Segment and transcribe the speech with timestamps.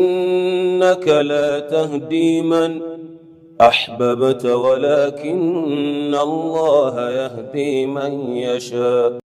[0.00, 2.80] إنك لا تهدي من
[3.60, 9.18] أحببت ولكن الله يهدي من يشاء.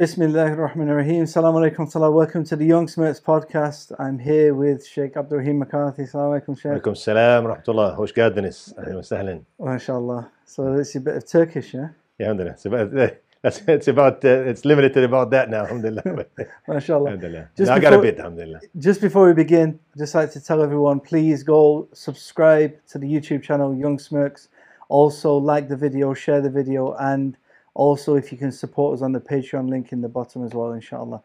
[0.00, 3.92] بسم الله الرحمن الرحيم السلام عليكم صلى welcome to the young smarts podcast.
[3.98, 8.12] I'm here with sheikh عبد الرحيم مكاثي السلام عليكم شيخ عليكم السلام ورحمه الله وش
[8.12, 11.88] قادنس أهلا وسهلا ما شاء الله so it's a bit of turkish yeah?
[12.22, 15.60] Yeah عندنا it's That's it's about uh, it's limited to about that now.
[15.60, 16.02] Alhamdulillah.
[16.68, 17.06] MashaAllah.
[17.06, 17.48] Alhamdulillah.
[17.56, 18.18] Just no, before, I got a bit.
[18.18, 18.60] Alhamdulillah.
[18.78, 23.06] Just before we begin, I'd just like to tell everyone, please go subscribe to the
[23.06, 24.48] YouTube channel Young Smirks.
[24.90, 27.38] Also, like the video, share the video, and
[27.72, 30.72] also if you can support us on the Patreon link in the bottom as well,
[30.72, 31.22] inshallah.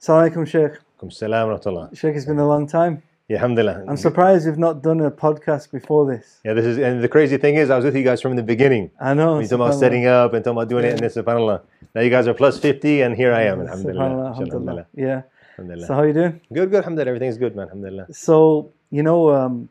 [0.00, 0.78] Assalamu alaikum, Sheikh.
[1.02, 3.02] Alaikum salam Sheikh, it's been a long time.
[3.28, 3.84] Yeah, alhamdulillah.
[3.86, 6.40] I'm surprised you've not done a podcast before this.
[6.46, 8.42] Yeah, this is, and the crazy thing is, I was with you guys from the
[8.42, 8.90] beginning.
[8.98, 9.36] I know.
[9.36, 10.92] We talking about setting up and talking about doing yeah.
[10.92, 11.60] it, and this, subhanallah.
[11.94, 14.00] Now you guys are plus 50, and here I am, alhamdulillah.
[14.00, 14.86] Subhanallah, alhamdulillah.
[14.94, 15.22] Yeah.
[15.58, 15.86] Alhamdulillah.
[15.86, 16.40] So, how you doing?
[16.54, 17.10] Good, good, alhamdulillah.
[17.10, 18.06] Everything's good, man, alhamdulillah.
[18.14, 19.68] So, you know, um,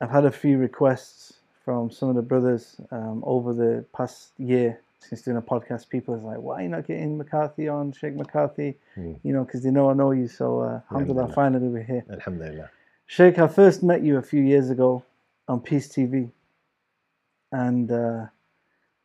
[0.00, 4.80] I've had a few requests from some of the brothers um, over the past year
[4.98, 5.88] since doing a podcast.
[5.88, 8.74] People is like, why are you not getting McCarthy on, Sheikh McCarthy?
[8.96, 9.20] Mm.
[9.22, 10.26] You know, because they know I know you.
[10.26, 12.04] So, uh, alhamdulillah, finally we're here.
[12.10, 12.70] Alhamdulillah.
[13.06, 15.04] Sheikh, I first met you a few years ago
[15.46, 16.30] on Peace TV,
[17.52, 18.26] and uh,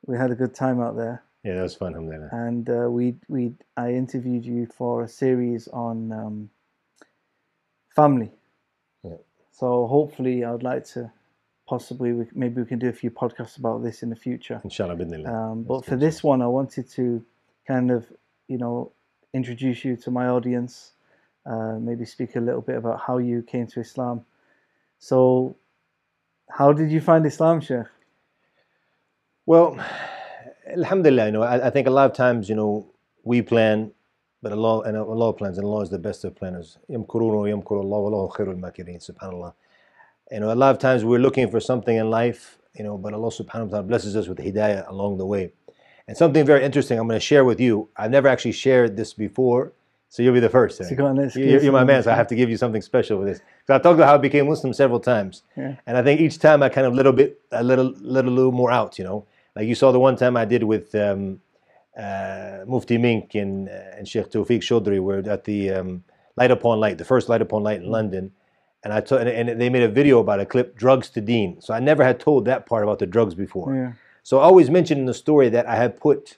[0.08, 1.24] we had a good time out there.
[1.44, 2.30] Yeah, that was fun, alhamdulillah.
[2.32, 6.50] And uh, we we I interviewed you for a series on um,
[7.96, 8.32] family.
[9.04, 9.18] Yeah.
[9.52, 11.12] So hopefully, I would like to
[11.68, 14.62] possibly we, maybe we can do a few podcasts about this in the future.
[14.64, 14.98] Inshallah.
[15.26, 17.24] Um, but for this one, I wanted to
[17.68, 18.12] kind of
[18.48, 18.92] you know
[19.34, 20.94] introduce you to my audience
[21.46, 24.26] uh, maybe speak a little bit about how you came to Islam.
[25.00, 25.56] So,
[26.50, 27.88] how did you find Islam, Sheikh?
[29.46, 29.78] Well,
[30.68, 32.92] Alhamdulillah, you know, I, I, think a lot of times, you know,
[33.24, 33.92] we plan,
[34.42, 36.78] but Allah and Allah plans, and Allah is the best of planners.
[36.90, 38.32] Yamkurun khairul
[39.10, 39.54] subhanAllah.
[40.32, 43.14] You know, a lot of times we're looking for something in life, you know, but
[43.14, 45.52] Allah subhanahu wa ta'ala blesses us with hidayah along the way.
[46.08, 47.90] And something very interesting I'm going to share with you.
[47.98, 49.74] I've never actually shared this before,
[50.14, 50.78] so you'll be the first.
[50.78, 52.50] So you got an You- exclusive You're, you're my man, so I have to give
[52.50, 53.40] you something special with this.
[53.66, 55.76] So I talked about how I became Muslim several times, Yeah.
[55.88, 58.72] and I think each time I kind of little bit, a little, little, little more
[58.80, 59.00] out.
[59.00, 61.40] You know, like you saw the one time I did with um,
[61.98, 65.00] uh, Mufti Menk and uh, and Sheikh Tawfique Chowdhury.
[65.00, 66.04] We're at the um,
[66.36, 68.32] Light Upon Light, the first Light Upon Light in London,
[68.84, 71.62] and I told, and, and they made a video about a clip, drugs to Dean.
[71.62, 73.74] So I never had told that part about the drugs before.
[73.76, 73.92] Yeah.
[74.24, 76.38] So I always mentioned in the story that I had put,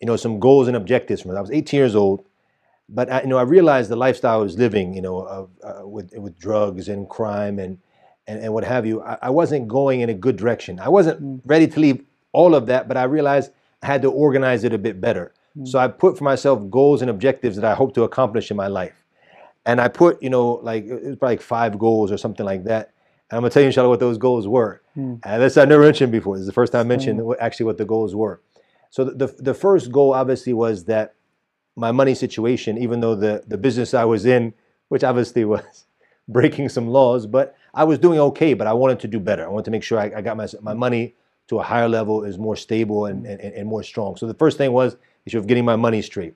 [0.00, 1.36] you know, some goals and objectives from it.
[1.36, 2.24] I was 18 years old,
[2.92, 5.86] but I, you know, I realized the lifestyle I was living, you know, of, uh,
[5.86, 7.78] with with drugs and crime and
[8.26, 9.02] and, and what have you.
[9.02, 10.80] I, I wasn't going in a good direction.
[10.80, 11.40] I wasn't mm.
[11.44, 13.52] ready to leave all of that, but I realized
[13.82, 15.32] I had to organize it a bit better.
[15.64, 15.82] So mm.
[15.82, 19.04] I put for myself goals and objectives that I hope to accomplish in my life.
[19.66, 22.64] And I put, you know, like it was probably like five goals or something like
[22.64, 22.92] that.
[23.30, 24.80] And I'm gonna tell you, inshallah, what those goals were.
[25.24, 26.36] And this I never mentioned before.
[26.36, 28.40] This is the first time I mentioned what, actually what the goals were.
[28.90, 31.14] So the, the the first goal obviously was that
[31.76, 34.52] my money situation, even though the the business I was in,
[34.88, 35.86] which obviously was
[36.28, 38.54] breaking some laws, but I was doing okay.
[38.54, 39.44] But I wanted to do better.
[39.44, 41.14] I wanted to make sure I, I got my my money
[41.48, 44.14] to a higher level, is more stable and, and, and more strong.
[44.16, 46.34] So the first thing was issue of getting my money straight.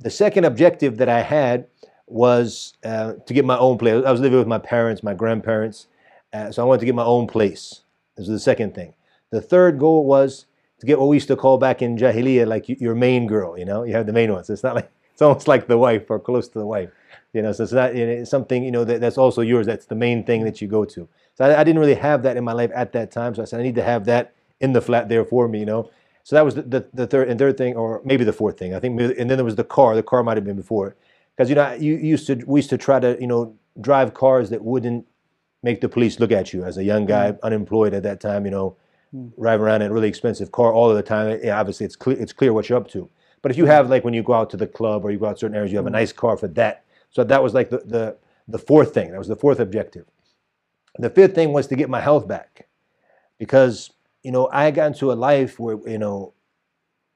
[0.00, 1.68] The second objective that I had
[2.08, 4.04] was uh, to get my own place.
[4.04, 5.86] I was living with my parents, my grandparents,
[6.32, 7.82] uh, so I wanted to get my own place.
[8.16, 8.94] This was the second thing.
[9.30, 10.46] The third goal was
[10.80, 13.58] to get what we used to call back in Jahiliyyah, like your main girl.
[13.58, 14.48] You know, you have the main ones.
[14.50, 16.90] It's not like it's almost like the wife or close to the wife.
[17.32, 19.66] You know, so it's not it's something you know that, that's also yours.
[19.66, 21.08] That's the main thing that you go to.
[21.34, 23.34] So I, I didn't really have that in my life at that time.
[23.34, 25.60] So I said I need to have that in the flat there for me.
[25.60, 25.90] You know,
[26.28, 28.74] so that was the, the, the third and third thing, or maybe the fourth thing.
[28.74, 29.94] I think, and then there was the car.
[29.94, 30.94] The car might have been before,
[31.34, 34.50] because you know you used to we used to try to you know drive cars
[34.50, 35.06] that wouldn't
[35.62, 37.46] make the police look at you as a young guy, mm-hmm.
[37.46, 38.44] unemployed at that time.
[38.44, 38.76] You know,
[39.12, 41.38] driving around in a really expensive car all of the time.
[41.42, 43.08] Yeah, obviously it's clear it's clear what you're up to.
[43.42, 45.26] But if you have like when you go out to the club or you go
[45.26, 46.84] out certain areas, you have a nice car for that.
[47.10, 48.16] So that was like the the
[48.48, 49.10] the fourth thing.
[49.10, 50.06] That was the fourth objective.
[50.98, 52.66] The fifth thing was to get my health back,
[53.38, 53.90] because
[54.22, 56.34] you know I got into a life where you know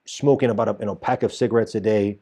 [0.07, 2.19] smoking about a you know pack of cigarettes a day,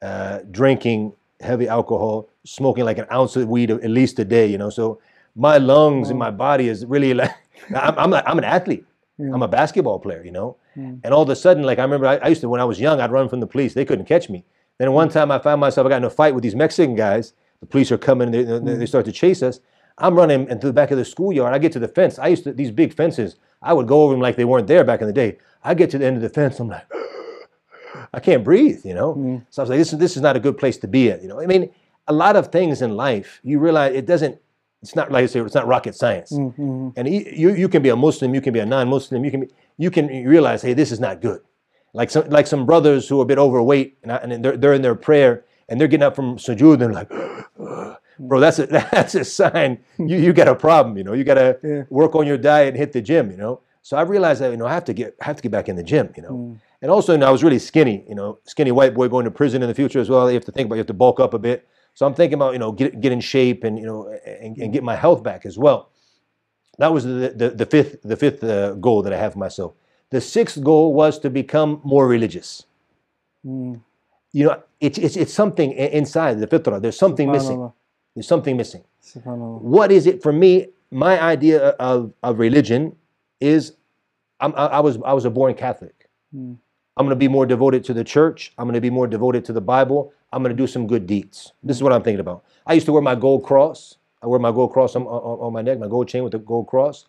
[0.00, 4.46] uh, drinking heavy alcohol, smoking like an ounce of weed at least a day.
[4.46, 5.00] You know, so
[5.34, 7.34] my lungs and my body is really like
[7.74, 8.86] I'm I'm, like, I'm an athlete.
[9.32, 10.22] I'm a basketball player.
[10.24, 11.00] You know, mm.
[11.02, 12.80] and all of a sudden, like I remember, I, I used to when I was
[12.80, 13.74] young, I'd run from the police.
[13.74, 14.44] They couldn't catch me.
[14.78, 15.12] Then one mm.
[15.12, 17.34] time, I found myself I got in a fight with these Mexican guys.
[17.60, 18.30] The police are coming.
[18.30, 18.88] They, they, they mm.
[18.88, 19.60] start to chase us.
[19.98, 21.54] I'm running into the back of the schoolyard.
[21.54, 22.18] I get to the fence.
[22.18, 23.36] I used to these big fences.
[23.60, 25.38] I would go over them like they weren't there back in the day.
[25.62, 26.58] I get to the end of the fence.
[26.58, 26.86] I'm like,
[28.14, 28.84] I can't breathe.
[28.84, 29.42] You know.
[29.50, 31.20] So I was like, this is this is not a good place to be in.
[31.22, 31.40] You know.
[31.40, 31.70] I mean,
[32.08, 34.38] a lot of things in life, you realize it doesn't.
[34.82, 36.32] It's not like I say, it's not rocket science.
[36.32, 36.88] Mm-hmm.
[36.96, 39.40] And he, you you can be a Muslim, you can be a non-Muslim, you can
[39.42, 39.48] be,
[39.78, 41.40] you can realize, hey, this is not good.
[41.94, 44.72] Like some like some brothers who are a bit overweight and, I, and they're, they're
[44.74, 47.10] in their prayer and they're getting up from sujood and they're like,
[48.18, 50.96] bro, that's a that's a sign you you got a problem.
[50.98, 51.82] You know, you got to Yeah.
[51.90, 53.30] work on your diet and hit the gym.
[53.30, 55.42] You know, so I realized that you know I have to get I have to
[55.42, 56.12] get back in the gym.
[56.16, 56.60] You know, Mm.
[56.82, 58.04] and also you know, I was really skinny.
[58.08, 60.28] You know, skinny white boy going to prison in the future as well.
[60.30, 61.68] You have to think about you have to bulk up a bit.
[61.94, 64.72] So I'm thinking about you know get get in shape and you know and, and
[64.72, 65.90] get my health back as well.
[66.78, 69.74] That was the the, the fifth the fifth uh, goal that I have for myself.
[70.10, 72.64] The sixth goal was to become more religious.
[73.46, 73.80] Mm.
[74.32, 76.80] You know, it's it's, it's something inside the fitrah.
[76.80, 77.70] There's something missing.
[78.14, 78.84] There's something missing.
[79.60, 80.68] What is it for me?
[80.90, 82.94] My idea of, of religion
[83.40, 83.72] is
[84.40, 86.08] I'm, I, I was I was a born Catholic.
[86.34, 86.56] Mm.
[86.96, 88.52] I'm going to be more devoted to the church.
[88.58, 90.12] I'm going to be more devoted to the Bible.
[90.32, 91.52] I'm going to do some good deeds.
[91.62, 92.44] This is what I'm thinking about.
[92.66, 93.96] I used to wear my gold cross.
[94.22, 96.38] I wear my gold cross on, on, on my neck, my gold chain with the
[96.38, 97.06] gold cross.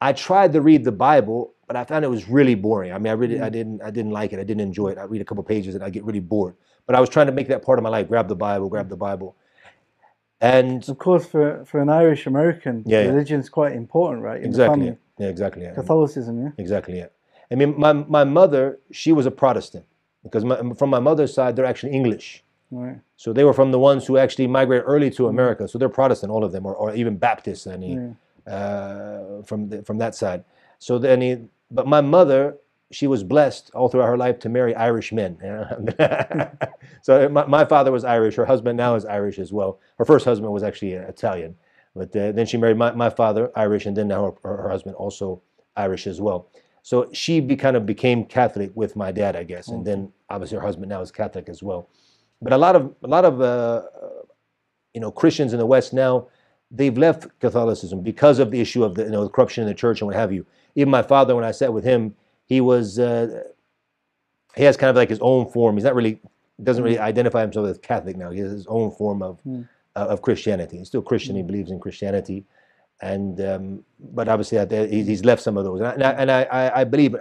[0.00, 2.92] I tried to read the Bible, but I found it was really boring.
[2.92, 3.52] I mean, I really, I mm.
[3.52, 4.38] didn't, I didn't like it.
[4.38, 4.98] I didn't enjoy it.
[4.98, 6.54] I read a couple pages and I get really bored.
[6.86, 8.08] But I was trying to make that part of my life.
[8.08, 9.34] Grab the Bible, grab the Bible,
[10.44, 13.08] and Of course, for for an Irish American, Yeah, yeah.
[13.08, 14.42] religion's quite important, right?
[14.42, 14.92] In exactly, yeah.
[15.18, 15.74] yeah, exactly, yeah.
[15.74, 16.50] Catholicism, yeah.
[16.58, 17.06] exactly, yeah.
[17.50, 19.86] I mean, my my mother, she was a Protestant
[20.22, 22.43] because my, from my mother's side, they're actually English.
[22.74, 23.00] Right.
[23.16, 25.68] So they were from the ones who actually migrated early to America.
[25.68, 28.16] So they're Protestant, all of them, or, or even Baptists, I mean,
[28.48, 30.44] uh, from the, from that side.
[30.80, 31.38] So then, he,
[31.70, 32.56] but my mother,
[32.90, 35.38] she was blessed all throughout her life to marry Irish men.
[37.02, 38.34] so my, my father was Irish.
[38.34, 39.78] Her husband now is Irish as well.
[39.98, 41.54] Her first husband was actually uh, Italian,
[41.94, 44.96] but uh, then she married my, my father, Irish, and then now her, her husband
[44.96, 45.40] also
[45.76, 46.48] Irish as well.
[46.82, 50.56] So she be, kind of became Catholic with my dad, I guess, and then obviously
[50.56, 51.88] her husband now is Catholic as well.
[52.44, 53.82] But a lot of a lot of uh,
[54.94, 56.28] you know Christians in the West now
[56.70, 59.74] they've left Catholicism because of the issue of the you know the corruption in the
[59.74, 60.44] church and what have you.
[60.76, 62.14] Even my father, when I sat with him,
[62.46, 63.44] he was uh,
[64.56, 65.76] he has kind of like his own form.
[65.76, 66.20] He's not really
[66.62, 68.30] doesn't really identify himself as Catholic now.
[68.30, 69.68] He has his own form of Mm.
[69.96, 70.78] uh, of Christianity.
[70.78, 71.36] He's still Christian.
[71.36, 72.44] He believes in Christianity,
[73.02, 75.80] and um, but obviously uh, he's left some of those.
[75.80, 77.16] And I, and I, and I, I- I believe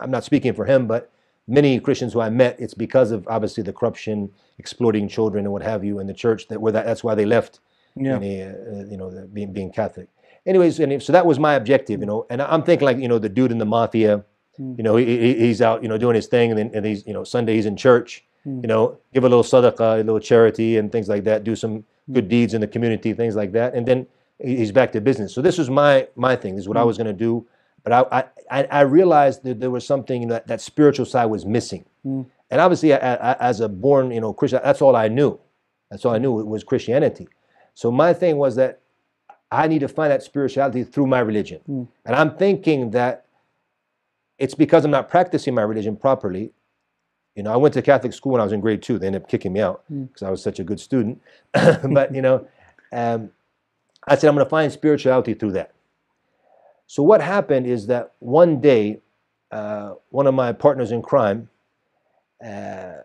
[0.00, 1.10] I'm not speaking for him, but
[1.48, 5.62] many Christians who I met, it's because of obviously the corruption, exploiting children and what
[5.62, 7.60] have you in the church that where that, that's why they left
[7.96, 8.18] Yeah.
[8.18, 10.08] they, uh, you know, the, being being Catholic.
[10.46, 12.26] Anyways, and if- so that was my objective, you know.
[12.30, 14.24] And I'm thinking like, you know, the dude in the mafia,
[14.56, 14.74] hmm.
[14.76, 17.06] you know, he, he- he's out, you know, doing his thing, and then and he's,
[17.06, 18.60] you know, Sunday he's in church, hmm.
[18.62, 21.44] you know, give a little sadaqah, a little charity, and things like that.
[21.44, 22.12] Do some hmm.
[22.12, 24.06] good deeds in the community, things like that, and then
[24.38, 25.34] he's back to business.
[25.34, 26.54] So this was my my thing.
[26.54, 27.46] This is what I was going to do.
[27.84, 31.84] But I, I I realized that there was something that that spiritual side was missing.
[32.04, 32.26] Mm.
[32.50, 35.38] And obviously, I, I, as a born, you know, Christian, that's all I knew.
[35.90, 37.28] That's all I knew it was Christianity.
[37.74, 38.80] So my thing was that
[39.50, 41.60] I need to find that spirituality through my religion.
[41.68, 41.88] Mm.
[42.04, 43.26] And I'm thinking that
[44.38, 46.52] it's because I'm not practicing my religion properly.
[47.34, 48.98] You know, I went to Catholic school when I was in grade two.
[48.98, 50.08] They ended up kicking me out mm.
[50.08, 51.20] because I was such a good student.
[51.52, 52.46] but you know,
[52.92, 53.30] um,
[54.06, 55.72] I said I'm going to find spirituality through that.
[56.88, 59.00] So what happened is that one day,
[59.52, 61.50] uh, one of my partners in crime,
[62.44, 63.02] uh,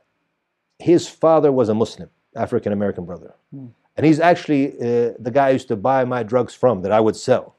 [0.79, 3.33] his father was a Muslim, African American brother,
[3.97, 7.01] and he's actually uh, the guy I used to buy my drugs from that I
[7.01, 7.55] would sell.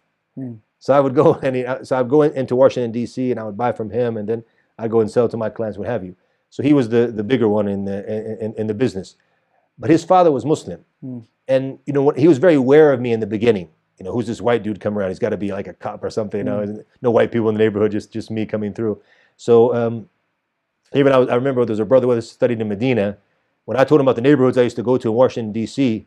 [0.78, 3.30] So I would go and he, so I'd go in, into Washington D.C.
[3.30, 4.42] and I would buy from him, and then
[4.78, 6.16] I'd go and sell to my clients, what have you.
[6.48, 7.98] So he was the, the bigger one in the
[8.42, 9.16] in, in the business,
[9.78, 10.84] but his father was Muslim,
[11.48, 12.16] and you know what?
[12.18, 13.68] He was very aware of me in the beginning.
[13.98, 15.10] You know, who's this white dude coming around?
[15.10, 16.38] He's got to be like a cop or something.
[16.38, 19.00] You know, no white people in the neighborhood, just just me coming through.
[19.36, 20.08] So um,
[20.94, 23.16] even I, was, I remember there was a brother with us studied in Medina.
[23.66, 26.06] When I told him about the neighborhoods I used to go to in Washington D.C.,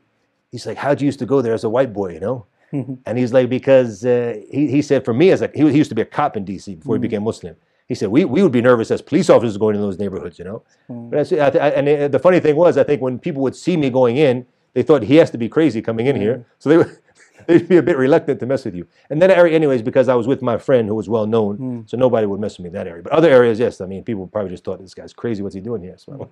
[0.52, 2.46] he's like, "How'd you used to go there as a white boy?" You know.
[3.06, 5.88] And he's like, because uh, he, he said, for me, as like, he, he used
[5.90, 6.76] to be a cop in D.C.
[6.76, 7.56] before he became Muslim.
[7.88, 10.44] He said, we, we would be nervous as police officers going in those neighborhoods, you
[10.44, 10.64] know.
[10.90, 13.42] But I I th- I- and uh, the funny thing was, I think when people
[13.44, 16.46] would see me going in, they thought he has to be crazy coming in here.
[16.60, 16.98] So they would,
[17.50, 18.86] they'd be a bit reluctant to mess with you.
[19.10, 21.98] And that area, anyways, because I was with my friend who was well known, so
[21.98, 23.02] nobody would mess with me in that area.
[23.02, 25.42] But other areas, yes, I mean, people probably just thought this guy's crazy.
[25.42, 25.98] What's he doing here?
[25.98, 26.30] So,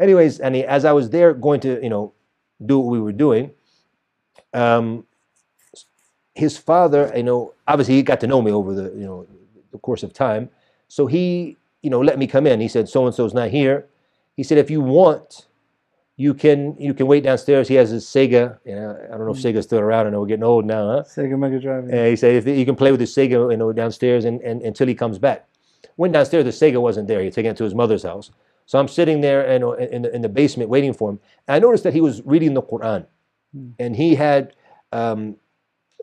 [0.00, 2.12] anyways, and he, as I was there going to, you know,
[2.64, 3.50] do what we were doing,
[4.54, 5.04] um,
[6.34, 9.26] his father, you know, obviously he got to know me over the, you know,
[9.72, 10.48] the course of time.
[10.88, 12.60] So he, you know, let me come in.
[12.60, 13.86] He said, so and so's not here.
[14.36, 15.46] He said, if you want,
[16.16, 17.68] you can you can wait downstairs.
[17.68, 18.58] He has his Sega.
[18.64, 20.06] You know, I don't know if Sega's still around.
[20.06, 21.02] I know we're getting old now, huh?
[21.02, 21.88] Sega Mega Drive.
[21.88, 21.96] yeah.
[21.96, 24.62] And he said, if you can play with the Sega, you know, downstairs and, and
[24.62, 25.46] until he comes back.
[25.98, 27.22] Went downstairs, the Sega wasn't there.
[27.22, 28.30] He taken it to his mother's house.
[28.66, 31.20] So I'm sitting there in, in, the, in the basement waiting for him.
[31.46, 33.06] And I noticed that he was reading the Quran.
[33.78, 34.54] And he had
[34.92, 35.36] um,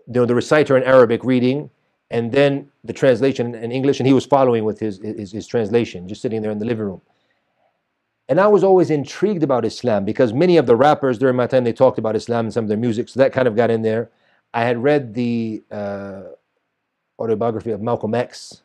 [0.08, 1.70] you know, the reciter in Arabic reading,
[2.10, 6.08] and then the translation in English, and he was following with his, his, his translation,
[6.08, 7.02] just sitting there in the living room.
[8.30, 11.64] And I was always intrigued about Islam because many of the rappers during my time
[11.64, 13.82] they talked about Islam in some of their music, so that kind of got in
[13.82, 14.10] there.
[14.54, 16.22] I had read the uh,
[17.20, 18.62] autobiography of Malcolm X,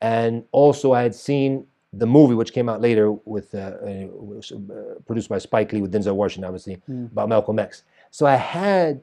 [0.00, 4.52] and also I had seen the movie which came out later with uh, uh, was,
[4.52, 6.80] uh, produced by Spike Lee with Denzel Washington, obviously
[7.12, 7.82] about Malcolm X.
[8.10, 9.00] So I had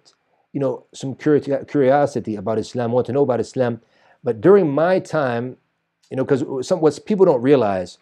[0.53, 3.81] you know some curiosity about Islam, want to know about Islam.
[4.23, 5.57] But during my time,
[6.09, 7.97] you know, because some what people don't realize,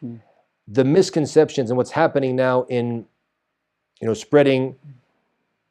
[0.71, 3.05] the misconceptions and what's happening now in
[4.01, 4.75] you know spreading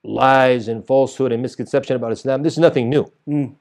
[0.04, 2.42] lies and falsehood and misconception about Islam.
[2.42, 3.10] This is nothing new.
[3.28, 3.54] Mm.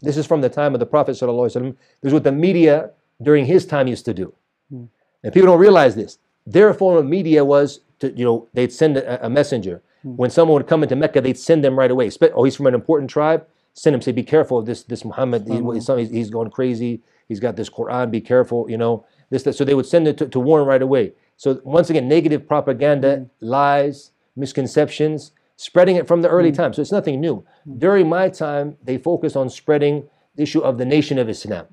[0.00, 1.76] This is from the time of the Prophet sallallahu alaihi wasallam.
[2.00, 2.90] This is what the media
[3.22, 4.32] during his time used to do.
[4.70, 6.18] And people don't realize this.
[6.46, 9.82] Their form of media was to, you know, they'd send a, a messenger.
[10.02, 12.10] When someone would come into Mecca, they'd send them right away.
[12.34, 13.46] Oh, he's from an important tribe.
[13.74, 14.02] Send him.
[14.02, 14.82] Say, be careful of this.
[14.82, 15.46] This Muhammad.
[15.46, 17.02] he- he's, he's going crazy.
[17.28, 18.10] He's got this Quran.
[18.10, 18.68] Be careful.
[18.68, 19.42] You know this.
[19.42, 19.54] That.
[19.54, 21.14] So they would send it to, to warn right away.
[21.36, 23.30] So once again, negative propaganda, mm.
[23.40, 26.56] lies, misconceptions, spreading it from the early mm.
[26.56, 26.72] time.
[26.72, 27.44] So it's nothing new.
[27.68, 27.78] Mm.
[27.80, 30.04] During my time, they focused on spreading
[30.36, 31.66] the issue of the nation of Islam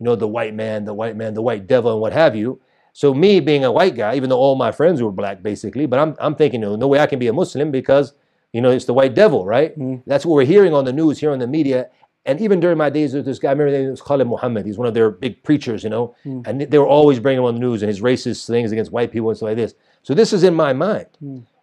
[0.00, 2.60] you know, the white man, the white man, the white devil, and what have you.
[2.92, 5.98] So me being a white guy, even though all my friends were black, basically, but
[5.98, 8.12] I'm I'm thinking, no, no way I can be a Muslim because
[8.52, 9.74] you know it's the white devil, right?
[10.06, 11.88] That's what we're hearing on the news, here on the media.
[12.26, 14.64] And even during my days with this guy, I remember his name was Khalid Muhammad.
[14.64, 16.14] He's one of their big preachers, you know,
[16.46, 19.12] and they were always bringing him on the news and his racist things against white
[19.12, 19.74] people and stuff like this.
[20.02, 21.06] So this is in my mind.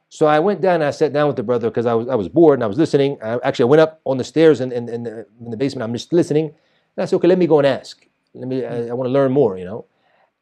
[0.09, 2.15] So I went down and I sat down with the brother because I was I
[2.15, 3.17] was bored and I was listening.
[3.23, 5.83] I, actually, I went up on the stairs in, in, in, the, in the basement.
[5.83, 6.45] I'm just listening.
[6.47, 8.05] And I said, okay, let me go and ask.
[8.33, 8.65] Let me.
[8.65, 9.85] I, I want to learn more, you know.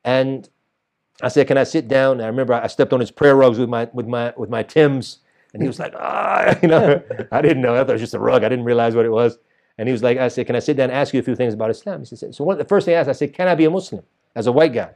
[0.04, 0.50] And
[1.22, 2.14] I said, can I sit down?
[2.14, 4.64] And I remember I stepped on his prayer rugs with my with my with my
[4.64, 5.20] Tims,
[5.54, 7.02] and he was like, ah, you know.
[7.32, 7.76] I didn't know.
[7.76, 8.44] I thought it was just a rug.
[8.44, 9.38] I didn't realize what it was.
[9.80, 11.38] And he was like, I said, can I sit down and ask you a few
[11.38, 12.04] things about Islam?
[12.04, 13.70] He said, so one, the first thing I asked, I said, can I be a
[13.70, 14.04] Muslim
[14.36, 14.92] as a white guy?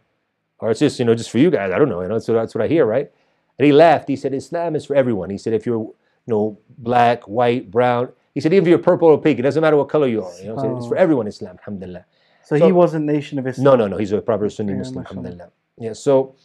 [0.60, 1.72] Or it's just, you know, just for you guys.
[1.72, 2.02] I don't know.
[2.02, 3.10] You know, so that's what I hear, right?
[3.58, 4.10] And he laughed.
[4.10, 5.30] He said, Islam is for everyone.
[5.30, 5.96] He said, if you're, you
[6.28, 9.78] know, black, white, brown, he said, even if you're purple or pink, it doesn't matter
[9.78, 10.34] what color you are.
[10.42, 12.04] You know, it's for everyone, Islam, alhamdulillah.
[12.44, 13.64] So, So- he wasn't Nation of Islam.
[13.64, 13.98] No, no, no.
[13.98, 15.50] He's a proper Sunni Yeah, Muslim, alhamdulillah.
[15.78, 16.36] Yeah, so,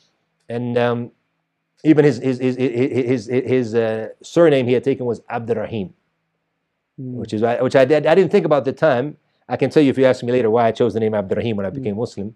[0.48, 1.10] and um,
[1.82, 5.92] even his, his, his, his, his, his uh, surname he had taken was Abdurrahim,
[6.98, 7.14] Hmm.
[7.14, 9.16] which is, why, which I, did, I didn't think about the time.
[9.48, 11.56] I can tell you if you ask me later why I chose the name Abdurrahim
[11.56, 11.76] when I hmm.
[11.76, 12.34] became Muslim.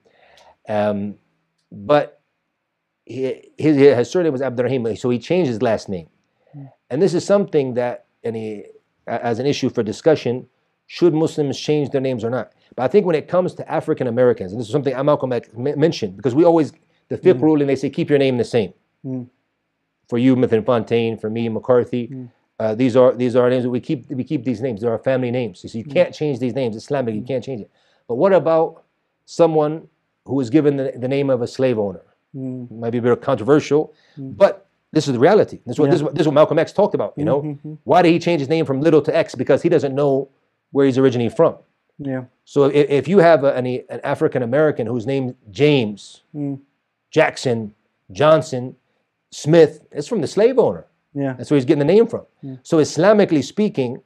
[0.69, 1.16] Um,
[1.71, 2.21] but
[3.04, 6.09] he, his, his surname was Abdurrahim, so he changed his last name.
[6.52, 6.66] Hmm.
[6.90, 8.66] And this is something that, any,
[9.09, 10.47] as an issue for discussion,
[10.87, 12.52] should Muslims change their names or not?
[12.76, 16.16] But I think when it comes to African Americans, and this is something Malcolm mentioned,
[16.16, 16.73] because we always,
[17.09, 18.73] the fiqh ruling, they say keep your name the same.
[20.09, 22.28] For you, Mithan Fontaine, for me, McCarthy.
[22.62, 24.81] Uh, these are these are names that we keep we keep these names.
[24.81, 25.54] They're our family names.
[25.61, 25.92] So you mm.
[25.92, 26.76] can't change these names.
[26.76, 27.71] Islamic, you can't change it.
[28.07, 28.85] But what about
[29.25, 29.88] someone
[30.26, 32.04] who was given the, the name of a slave owner?
[32.37, 32.71] Mm.
[32.71, 34.37] Might be a bit controversial, mm.
[34.37, 35.59] but this is the reality.
[35.66, 37.14] This is what, this, is what, this is what Malcolm X talked about.
[37.16, 37.75] You know, mm-hmm, mm-hmm.
[37.83, 39.35] why did he change his name from Little to X?
[39.35, 40.28] Because he doesn't know
[40.71, 41.57] where he's originally from.
[41.99, 42.25] Yeah.
[42.45, 46.23] So if, if you have a, any, an African American who's named James,
[47.11, 47.75] Jackson,
[48.12, 48.76] Johnson,
[49.33, 50.87] Smith, it's from the slave owner.
[51.14, 51.35] Yeah.
[51.35, 52.26] That's where he's getting the name from.
[52.62, 54.02] So Islamically speaking,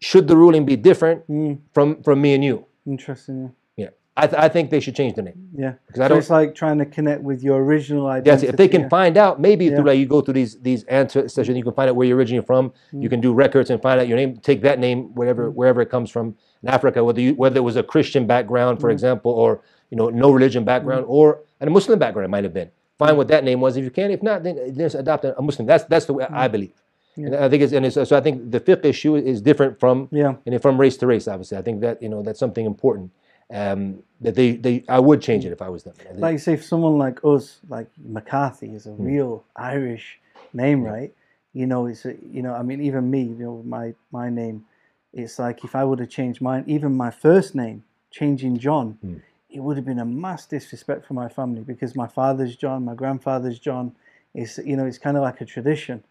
[0.00, 1.58] should the ruling be different mm.
[1.72, 2.66] from, from me and you?
[2.86, 3.52] Interesting.
[3.76, 3.90] Yeah.
[4.16, 5.48] I, th- I think they should change the name.
[5.54, 5.64] Yeah.
[5.64, 5.74] yeah.
[5.86, 8.46] Because I so don't- it's like trying to connect with your original identity.
[8.46, 8.50] it.
[8.50, 8.88] If they can yeah.
[8.88, 9.76] find out, maybe Yeah.
[9.76, 12.18] through like you go through these these answer sessions, you can find out where you're
[12.18, 12.72] originally from.
[12.92, 13.10] You mm.
[13.10, 14.36] can do records and find out your name.
[14.38, 15.54] Take that name, whatever mm.
[15.54, 18.90] wherever it comes from in Africa, whether you whether it was a Christian background, for
[18.90, 22.52] example, or you know no religion background, or and a Muslim background it might have
[22.52, 22.70] been.
[22.98, 24.10] Find what that name was if you can.
[24.10, 25.66] If not, then just adopt a Muslim.
[25.66, 26.72] That's that's the way I believe.
[27.16, 28.16] And I think it's and it's, so.
[28.16, 30.36] I think the fiqh issue is different from Yeah.
[30.46, 31.28] and from race to race.
[31.28, 33.10] Obviously, I think that you know that's something important.
[33.50, 35.92] Um, that they, they I would change it if I was them.
[36.08, 39.04] I Like say if someone like us, like McCarthy is a Hmm.
[39.04, 40.18] real Irish
[40.54, 41.12] name, right?
[41.52, 44.64] You know, it's a, you know, I mean, even me, you know, my my name,
[45.12, 49.16] it's like if I would have changed mine, even my first name, changing John, Hmm.
[49.52, 52.94] It would have been a mass disrespect for my family because my father's John, my
[52.94, 53.94] grandfather's John.
[54.34, 56.02] It's you know, it's kind of like a tradition.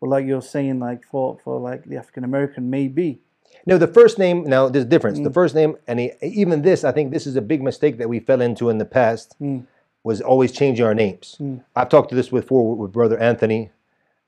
[0.00, 3.20] But like you're saying, like for for like the African American, maybe.
[3.66, 4.44] No, the first name.
[4.44, 5.18] Now, there's a difference.
[5.18, 5.24] Mm.
[5.24, 8.08] The first name, and he, even this, I think this is a big mistake that
[8.08, 9.36] we fell into in the past.
[9.40, 9.66] Mm.
[10.02, 11.40] Was always changing our names.
[11.74, 13.70] I've talked to this before with, brother Anthony,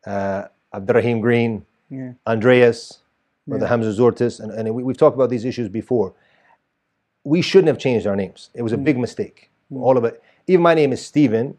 [0.06, 2.12] uh, Abdurrahim Green, Yeah.
[2.26, 3.00] Andreas,
[3.46, 6.14] brother Hamza Tzortzis, and, and we, we've talked about these issues before.
[7.32, 8.50] We shouldn't have changed our names.
[8.54, 8.76] It was Mm.
[8.80, 9.50] a big mistake.
[9.74, 10.22] All of it.
[10.46, 11.56] Even my name is Stephen.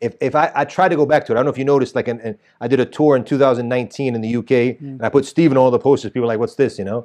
[0.00, 1.64] if, if I, I try to go back to it, I don't know if you
[1.76, 5.10] noticed, like, in, in- I did a tour in 2019 in the UK, and I
[5.10, 6.10] put Stephen on all the posters.
[6.12, 7.00] People were like, what's this, you know?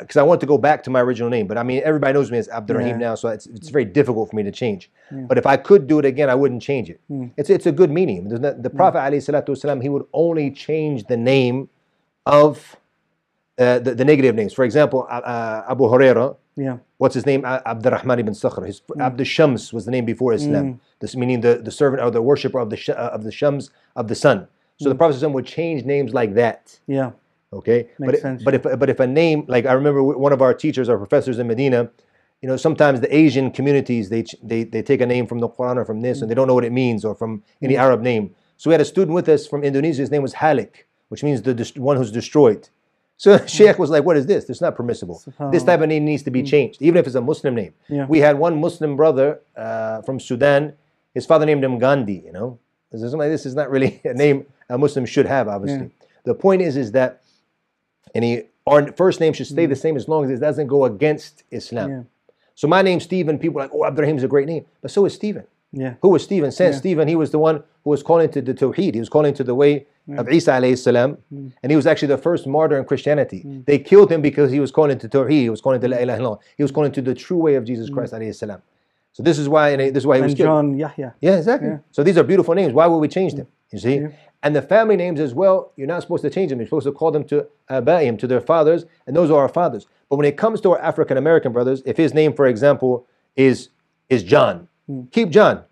[0.00, 1.46] Because I want to go back to my original name.
[1.46, 3.06] But I mean, everybody knows me as Abdurrahim Yeah.
[3.08, 4.90] now, so it's, it's very difficult for me to change.
[5.28, 7.00] But if I could do it again, I wouldn't change it.
[7.36, 8.18] It's, it's a good meaning.
[8.28, 11.68] Not- the Prophet, ﷺ, he would only change the name
[12.26, 12.76] of
[13.58, 14.52] uh, the, the negative names.
[14.52, 16.78] For example, uh, uh, Abu Huraira, Yeah.
[16.98, 17.44] what's his name?
[17.44, 18.66] Abdurrahman ibn Sakhr.
[18.66, 19.00] His mm.
[19.02, 20.74] Abd Shams was the name before Islam.
[20.74, 20.80] Mm.
[21.00, 23.70] This meaning the, the servant or the worshipper of the sh- uh, of the Shams
[23.96, 24.46] of the sun.
[24.78, 24.98] So the mm.
[24.98, 26.78] Prophet would change names like that.
[26.86, 27.12] Yeah.
[27.52, 30.32] Okay, but Makes it- sense, but if but if a name like I remember one
[30.32, 31.90] of our teachers, our professors in Medina,
[32.40, 35.76] you know, sometimes the Asian communities they they they take a name from the Quran
[35.76, 38.34] or from this and they don't know what it means or from any Arab name.
[38.56, 40.00] So we had a student with us from Indonesia.
[40.00, 42.68] His name was Halik, which means the one who's destroyed.
[43.22, 44.46] So Sheikh was like, "What is this?
[44.46, 45.22] This is not permissible.
[45.52, 48.06] This type of name needs to be changed, even if it's a Muslim name." Yeah.
[48.06, 50.72] We had one Muslim brother uh, from Sudan.
[51.14, 52.20] His father named him Gandhi.
[52.26, 52.58] You know,
[52.90, 55.46] this is like this is not really a name a Muslim should have.
[55.46, 55.92] Obviously,
[56.24, 57.22] the point is is that
[58.12, 61.44] any our first name should stay the same as long as it doesn't go against
[61.52, 61.90] Islam.
[61.90, 62.02] Yeah.
[62.56, 63.38] So my name's Stephen.
[63.38, 65.44] People are like, oh, Abdurrahim is a great name, but so is Stephen.
[65.72, 65.94] Yeah.
[66.02, 66.50] Who was Stephen?
[66.50, 68.94] Says Stephen, he was the one who was calling to the Tawheed.
[68.94, 71.48] He was calling to the way of Isa alayhi salam, hmm.
[71.62, 73.40] and he was actually the first martyr in Christianity.
[73.40, 73.60] Hmm.
[73.66, 75.42] They killed him because he was calling to Tawheed.
[75.42, 76.38] He was calling to La ilaha illallah.
[76.56, 77.94] He was calling to the true way of Jesus hmm.
[77.94, 78.62] Christ alayhi salam.
[79.12, 80.46] So this is why, this is why he was And killed.
[80.46, 81.14] John Yahya.
[81.20, 81.78] Yeah, exactly.
[81.90, 82.72] So these are beautiful names.
[82.72, 83.46] Why would we change them?
[83.70, 84.06] You see?
[84.42, 86.58] And the family names as well, you're not supposed to change them.
[86.58, 89.86] You're supposed to call them to abaim, to their fathers, and those are our fathers.
[90.08, 93.06] But when it comes to our African American brothers, if his name, for example,
[93.36, 93.68] is
[94.08, 94.68] is John,
[95.10, 95.64] keep John.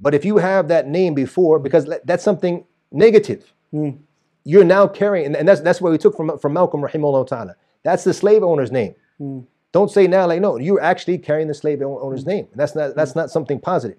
[0.00, 3.98] But if you have that name before, because that's something negative, Mm.
[4.44, 7.56] you're now carrying, and- and that's that's what we took from from Malcolm Rahimahullah Ta'ala.
[7.82, 8.94] That's the slave owner's name.
[9.20, 9.44] Mm.
[9.72, 12.28] Don't say now like no, you're actually carrying the slave owner's mm.
[12.28, 12.48] name.
[12.54, 13.98] That's not that's not something positive.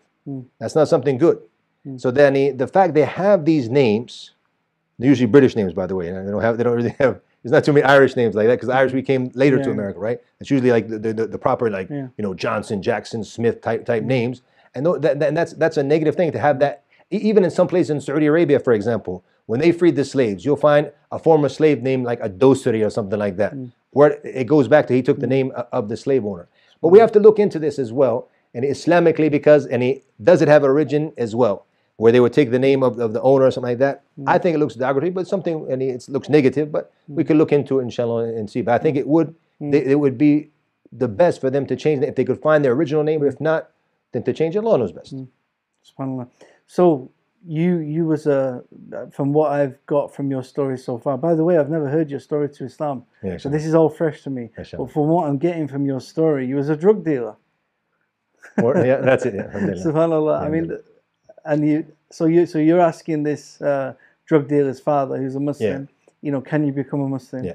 [0.60, 1.40] That's not something good.
[1.98, 4.32] So then the, the fact they have these names,
[4.98, 7.22] they're usually British names by the way, and they don't have they don't really have.
[7.44, 10.00] There's not too many Irish names like that because Irish we came later to America,
[10.00, 10.20] right?
[10.40, 12.08] It's usually like the, the, the proper like Yeah.
[12.18, 14.42] you know Johnson, Jackson, Smith type type names,
[14.74, 16.85] and that, that, and that's that's a negative thing to have that.
[17.12, 20.56] Even in some places in Saudi Arabia, for example, when they freed the slaves, you'll
[20.56, 23.72] find a former slave named like a dosari or something like that, mm.
[23.92, 25.38] where it goes back to he took the mm.
[25.38, 26.48] name of the slave owner.
[26.82, 30.42] But we have to look into this as well, and Islamically because and he does
[30.42, 33.46] it have origin as well, where they would take the name of, of the owner
[33.46, 34.04] or something like that.
[34.20, 34.24] Mm.
[34.28, 36.72] I think it looks derogatory, but something and it looks negative.
[36.72, 38.62] But we could look into it, inshallah, and see.
[38.62, 40.50] But I think it would they, it would be
[40.92, 43.20] the best for them to change it if they could find their original name.
[43.20, 43.70] but If not,
[44.12, 45.16] then to change it, Allah knows best.
[45.86, 46.28] Subhanallah.
[46.68, 47.12] So
[47.48, 48.64] you you was a
[49.12, 51.18] from what I've got from your story so far.
[51.18, 53.90] By the way, I've never heard your story to Islam, Yeah, so this is all
[53.90, 54.50] fresh to me.
[54.58, 54.86] Mashallah.
[54.86, 57.36] But from what I'm getting from your story, you was a drug dealer.
[58.64, 59.34] Or, yeah, that's it.
[59.36, 59.48] Yeah.
[59.86, 60.42] Subhanallah.
[60.42, 60.78] I mean,
[61.46, 63.94] and you so you so you're asking this uh,
[64.26, 65.88] drug dealer's father, who's a Muslim,
[66.22, 67.44] you know, can you become a Muslim?
[67.44, 67.54] Yeah.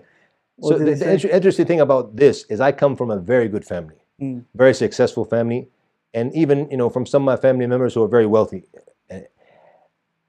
[0.57, 3.49] What So the, the inter- interesting thing about this is I come from a very
[3.49, 4.44] good family, Mm.
[4.55, 5.68] very successful family,
[6.12, 8.62] and even you know from some of my family members who are very wealthy.
[9.11, 9.27] And,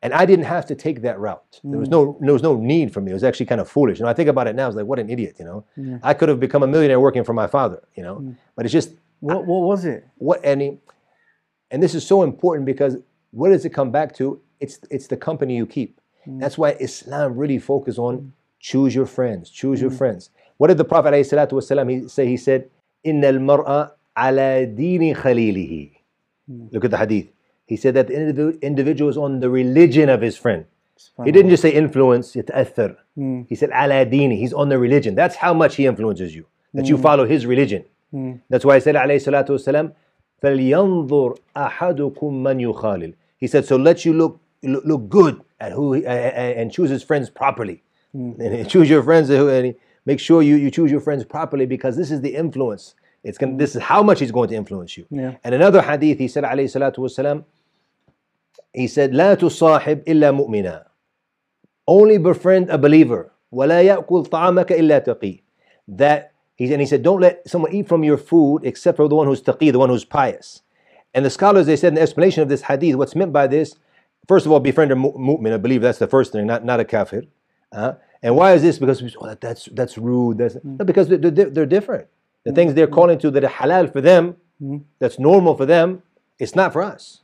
[0.04, 1.60] and I didn't have to take that route.
[1.64, 2.26] There was no mm.
[2.26, 3.12] there was no need for me.
[3.12, 4.00] It was actually kind of foolish.
[4.00, 4.64] You know, I think about it now.
[4.64, 5.36] I was like, what an idiot.
[5.40, 7.82] You know, I could have become a millionaire working for my father.
[7.96, 8.36] You know, mm.
[8.56, 8.92] but it's just
[9.22, 10.08] What what was it?
[10.18, 10.80] what any
[11.70, 12.98] and this is so important because
[13.32, 16.40] what does it come back to it's it's the company you keep mm.
[16.40, 20.86] that's why islam really focus on choose your friends choose your friends what did the
[20.86, 22.70] prophet ﷺ, he say he said
[23.04, 25.92] inna al-mar'a ala dini khalilihi
[26.72, 27.30] look at the hadith
[27.71, 30.65] he said that the individu- individual is on the religion of his friend
[31.25, 32.97] he didn't just say influence يتأثر.
[33.49, 36.45] he said ala dini he's on the religion that's how much he influences you
[36.75, 37.83] that you follow his religion
[38.51, 39.93] that's why he said عليه الصلاة والسلام
[40.43, 45.93] فلينظر أحدكم من يخالل he said so let you look look, look good at who
[45.95, 47.83] he- a- a- and choose his friends properly
[48.15, 49.75] and choose your friends who- and
[50.07, 52.95] make sure you, you choose your friends properly because this is the influence
[53.25, 55.33] it's going this is how much he's going to influence you Yeah.
[55.45, 57.45] and another hadith he said عليه الصلاة والسلام
[58.75, 60.85] he said لا تصاحب إلا مؤمنا
[61.89, 65.41] only befriend a believer ولا يأكل طعامك إلا تقي
[65.89, 69.15] that he, and he said don't let someone eat from your food except for the
[69.15, 70.63] one who's taqi the one who's pious
[71.15, 73.77] and the scholars they said in the explanation of this hadith what's meant by this
[74.29, 76.81] first of all befriend a mu- mu'min I believe that's the first thing not, not
[76.81, 77.23] a kafir
[77.73, 80.85] uh, and why is this because we say, oh, that- that's that's rude that's no,
[80.85, 82.09] because they're, they're, they're different
[82.45, 84.37] the things they're calling to that are halal for them
[84.99, 86.03] that's normal for them
[86.39, 87.21] it's not for us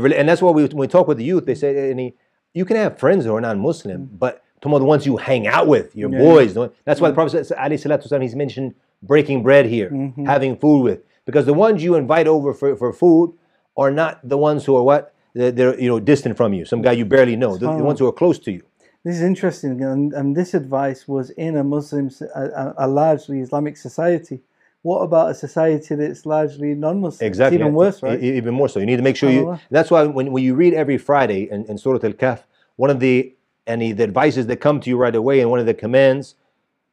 [0.00, 2.14] the, and that's why we, when we talk with the youth, they say, any,
[2.54, 4.16] you can have friends who are non-Muslim, mm-hmm.
[4.16, 6.54] but talking about the ones you hang out with, your Yeah, boys.
[6.54, 7.28] one- That's why the mm-hmm.
[7.28, 10.24] Prophet said, alayhi salatu he's mentioned breaking bread here, mm-hmm.
[10.24, 11.00] having food with.
[11.24, 13.34] Because the ones you invite over for, for food
[13.76, 15.12] are not the ones who are what?
[15.36, 17.98] that they're you know distant from you, some guy you barely know, the, the ones
[17.98, 18.62] who are close to you.
[19.04, 23.76] This is interesting, and, and this advice was in a Muslim, a, a largely Islamic
[23.76, 24.40] society
[24.86, 27.26] what about a society that's largely non-Muslim?
[27.26, 27.56] Exactly.
[27.56, 28.22] It's even worse, right?
[28.22, 28.78] Even more so.
[28.78, 29.58] You need to make sure you.
[29.68, 32.44] That's why when, when you read every Friday in, in Surah Al-Kahf,
[32.76, 33.34] one of the
[33.66, 36.36] any the, advices that come to you right away, and one of the commands,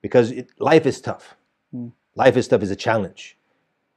[0.02, 1.36] because it, life is tough.
[1.76, 1.92] Mm.
[2.16, 3.38] Life is tough is a challenge.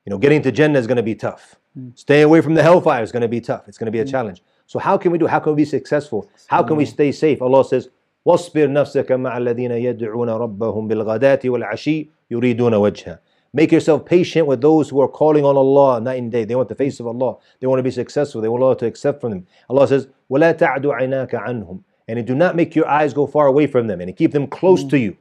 [0.04, 1.56] You know, getting to Jannah is going to be tough.
[1.78, 1.98] Mm.
[1.98, 3.66] Staying away from the hellfire is going to be tough.
[3.66, 4.10] It's going to be a mm.
[4.10, 4.42] challenge.
[4.66, 5.26] So how can we do?
[5.26, 6.30] How can we be successful?
[6.48, 7.40] How can we stay safe?
[7.40, 7.88] Allah says,
[8.26, 13.20] "Wasbir nafsaka ma'a alladhina yad'una rabbahum bil ghadati wal 'ashi yuriduna wajha."
[13.55, 16.45] Make yourself patient with those who are calling on Allah night and day.
[16.45, 17.35] They want the face of Allah.
[17.59, 18.39] They want to be successful.
[18.41, 19.47] They want Allah to accept from them.
[19.69, 23.67] Allah says, وَلَا تَعْدُ عَيْنَاكَ عَنْهُمْ And do not make your eyes go far away
[23.67, 25.17] from them and keep them close to you.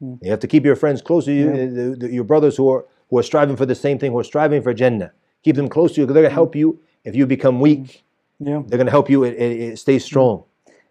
[0.00, 2.84] You have to keep your friends close to you, the- the- your brothers who are
[3.10, 5.12] who are striving for the same thing, who are striving for Jannah.
[5.42, 8.02] Keep them close to you because they're going to help you if you become weak.
[8.40, 8.62] yeah.
[8.66, 10.44] They're going to help you uh, uh, stay strong.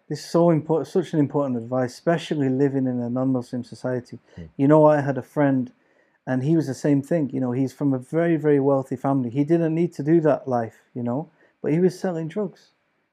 [0.08, 4.18] This is so important, such an important advice, especially living in a non-Muslim society.
[4.36, 4.42] Hmm.
[4.56, 5.72] You know, I had a friend,
[6.29, 7.31] and he was the same thing.
[7.33, 9.31] You know, he's from a very, very wealthy family.
[9.31, 11.31] He didn't need to do that life, you know,
[11.63, 12.69] but he was selling drugs.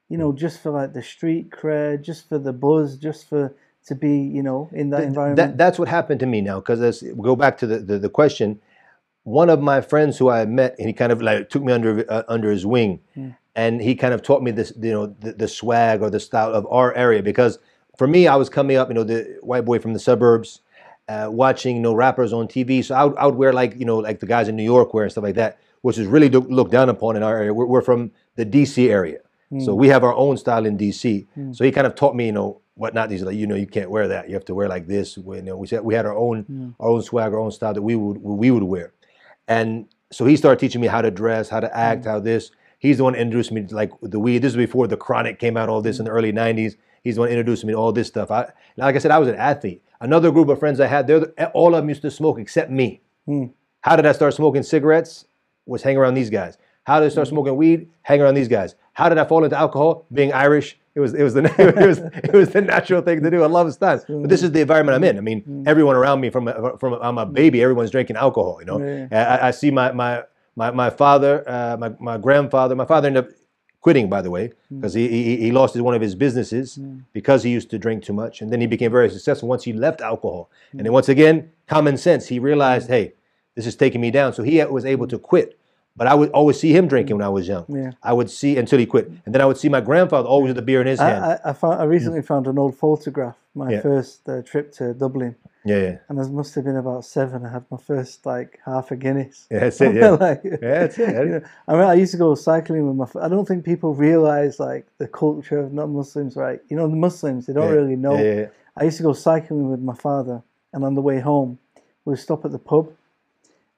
[0.07, 3.55] You know, just for like the street cred, just for the buzz, just for
[3.87, 5.37] to be, you know, in that environment.
[5.37, 6.59] That, that's what happened to me now.
[6.59, 8.61] Because go back to the, the, the question.
[9.23, 12.09] One of my friends who I met, and he kind of like took me under
[12.09, 12.99] uh, under his wing,
[13.55, 16.53] and he kind of taught me this, you know, the, the swag or the style
[16.53, 17.23] of our area.
[17.23, 17.57] Because
[17.97, 20.61] for me, I was coming up, you know, the white boy from the suburbs,
[21.07, 22.83] uh, watching you know rappers on TV.
[22.83, 24.93] So I would, I would wear like you know like the guys in New York
[24.93, 27.53] wear and stuff like that, which is really look- looked down upon in our area.
[27.53, 29.19] We're, we're from the DC area,
[29.63, 29.79] so hmm.
[29.79, 31.27] we have our own style in DC.
[31.33, 31.53] Hmm.
[31.53, 33.09] So he kind of taught me, you know, what not.
[33.11, 34.27] He's like, you know, you can't wear that.
[34.27, 35.17] You have to wear like this.
[35.17, 36.69] We, you know, we said we had our own hmm.
[36.79, 38.93] our own swag, our own style that we would we would wear,
[39.47, 42.51] and so he started teaching me how to dress, how to act, how this.
[42.79, 44.39] He's the one that introduced me to like the weed.
[44.39, 46.75] This is before the chronic came out, all this in the early '90s.
[47.07, 48.31] He's the one introducing me to all this stuff.
[48.31, 49.81] I, like I said, I was an athlete.
[50.01, 52.69] Another group of friends I had, they're the, all of them used to smoke except
[52.69, 52.99] me.
[53.25, 53.45] Hmm.
[53.79, 55.25] How did I start smoking cigarettes?
[55.65, 56.57] Was hanging around these guys.
[56.83, 57.35] How did I start hmm.
[57.35, 57.89] smoking weed?
[58.01, 58.75] Hanging around these guys.
[58.91, 60.05] How did I fall into alcohol?
[60.11, 60.77] Being Irish.
[60.95, 63.41] It was it was the it was it was the natural thing to do.
[63.41, 63.99] I love time.
[63.99, 64.21] Hmm.
[64.23, 65.17] But this is the environment I'm in.
[65.17, 67.63] I mean, everyone around me from a- from a, I'm a baby.
[67.63, 68.57] Everyone's drinking alcohol.
[68.59, 69.39] You know, Yeah.
[69.41, 70.23] I, I see my my
[70.57, 72.75] my my father, uh, my my grandfather.
[72.75, 73.31] My father ended up
[73.81, 74.79] quitting, by the way, hmm.
[74.79, 76.99] because he, he he lost his, one of his businesses hmm.
[77.13, 79.73] because he used to drink too much, and then he became very successful once he
[79.73, 80.49] left alcohol.
[80.71, 80.93] And then hmm.
[80.93, 82.27] once again, common sense.
[82.27, 83.13] He realized, hey,
[83.55, 84.33] this is taking me down.
[84.33, 85.57] So he was able to quit.
[85.97, 87.65] But I would always see him drinking when I was young.
[87.67, 87.91] Yeah.
[88.03, 90.59] I would see until he quit, and then I would see my grandfather always with
[90.59, 91.25] a beer in his hand.
[91.25, 93.81] I, I, I, found, I recently found an old photograph, my Yeah.
[93.81, 95.35] first uh, trip to Dublin,
[95.67, 97.45] yeah, yeah, and I must have been about seven.
[97.45, 99.47] I had my first like half a Guinness.
[99.51, 99.59] yeah.
[99.59, 99.95] That's it.
[100.01, 101.09] Yeah, like, yeah that's it.
[101.09, 103.21] you know, I mean, I used to go cycling with my.
[103.23, 106.59] I don't think people realize like the culture of non-Muslims, right?
[106.69, 108.17] You know, the Muslims they don't Yeah, really know.
[108.17, 108.47] yeah, yeah.
[108.75, 110.41] I used to go cycling with my father,
[110.73, 111.59] and on the way home,
[112.05, 112.91] we'd stop at the pub,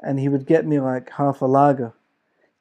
[0.02, 1.93] and he would get me like half a lager,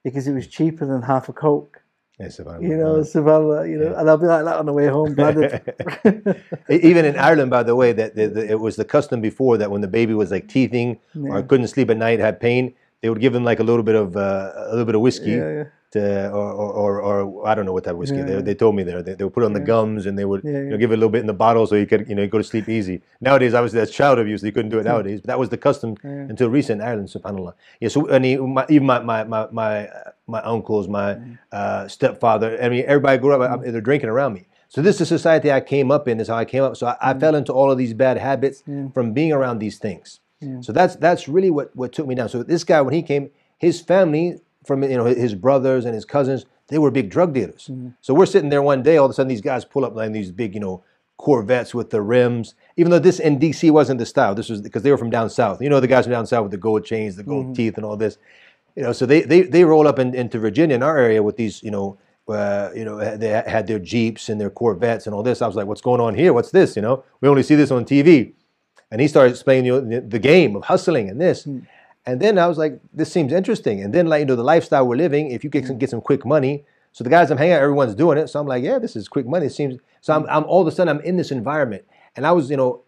[0.05, 1.83] because it was cheaper than half a coke.
[2.19, 2.59] Yeah.
[2.61, 3.67] You know, Savannah.
[3.67, 5.15] You know, and I'll be like that on the way home.
[6.69, 9.71] Even in Ireland, by the way, that the, the, it was the custom before that
[9.71, 13.21] when the baby was like teething or couldn't sleep at night, had pain, they would
[13.21, 15.65] give him like a little bit of uh, a little bit of whiskey, Yeah, yeah.
[15.93, 18.19] To or, or, or, I don't know what type of whiskey.
[18.19, 18.25] Yeah.
[18.25, 19.03] They, they told me there.
[19.03, 20.91] They, they would put it on the gums and they would Yeah, you know, give
[20.91, 22.69] it a little bit in the bottle so you could you know go to sleep
[22.69, 23.01] easy.
[23.21, 24.43] Nowadays, obviously that's child abuse.
[24.43, 27.09] You couldn't do it nowadays, but that was the custom until recent Ireland.
[27.09, 27.55] Subhanallah.
[27.81, 27.89] Yeah.
[27.89, 31.39] So and he, my, even my my my my, uh, my uncles, my Mm.
[31.53, 32.63] uh, stepfather.
[32.63, 33.41] I mean, everybody grew up.
[33.63, 34.47] I- They're drinking around me.
[34.69, 36.21] So this is the society I came up in.
[36.21, 36.77] Is how I came up.
[36.77, 37.21] So I, I Mm.
[37.21, 38.63] fell into all of these bad habits
[38.95, 40.21] from being around these things.
[40.61, 42.29] So that's that's really what what took me down.
[42.29, 46.05] So this guy, when he came, his family from you know his brothers and his
[46.05, 47.69] cousins, they were big drug dealers.
[47.71, 47.91] Mm-hmm.
[48.01, 50.13] So we're sitting there one day, all of a sudden these guys pull up like
[50.13, 50.85] these big you know
[51.17, 52.55] Corvettes with the rims.
[52.77, 55.31] Even though this in DC wasn't the style, this was because they were from down
[55.31, 55.61] south.
[55.61, 57.55] You know the guys from down south with the gold chains, the gold mm-hmm.
[57.55, 58.19] teeth, and all this.
[58.77, 61.37] You know, so they they they roll up in, into Virginia in our area with
[61.37, 61.99] these you know.
[62.29, 65.41] Uh, you know, they had their Jeeps and their Corvettes and all this.
[65.41, 66.35] I was like, "What's going on here?
[66.35, 68.35] What's this?" You know, we only see this on TV.
[68.91, 71.45] And he started explaining you know, the, the game of hustling and this.
[71.45, 71.67] Mm.
[72.09, 73.83] And then I was like, this seems interesting.
[73.83, 76.01] And then like you know the lifestyle we're living, if you get some, get some
[76.01, 76.65] quick money.
[76.93, 78.29] So the guys I'm hanging out, everyone's doing it.
[78.29, 79.45] So I'm like, yeah, this is quick money.
[79.45, 79.79] It seems.
[80.01, 81.85] So I'm, I'm all of a sudden I'm in this environment,
[82.17, 82.81] and I was you know,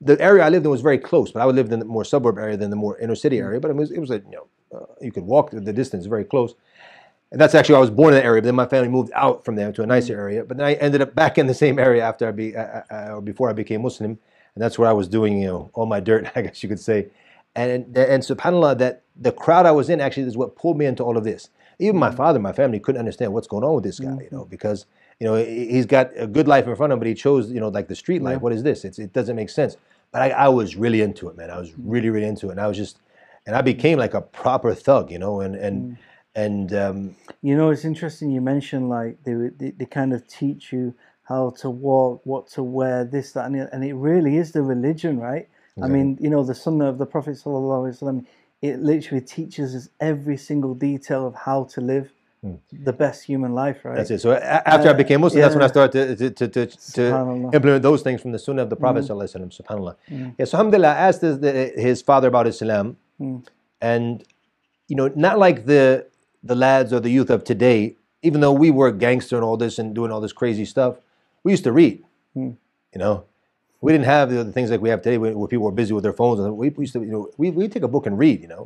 [0.00, 2.38] the area I lived in was very close, but I lived in the more suburb
[2.38, 3.60] area than the more inner city area.
[3.60, 6.24] But it was it was a you know uh, you could walk the distance very
[6.24, 6.54] close.
[7.30, 8.42] And that's actually I was born in that area.
[8.42, 10.42] But then my family moved out from there to a nicer area.
[10.44, 13.10] But then I ended up back in the same area after I be uh, uh,
[13.14, 14.18] or before I became Muslim,
[14.56, 16.80] and that's where I was doing you know all my dirt, I guess you could
[16.80, 17.10] say.
[17.56, 21.02] And and Subhanallah, that the crowd I was in actually is what pulled me into
[21.02, 22.16] all of this Even my mm.
[22.16, 24.50] father, my family couldn't understand what's going on with this guy, you know, mm-hmm.
[24.50, 24.86] because
[25.20, 27.50] you know he- he's got a good life in front of him, but he chose
[27.50, 28.40] you know like the street life.
[28.42, 28.84] What is this?
[28.84, 29.76] It's, it doesn't make sense.
[30.12, 31.50] But I, I was really into it, man.
[31.50, 31.76] I was mm.
[31.94, 32.98] really really into it, and I was just,
[33.46, 35.98] and I became like a proper thug, you know, and and mm.
[36.34, 40.26] and um, You know, it's interesting you mentioned like they, would- they, they kind of
[40.28, 44.36] teach you how to walk, what to wear, this, that, and the, and it really
[44.36, 45.48] is the religion, right?
[45.82, 48.26] I mean, you know, the Sunnah of the Prophet Sallallahu Alaihi Wasallam,
[48.62, 52.12] it literally teaches us every single detail of how to live
[52.72, 53.92] the best human life, right?
[53.92, 53.96] Hmm.
[53.98, 54.20] That's it.
[54.20, 57.82] So after I Uh, became Muslim, that's when I started to, to, to, to, implement
[57.82, 59.60] those things from the Sunnah of the Prophet Sallallahu Alaihi Wasallam.
[59.60, 59.94] Subhanallah.
[60.38, 62.96] Yeah, so Alhamdulillah, I asked his, the, his father about Islam,
[63.80, 64.24] and
[64.88, 66.06] you know, not like the
[66.42, 67.96] the lads or the youth of today.
[68.22, 70.96] Even though we were gangster and all this and doing all this crazy stuff,
[71.44, 72.04] we used to read.
[72.34, 73.24] You know,
[73.86, 76.04] we didn't have the, things like we have today, where, where people were busy with
[76.06, 76.40] their phones.
[76.40, 78.38] And we, we used to, you know, we we take a book and read.
[78.44, 78.62] You know,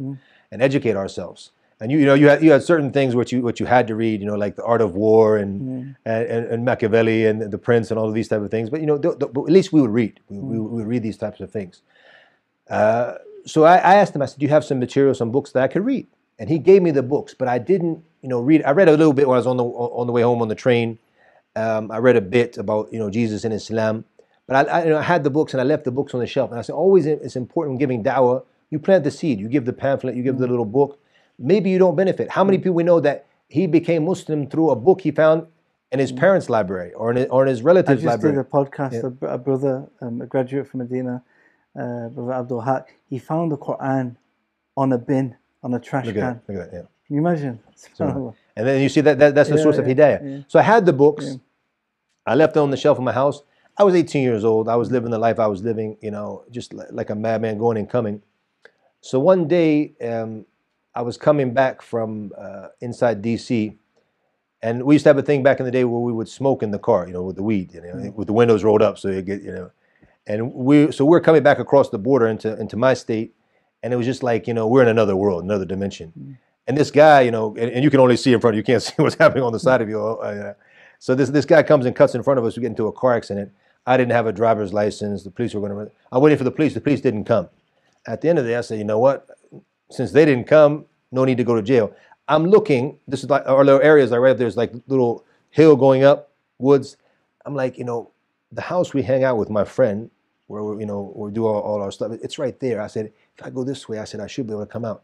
[0.51, 1.53] and educate ourselves.
[1.83, 3.87] And you, you know, you had you had certain things which you what you had
[3.87, 4.21] to read.
[4.21, 7.91] You know, like the Art of War and and, and, and Machiavelli and the Prince
[7.91, 8.69] and all of these type of things.
[8.69, 10.21] But you know, th- th- but at least we would read.
[10.29, 11.81] We, we, we would read these types of things.
[12.69, 13.15] Uh,
[13.47, 14.21] so I, I asked him.
[14.21, 16.07] I said, "Do you have some material, some books that I could read?"
[16.39, 18.63] And he gave me the books, but I didn't, you know, read.
[18.65, 20.49] I read a little bit when I was on the on the way home on
[20.49, 20.99] the train.
[21.57, 24.05] Um, I read a bit about you know Jesus and Islam,
[24.51, 26.51] but I, I, I had the books and I left the books on the shelf.
[26.51, 28.43] And I said, always it's important when giving dawah.
[28.71, 29.39] You plant the seed.
[29.39, 30.17] You give the pamphlet.
[30.17, 30.99] You give the little book.
[31.39, 32.31] Maybe you don't benefit.
[32.31, 35.47] How many people we know that he became Muslim through a book he found
[35.93, 38.35] in his parents' library or in his, or in his I relatives' just library?
[38.37, 39.23] did a podcast.
[39.23, 41.23] A, a brother, um, a graduate from Medina,
[41.79, 44.17] uh, brother Abdul Haq, he found the Quran
[44.77, 46.25] on a bin, on a trash Look can.
[46.25, 46.53] at that.
[46.53, 46.77] Look at that.
[46.77, 46.87] Yeah.
[47.07, 47.61] Can you imagine?
[47.77, 48.35] Subhanallah.
[48.57, 50.21] And then you see that, that that's the Yeah, source of yeah, hidayah.
[50.23, 50.43] yeah.
[50.49, 51.39] So I had the books.
[52.27, 53.43] I left them on the shelf of my house.
[53.77, 54.69] I was 18 years old.
[54.69, 57.77] I was living the life I was living, you know, just like a madman going
[57.77, 58.23] and coming.
[59.01, 60.45] So one day, um,
[60.95, 63.77] I was coming back from uh, inside DC,
[64.61, 66.63] and we used to have a thing back in the day where we would smoke
[66.63, 68.99] in the car, you know, with the weed, you know, with the windows rolled up,
[68.99, 69.71] so you get, you know,
[70.27, 73.35] and we so we're coming back across the border into into my state,
[73.83, 76.39] and it was just like you know we're in another world, another dimension.
[76.67, 78.61] And this guy, you know, and, and you can only see in front of you,
[78.61, 80.01] you can't see what's happening on the side of you.
[80.01, 80.55] Uh,
[80.99, 82.57] so this this guy comes and cuts in front of us.
[82.57, 83.53] We get into a car accident.
[83.91, 85.25] I didn't have a driver's license.
[85.25, 85.93] The police were going to.
[86.13, 86.75] I waited for the police.
[86.75, 87.49] The police didn't come.
[88.07, 89.29] At the end of the day, I said, you know what?
[89.91, 91.93] Since they didn't come, no need to go to jail.
[92.29, 93.01] I'm looking.
[93.09, 94.13] This is like our little areas.
[94.13, 96.99] right up there's like little hill going up, woods.
[97.45, 98.13] I'm like, you know,
[98.53, 100.09] the house we hang out with my friend,
[100.47, 102.13] where we, you know we do all, all our stuff.
[102.23, 102.81] It's right there.
[102.81, 104.85] I said, if I go this way, I said I should be able to come
[104.85, 105.03] out.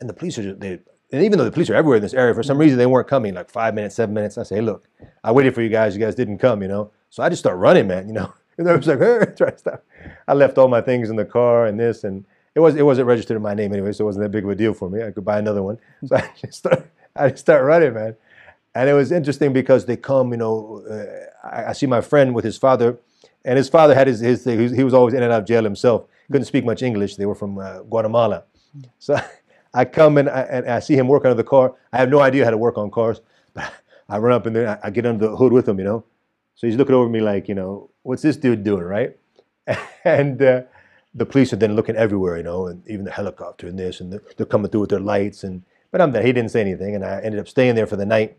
[0.00, 0.80] And the police are just they.
[1.12, 2.62] And even though the police are everywhere in this area, for some mm-hmm.
[2.62, 3.34] reason they weren't coming.
[3.34, 4.38] Like five minutes, seven minutes.
[4.38, 4.88] I say, hey, look,
[5.22, 5.94] I waited for you guys.
[5.94, 6.90] You guys didn't come, you know.
[7.10, 8.08] So I just start running, man.
[8.08, 8.32] You know.
[8.58, 9.84] And I was like, hey, try to stop.
[10.26, 12.24] I left all my things in the car and this, and
[12.56, 14.50] it was it wasn't registered in my name anyway, so it wasn't that big of
[14.50, 15.00] a deal for me.
[15.00, 15.78] I could buy another one.
[16.06, 18.16] So I just start, I just start running, man.
[18.74, 22.34] And it was interesting because they come, you know, uh, I, I see my friend
[22.34, 22.98] with his father,
[23.44, 24.74] and his father had his, his thing.
[24.74, 26.06] He was, always in and out of jail himself.
[26.30, 27.14] Couldn't speak much English.
[27.14, 28.42] They were from uh, Guatemala.
[28.98, 29.20] So
[29.72, 31.74] I come and I, and I see him work under the car.
[31.92, 33.20] I have no idea how to work on cars,
[33.54, 33.72] but
[34.08, 36.04] I run up and then I, I get under the hood with him, you know.
[36.58, 39.16] So he's looking over me like, you know, what's this dude doing, right?
[40.04, 40.62] And uh,
[41.14, 44.12] the police are then looking everywhere, you know, and even the helicopter and this, and
[44.12, 45.44] they're, coming through with their lights.
[45.44, 46.22] And but I'm there.
[46.22, 48.38] He didn't say anything, and I ended up staying there for the night.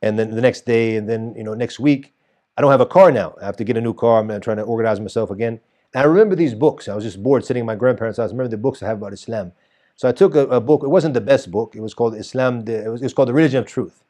[0.00, 2.12] And then the next day, and then you know, next week,
[2.56, 3.36] I don't have a car now.
[3.40, 4.18] I have to get a new car.
[4.18, 5.60] I'm trying to organize myself again.
[5.94, 6.88] And I remember these books.
[6.88, 8.30] I was just bored sitting in my grandparents' house.
[8.30, 9.52] I remember the books I have about Islam.
[9.94, 10.82] So I took a, a book.
[10.82, 11.76] It wasn't the best book.
[11.76, 12.64] It was called Islam.
[12.64, 14.02] The, it, was, it was called The Religion of Truth.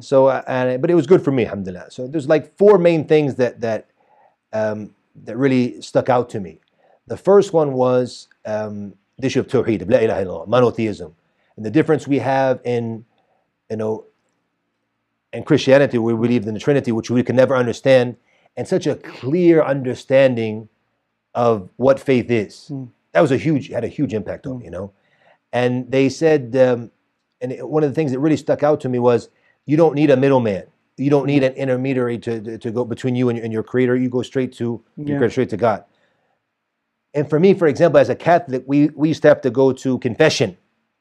[0.00, 1.90] So, uh, and, but it was good for me, alhamdulillah.
[1.90, 3.86] So there's like four main things that that
[4.52, 6.60] um, that really stuck out to me.
[7.06, 11.14] The first one was um, the issue of tawheed, la ilaha illallah, monotheism,
[11.56, 13.04] and the difference we have in,
[13.70, 14.04] you know,
[15.32, 18.16] in Christianity, we believe in the Trinity, which we can never understand,
[18.56, 20.68] and such a clear understanding
[21.34, 22.70] of what faith is.
[23.12, 24.92] That was a huge, had a huge impact on me, you know.
[25.52, 26.90] And they said, um,
[27.40, 29.28] and it- one of the things that really stuck out to me was,
[29.66, 30.64] you don't need a middleman.
[30.96, 33.96] You don't need an intermediary to, to, go between you and your, and your creator.
[33.96, 35.84] You go straight to you go straight to God.
[37.14, 39.72] And for me, for example, as a Catholic, we, we used to have to go
[39.72, 40.56] to confession.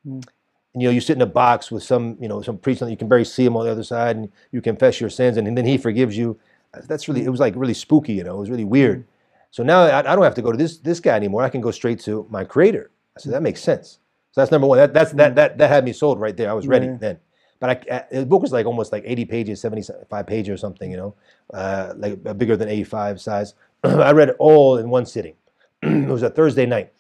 [0.08, 0.26] Mm.
[0.74, 2.92] And, you know, you sit in a box with some, you know, some priest, and
[2.92, 5.48] you can barely see him on the other side, and you confess your sins, and,
[5.48, 6.40] and then he forgives you.
[6.88, 9.02] That's really, it was like really spooky, you know, it was really weird.
[9.02, 9.08] Mm.
[9.52, 11.42] So now I, I don't have to go to this this guy anymore.
[11.42, 12.92] I can go straight to my creator.
[13.18, 13.34] I said mm.
[13.34, 14.00] that makes sense.
[14.32, 14.78] So that's number one.
[14.78, 16.50] That that's that that that had me sold right there.
[16.50, 16.98] I was ready Yeah.
[17.00, 17.20] then.
[17.60, 20.98] But I, the book was like almost like 80 pages, 75 pages or something, you
[20.98, 21.16] know,
[21.54, 23.54] uh, like uh, bigger than A5 size.
[23.84, 25.36] I read it all in one sitting.
[25.82, 26.94] it was a Thursday night.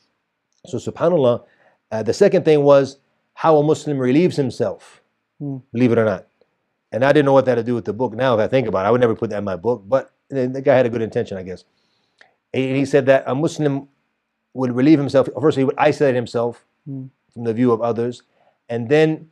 [0.65, 1.43] So subhanallah,
[1.91, 2.97] uh, the second thing was
[3.35, 5.01] how a Muslim relieves himself
[5.41, 5.61] Mm.
[5.71, 6.27] believe it or not.
[6.91, 8.13] And I didn't know what that had to do with the book.
[8.13, 9.83] Now, if I think about it, I would never put that in my book.
[9.87, 11.63] But the, the guy had a good intention, I guess.
[12.53, 13.87] And he said that a Muslim
[14.53, 15.29] would relieve himself.
[15.39, 17.09] First, he would isolate himself Mm.
[17.33, 18.23] from the view of others,
[18.67, 19.29] and then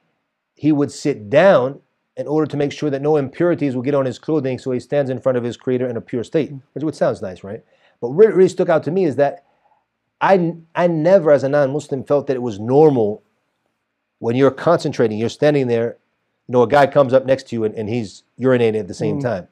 [0.57, 1.79] he would sit down
[2.17, 4.57] in order to make sure that no impurities would get on his clothing.
[4.57, 7.21] So he stands in front of his Creator in a pure state, which, which sounds
[7.21, 7.63] nice, right?
[8.01, 9.45] But what really stuck out to me is that
[10.19, 13.21] I, I never, as a non-Muslim, felt that it was normal
[14.19, 15.97] when you're concentrating, you're standing there,
[16.47, 18.95] you know, a guy comes up next to you and, and he's urinating at the
[18.95, 19.21] same Mm.
[19.21, 19.47] time.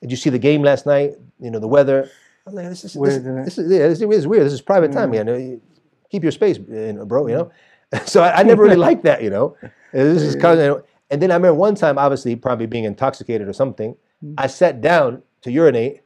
[0.00, 1.14] Did you see the game last night?
[1.38, 2.10] You know, the weather.
[2.46, 4.44] I'm like, this is Weird, this, this is yeah, this is weird.
[4.44, 5.26] This is private time, Mm.
[5.26, 5.60] man.
[6.10, 7.26] Keep your space, bro.
[7.28, 7.52] You know.
[8.04, 9.56] So I, I never really liked that, you know.
[9.92, 13.52] This is kind of, and then I remember one time, obviously, probably being intoxicated or
[13.52, 13.96] something.
[14.24, 14.34] Mm.
[14.36, 16.02] I sat down to urinate.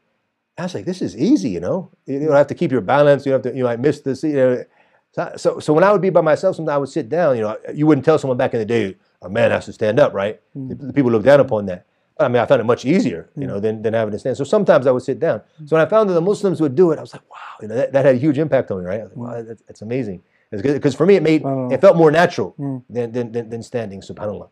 [0.59, 1.90] I was like, this is easy, you know.
[2.07, 3.25] You don't have to keep your balance.
[3.25, 4.23] You don't have to, you know, I missed this.
[4.23, 4.64] You know.
[5.12, 7.37] So, so, so when I would be by myself, sometimes I would sit down.
[7.37, 9.99] You know, you wouldn't tell someone back in the day, a man has to stand
[9.99, 10.40] up, right?
[10.57, 10.68] Mm-hmm.
[10.68, 11.87] The, the people look down upon that.
[12.18, 13.62] But I mean, I found it much easier, you know, mm-hmm.
[13.62, 14.37] than, than having to stand.
[14.37, 15.40] So sometimes I would sit down.
[15.64, 17.68] So when I found that the Muslims would do it, I was like, wow, you
[17.68, 19.01] know, that, that had a huge impact on me, right?
[19.01, 20.23] I was like, wow, that's, that's amazing.
[20.53, 22.83] Because for me, it made it felt more natural Mm.
[22.91, 24.49] than, than, than, than standing, subhanAllah.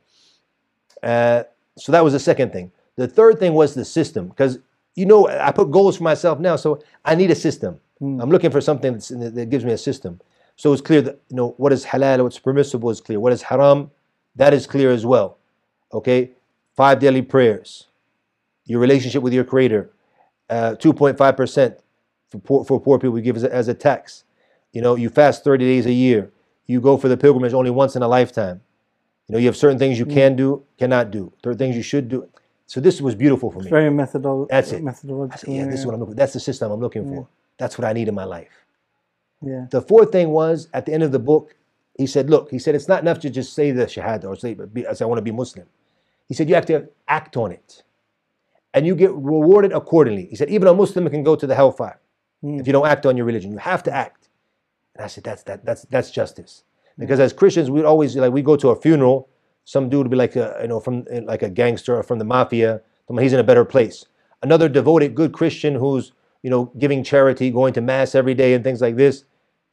[1.02, 1.42] Uh,
[1.76, 2.72] so that was the second thing.
[2.96, 4.58] The third thing was the system, because
[4.94, 7.80] you know I put goals for myself now, so I need a system.
[8.00, 8.22] Mm.
[8.22, 10.20] I'm looking for something that's, that gives me a system.
[10.56, 13.20] So it's clear that you know what is halal, what's permissible is clear.
[13.20, 13.90] What is haram,
[14.36, 15.38] that is clear as well.
[15.92, 16.30] Okay,
[16.76, 17.86] five daily prayers,
[18.64, 19.90] your relationship with your Creator,
[20.48, 21.78] uh, 2.5 percent
[22.30, 24.24] for poor, for poor people we give as a, as a tax.
[24.72, 26.32] You know, you fast 30 days a year.
[26.66, 28.60] You go for the pilgrimage only once in a lifetime.
[29.28, 31.32] You know, you have certain things you can do, cannot do.
[31.42, 32.28] Certain things you should do.
[32.66, 33.64] So this was beautiful for me.
[33.64, 34.82] It's very methodol- That's it.
[34.82, 35.52] methodological.
[35.52, 36.14] Yeah, this is what I'm looking.
[36.14, 36.16] for.
[36.18, 37.26] That's the system I'm looking for.
[37.58, 38.64] That's what I need in my life.
[39.42, 39.66] yeah.
[39.70, 41.54] The fourth thing was at the end of the book,
[41.98, 44.54] he said, "Look, he said it's not enough to just say the shahada or say,
[44.54, 45.66] be, say I want to be Muslim.
[46.28, 47.82] He said you have to act on it,
[48.72, 50.26] and you get rewarded accordingly.
[50.26, 51.98] He said even a Muslim can go to the hellfire
[52.44, 52.58] Mm.
[52.60, 53.50] if you don't act on your religion.
[53.52, 54.19] You have to act.
[55.00, 56.64] And I said that's that that's that's justice.
[56.98, 59.30] Because as Christians, we'd always like we go to a funeral,
[59.64, 62.18] some dude would be like a you know from uh, like a gangster or from
[62.18, 62.82] the mafia.
[63.18, 64.04] He's in a better place.
[64.42, 68.62] Another devoted, good Christian who's you know giving charity, going to mass every day, and
[68.62, 69.24] things like this.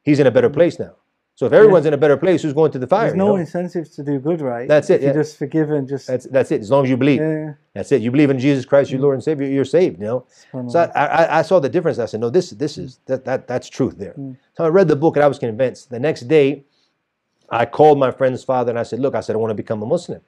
[0.01, 0.95] He's in a better place now.
[1.37, 3.01] So if everyone's in a better place, who's going to the fire?
[3.01, 3.35] There's you no know?
[3.35, 4.67] incentive to do good, right?
[4.67, 5.13] That's it, yeah.
[5.13, 6.61] just forgiven, just That's that's it.
[6.61, 7.53] As long as you believe, yeah.
[7.75, 8.01] that's it.
[8.01, 9.99] You believe in Jesus Christ, your Lord and Savior, you're saved.
[9.99, 10.25] You know.
[10.67, 11.99] So I, I, I saw the difference.
[11.99, 14.15] I said, no, this this is that, that that's truth there.
[14.17, 14.35] Mm.
[14.55, 15.91] So I read the book and I was convinced.
[15.91, 16.63] The next day,
[17.51, 19.83] I called my friend's father and I said, look, I said I want to become
[19.83, 20.21] a Muslim.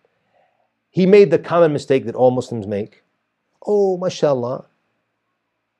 [0.91, 3.01] He made the common mistake that all Muslims make.
[3.65, 4.67] Oh, mashallah.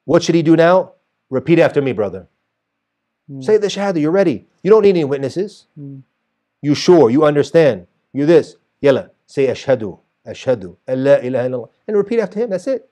[0.06, 0.94] What should he do now?
[1.30, 2.28] Repeat after me, brother.
[3.30, 3.44] Mm.
[3.44, 4.00] Say the shahada.
[4.02, 4.48] You're ready.
[4.64, 5.66] You don't need any witnesses.
[5.80, 6.04] Mm.
[6.62, 7.10] You sure?
[7.10, 7.88] You understand?
[8.14, 8.56] You this?
[8.82, 9.12] Yalla.
[9.28, 10.00] Say ashhadu.
[10.28, 10.76] Ashhadu.
[10.88, 11.70] an la ilaha illallah.
[11.88, 12.50] And repeat after him.
[12.50, 12.90] That's it.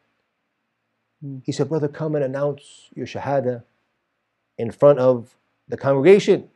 [1.26, 1.42] Mm.
[1.46, 3.64] He said, Brother, come and announce your shahada
[4.58, 5.36] in front of
[5.68, 6.50] the congregation.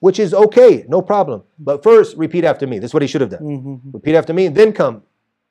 [0.00, 1.44] Which is okay, no problem.
[1.60, 2.80] But first, repeat after me.
[2.80, 3.42] That's what he should have done.
[3.42, 3.94] Mhm.
[3.94, 5.02] Repeat after me, and then come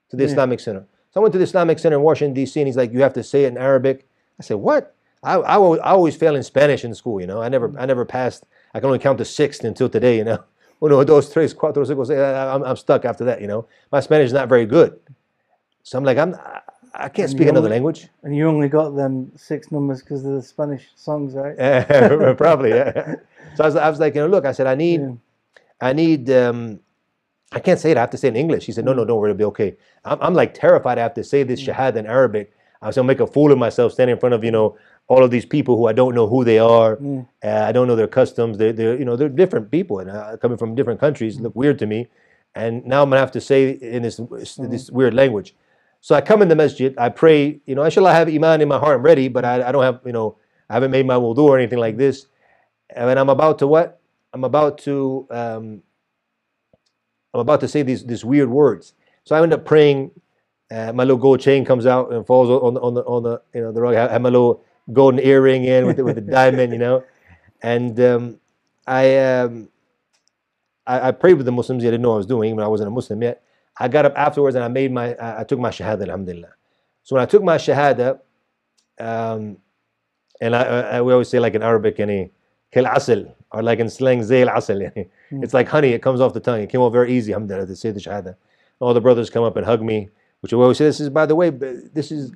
[0.09, 0.29] to the Yeah.
[0.29, 0.85] Islamic Center.
[1.11, 3.13] So I went to the Islamic Center in Washington, D.C., and he's like, You have
[3.13, 4.05] to say it in Arabic.
[4.39, 4.93] I said, What?
[5.23, 7.41] I, I, always, I always fail in Spanish in school, you know.
[7.41, 8.45] I never I never passed.
[8.73, 10.43] I can only count to sixth until today, you know.
[10.83, 12.17] Uno, dos, tres, cuatro, cinco, seis.
[12.17, 13.67] I'm, I'm stuck after that, you know.
[13.91, 14.99] My Spanish is not very good.
[15.83, 16.61] So I'm like, I'm, I-
[16.93, 18.09] I can't And speak another only- language.
[18.23, 21.55] And you only got them six numbers because of the Spanish songs, right?
[22.37, 23.15] Probably, yeah.
[23.55, 25.11] So I was, I was like, you know, look, I said, I need, Yeah.
[25.79, 26.79] I need, um,
[27.53, 27.97] I can't say it.
[27.97, 28.65] I have to say it in English.
[28.65, 29.75] He said, no, no, don't worry, it'll be okay.
[30.03, 30.97] I'm, I'm like terrified.
[30.97, 32.51] I have to say this shahada in Arabic.
[32.81, 34.77] I was gonna make a fool of myself standing in front of, you know,
[35.11, 36.95] all of these people who I don't know who they are.
[36.95, 37.27] Mm.
[37.43, 38.57] Uh, I don't know their customs.
[38.57, 41.37] They're, they're, you know, they're different people and uh, coming from different countries.
[41.37, 42.07] Look weird to me.
[42.55, 44.21] And now I'm gonna have to say in this
[44.57, 45.53] this weird language.
[45.99, 46.95] So I come in the masjid.
[46.97, 47.59] I pray.
[47.65, 48.95] You know, I I have iman in my heart.
[48.97, 50.37] I'm ready, but I, I don't have, you know,
[50.69, 52.27] I haven't made my wudu or anything like this.
[52.95, 53.99] And I'm about to what?
[54.33, 55.83] I'm about to um,
[57.33, 58.93] I'm about to say these these weird words.
[59.25, 60.11] So I end up praying.
[60.71, 63.41] Uh, my little gold chain comes out and falls on the on the on the
[63.53, 63.95] you know the rug.
[63.95, 64.63] I have my little
[64.93, 67.03] golden earring in with the, with the diamond, you know,
[67.61, 68.39] and um,
[68.87, 69.69] I, um,
[70.87, 71.83] I I prayed with the Muslims.
[71.83, 73.43] I didn't know what I was doing, but I wasn't a Muslim yet.
[73.77, 76.53] I got up afterwards and I made my I, I took my shahada, alhamdulillah.
[77.03, 78.19] So when I took my shahada,
[78.99, 79.57] um,
[80.39, 82.31] and I, I we always say like in Arabic, any
[82.71, 84.81] kal asal, or like in slang, zay al asal.
[85.31, 86.61] It's like honey, it comes off the tongue.
[86.61, 88.35] It came out very easy, alhamdulillah, to say the shahada.
[88.79, 90.09] All the brothers come up and hug me,
[90.41, 92.33] which we always say, this is, by the way, this is,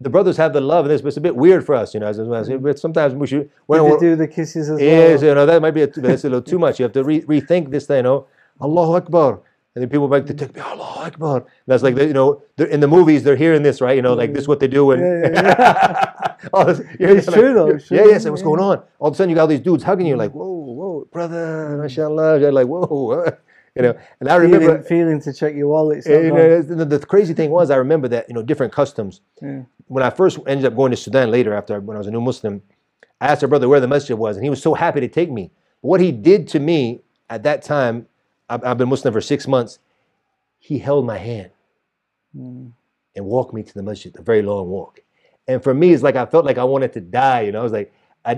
[0.00, 2.00] the brothers have the love in this, but it's a bit weird for us, you
[2.00, 2.06] know.
[2.06, 2.62] As, as, mm-hmm.
[2.62, 5.28] but sometimes we should, when, do the kisses as Yes, well?
[5.28, 6.78] you know, that might be a, that's a little too much.
[6.78, 8.26] You have to re- rethink this thing, you know.
[8.60, 9.40] Allahu Akbar.
[9.74, 11.44] And then people like to take me, Allah Akbar.
[11.66, 13.96] That's like, they, you know, in the movies, they're hearing this, right?
[13.96, 14.52] You know, like this is mm-hmm.
[14.52, 14.90] what they do.
[14.90, 18.18] And Yeah, yeah, all this, you're It's like- true though, it's Yeah, true, yeah.
[18.18, 18.82] So what's going on?
[18.98, 20.38] All of a sudden, you got all these dudes hugging you, like, mm-hmm.
[20.38, 22.40] whoa, whoa, brother, mashallah.
[22.40, 23.32] You're like, whoa,
[23.76, 23.98] you know.
[24.20, 26.04] And I remember, feeling, feeling to check your wallet.
[26.06, 29.20] you know, the, the crazy thing was, I remember that you know different customs.
[29.40, 29.62] Yeah.
[29.88, 32.20] When I first ended up going to Sudan later, after when I was a new
[32.20, 32.62] Muslim,
[33.20, 35.30] I asked our brother where the masjid was, and he was so happy to take
[35.30, 35.50] me.
[35.80, 38.06] What he did to me at that time,
[38.48, 39.78] I've, I've been Muslim for six months.
[40.58, 41.50] He held my hand
[42.36, 42.72] Mm.
[43.14, 45.00] and walked me to the masjid, a very long walk.
[45.48, 47.42] And for me, it's like I felt like I wanted to die.
[47.42, 47.92] You know, I was like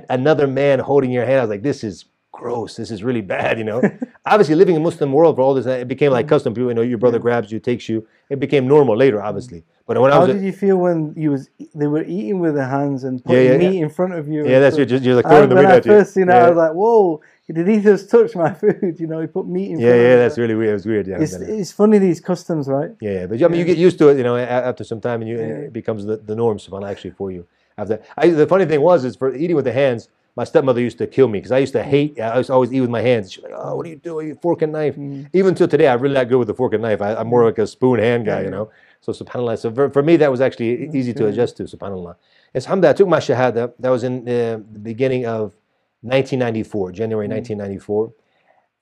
[0.09, 1.39] another man holding your hand.
[1.39, 2.76] I was like, this is gross.
[2.76, 3.58] This is really bad.
[3.58, 3.82] You know,
[4.26, 6.30] obviously living in Muslim world for all this, uh, it became like mm-hmm.
[6.34, 6.54] custom.
[6.54, 8.06] People, you know, your brother grabs you, takes you.
[8.30, 9.26] It became normal later, mm-hmm.
[9.26, 9.64] obviously.
[9.86, 12.40] But when I How was, a- did you feel when you was they were eating
[12.40, 14.46] with their hands and Yeah, putting yeah, meat in front of you?
[14.46, 15.92] yeah, that's you're just you're like I, throwing the when meat I at you.
[15.92, 16.32] first seen it.
[16.32, 17.22] I was like, "Whoa!
[17.50, 19.80] Did he just touch my food?" You know, he put meat in.
[19.80, 20.70] yeah, yeah, that's really weird.
[20.70, 21.06] It was weird.
[21.06, 22.90] Yeah, It's, it's funny these customs, right?
[23.00, 23.24] yeah.
[23.26, 25.40] But I mean, you get used to it, you know, after some time, and you
[25.40, 25.56] and Yeah.
[25.68, 27.46] it becomes the, the norm, subhanAllah, actually for you.
[27.78, 30.08] After I, the funny thing was, is for eating with the hands.
[30.39, 32.20] My stepmother used to kill me because I used to hate.
[32.20, 33.32] I used to always eat with my hands.
[33.32, 34.28] She's like, "Oh, what are you doing?
[34.28, 35.28] You fork and knife." Mm.
[35.32, 37.03] Even till today, I'm really not good with the fork and knife.
[37.03, 37.47] I, I'm more mm.
[37.47, 38.70] like a spoon hand guy, you know.
[39.01, 39.59] So subhanallah.
[39.59, 41.64] So for, for me, that was actually e- easy to adjust to.
[41.64, 42.14] Subhanallah.
[42.55, 42.95] It's alhamdulillah.
[42.95, 43.72] I took my shahada.
[43.80, 45.57] That was in uh, the beginning of
[46.03, 47.32] 1994, January mm.
[47.32, 48.12] 1994.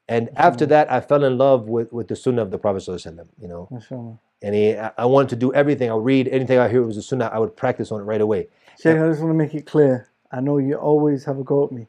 [0.09, 0.37] And mm-hmm.
[0.37, 3.17] after that, I fell in love with, with the sunnah of the Prophet sallallahu alaihi
[3.17, 3.29] wasallam.
[3.41, 5.89] You know, and he, I I wanted to do everything.
[5.91, 7.31] I would read anything I hear was a sunnah.
[7.33, 8.49] I would practice on it right away.
[8.79, 10.11] Sheikh, I just want to make it clear.
[10.33, 11.87] I know you always have a go at me,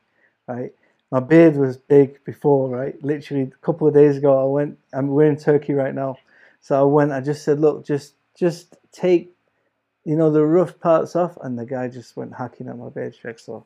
[0.47, 0.71] right?
[1.11, 3.01] My beard was big before, right?
[3.03, 4.77] Literally a couple of days ago, I went.
[4.93, 6.17] I'm we're in Turkey right now,
[6.59, 7.11] so I went.
[7.11, 9.31] I just said, look, just just take,
[10.03, 13.15] you know, the rough parts off, and the guy just went hacking at my beard,
[13.15, 13.39] Sheikh.
[13.39, 13.63] So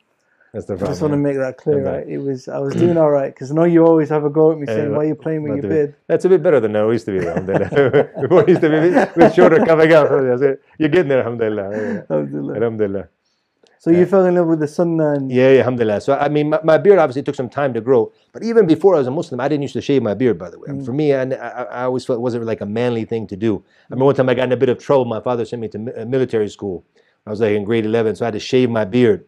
[0.52, 2.08] That's the I just want to make that clear, right?
[2.08, 4.52] It was I was doing all right because I know you always have a go
[4.52, 5.94] at me, saying, why are you playing with your beard?
[6.06, 7.26] That's a bit better than it used to be.
[7.26, 8.08] Alhamdulillah.
[8.20, 10.10] Before used to be bit shorter coming up.
[10.78, 12.04] You're getting there, alhamdulillah.
[12.10, 12.54] Alhamdulillah.
[12.54, 13.08] Alhamdulillah.
[13.82, 16.00] So you fell in love with the sunnah and Yeah, yeah, alhamdulillah.
[16.00, 18.12] So, I mean, my, my beard obviously took some time to grow.
[18.32, 20.50] But even before I was a Muslim, I didn't used to shave my beard, by
[20.50, 20.68] the way.
[20.68, 20.84] Mm.
[20.84, 23.56] For me, I, I, I always felt it wasn't like a manly thing to do.
[23.56, 25.04] I remember one time I got in a bit of trouble.
[25.04, 26.84] My father sent me to uh, military school.
[27.26, 29.26] I was like in grade 11, so I had to shave my beard.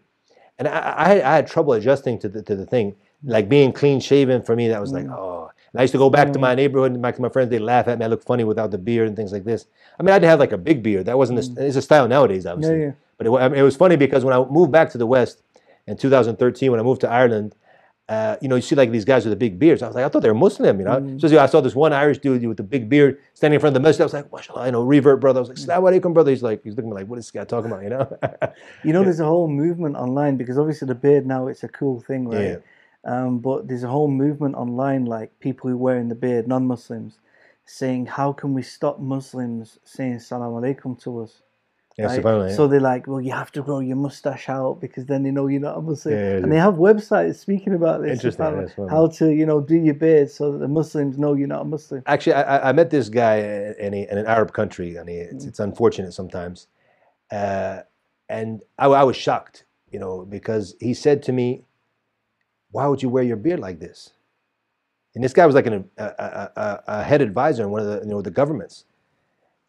[0.61, 2.95] And I, I, had, I had trouble adjusting to the, to the thing.
[3.25, 4.95] Like being clean shaven for me, that was Mm.
[4.95, 5.51] like, oh.
[5.73, 7.51] And I used to go back to my neighborhood and back to my friends.
[7.51, 8.05] They laugh at me.
[8.05, 9.67] I look funny without the beard and things like this.
[9.99, 11.07] I mean, I didn't have like a big beard.
[11.07, 12.77] That wasn't, a, it's a style nowadays, obviously.
[12.77, 12.81] Mm.
[12.91, 12.93] yeah.
[13.17, 15.43] But it, it was funny because when I moved back to the West
[15.87, 17.55] in 2013, when I moved to Ireland,
[18.09, 19.83] uh, you know, you see like these guys with the big beards.
[19.83, 21.01] I was like, I thought they were Muslim, you know.
[21.01, 21.21] Mm.
[21.21, 23.83] So I saw this one Irish dude with the big beard standing in front of
[23.83, 24.03] the masjid.
[24.03, 25.39] I was like, mashallah, you know, revert brother.
[25.39, 26.31] I was like, Assalamu alaikum, brother.
[26.31, 28.19] He's like, he's looking like, what is this guy talking about, you know?
[28.85, 32.01] You know, there's a whole movement online because obviously the beard now it's a cool
[32.01, 32.45] thing, right?
[32.45, 32.57] Yeah.
[33.05, 37.21] Um, but there's a whole movement online, like people who wearing the beard, non-Muslims,
[37.65, 41.43] saying how can we stop Muslims saying "Salam alaikum" to us?
[41.97, 42.25] Yeah, right?
[42.51, 42.57] yeah.
[42.57, 45.47] So they're like, well, you have to grow your mustache out because then they know
[45.47, 46.15] you're not a Muslim.
[46.15, 48.91] Yeah, yeah, and they have websites speaking about this, Interesting, about that's funny.
[48.91, 51.65] how to, you know, do your beard so that the Muslims know you're not a
[51.65, 52.03] Muslim.
[52.07, 53.37] Actually, I, I- I met this guy
[53.79, 55.33] in, a, in an Arab country, and he, Mm.
[55.35, 56.67] it's, it's unfortunate sometimes.
[57.31, 57.81] Uh,
[58.29, 61.63] and I, I was shocked, you know, because he said to me,
[62.73, 64.11] "Why would you wear your beard like this?"
[65.15, 67.87] And this guy was like an, a, a, a, a head advisor in one of
[67.87, 68.85] the you know the governments.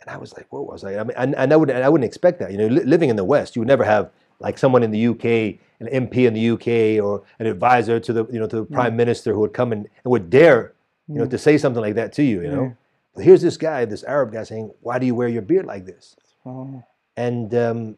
[0.02, 1.90] And I was like, "Whoa!" I was like, I mean, and, and I would I
[1.90, 2.52] wouldn't expect that.
[2.52, 5.08] You know, li- living in the West, you would never have like someone in the
[5.08, 8.66] UK, an MP in the UK, or an advisor to the you know to the
[8.66, 8.72] mm.
[8.72, 10.74] prime minister who would come and, and would dare
[11.08, 11.30] you know mm.
[11.30, 12.42] to say something like that to you.
[12.42, 12.64] You know.
[12.64, 12.72] Yeah.
[13.16, 15.86] But here's this guy, this Arab guy, saying, "Why do you wear your beard like
[15.86, 16.16] this?"
[16.46, 16.84] Oh,
[17.16, 17.98] And um,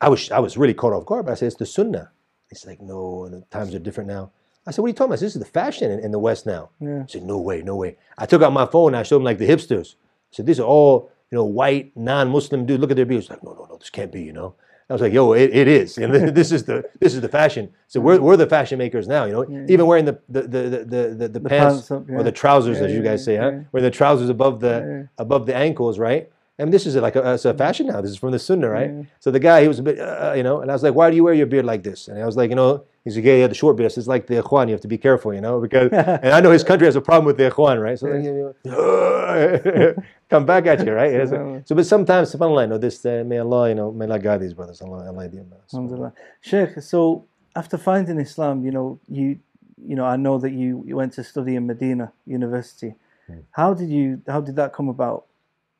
[0.00, 1.26] I was I was really caught off guard.
[1.26, 2.10] But I said, "It's the Sunnah."
[2.50, 4.30] He's like, "No, and the times are different now."
[4.66, 5.20] I said, "What are you talking about?
[5.20, 7.04] This is the fashion in, in the West now." yeah.
[7.04, 9.24] He said, "No way, no way." I took out my phone and I showed him
[9.24, 9.94] like the hipsters.
[10.32, 12.80] Said, "These are all you know, white non-Muslim dudes.
[12.80, 14.54] Look at their beards." Like, "No, no, no, this can't be." You know.
[14.90, 15.96] I was like, "Yo, it, it is.
[15.96, 19.24] And this is the this is the fashion." So we're, we're the fashion makers now.
[19.24, 22.32] You know, even wearing the the the the, the, the, pants, pants up, or the
[22.32, 23.50] trousers, Yeah, as you yeah, guys say, huh?
[23.52, 23.60] yeah.
[23.72, 25.22] Wearing the trousers above the Yeah.
[25.24, 26.30] above the ankles, right?
[26.62, 28.00] And this is like a, a fashion now.
[28.00, 28.90] This is from the Sunnah, right?
[28.90, 29.02] Yeah.
[29.20, 31.10] So the guy, he was a bit, uh, you know, and I was like, why
[31.10, 32.08] do you wear your beard like this?
[32.08, 33.92] And I was like, you know, he's like, yeah, have the short beard.
[33.96, 36.50] It's like the Ikhwan, you have to be careful, you know, because, and I know
[36.50, 37.98] his country has a problem with the Ikhwan, right?
[37.98, 39.94] So like, you know,
[40.30, 41.12] come back at you, right?
[41.12, 41.26] Yeah,
[41.64, 44.40] So, but sometimes, subhanAllah, you know, this, uh, may Allah, you know, may Allah guide
[44.40, 44.80] these brothers.
[44.82, 45.28] Allah, Allah.
[45.72, 46.12] Alhamdulillah.
[46.40, 49.38] Sheikh, so after finding Islam, you know, you
[49.84, 52.94] you know, I know that you, you went to study in Medina University.
[53.26, 53.40] Hmm.
[53.50, 55.26] How did you how did that come about?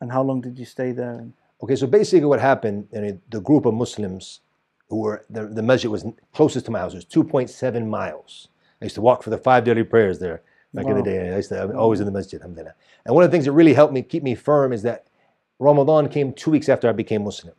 [0.03, 1.25] And how long did you stay there?
[1.63, 4.41] Okay, so basically what happened, you know, the group of Muslims
[4.89, 6.93] who were, the, the masjid was closest to my house.
[6.93, 8.49] It was 2.7 miles.
[8.81, 10.43] I used to walk for the five daily prayers there.
[10.75, 11.33] back in the day.
[11.33, 12.75] I used to, I'm always in the masjid, alhamdulillah.
[13.05, 15.07] And one of the things that really helped me keep me firm is that
[15.61, 17.55] Ramadan came two weeks after I became Muslim.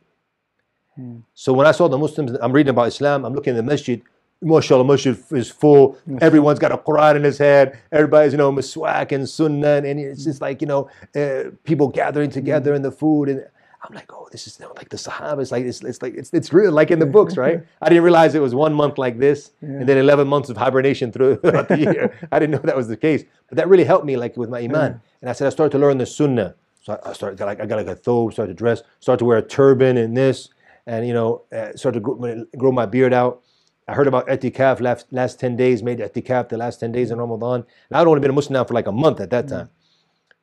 [0.96, 1.20] Hmm.
[1.32, 4.02] So when I saw the Muslims, I'm reading about Islam, I'm looking at the masjid,
[4.44, 5.98] mashallah, masjid is full.
[6.20, 7.78] Everyone's got a Quran in his head.
[7.90, 9.82] Everybody's, you know, miswak and sunnah.
[9.84, 13.28] And it's just like, you know, uh, people gathering together in the food.
[13.28, 13.46] And
[13.82, 15.42] I'm like, oh, this is you know, like the Sahaba.
[15.42, 17.62] It's like, it's, it's like, it's, it's real, like in the books, right?
[17.82, 21.12] I didn't realize it was one month like this and then 11 months of hibernation
[21.12, 22.18] throughout the year.
[22.32, 23.24] I didn't know that was the case.
[23.48, 25.00] But that really helped me, like with my iman.
[25.20, 26.54] And I said, I started to learn the sunnah.
[26.82, 29.24] So I, I started, like, I got like a thobe, started to dress, started to
[29.26, 30.48] wear a turban and this,
[30.86, 33.42] and, you know, uh, started to grow, grow my beard out.
[33.86, 37.18] I heard about etikaf last, last 10 days, made etikaf the last 10 days in
[37.18, 37.56] Ramadan.
[37.90, 39.68] And I'd only been a Muslim now for like a month at that time.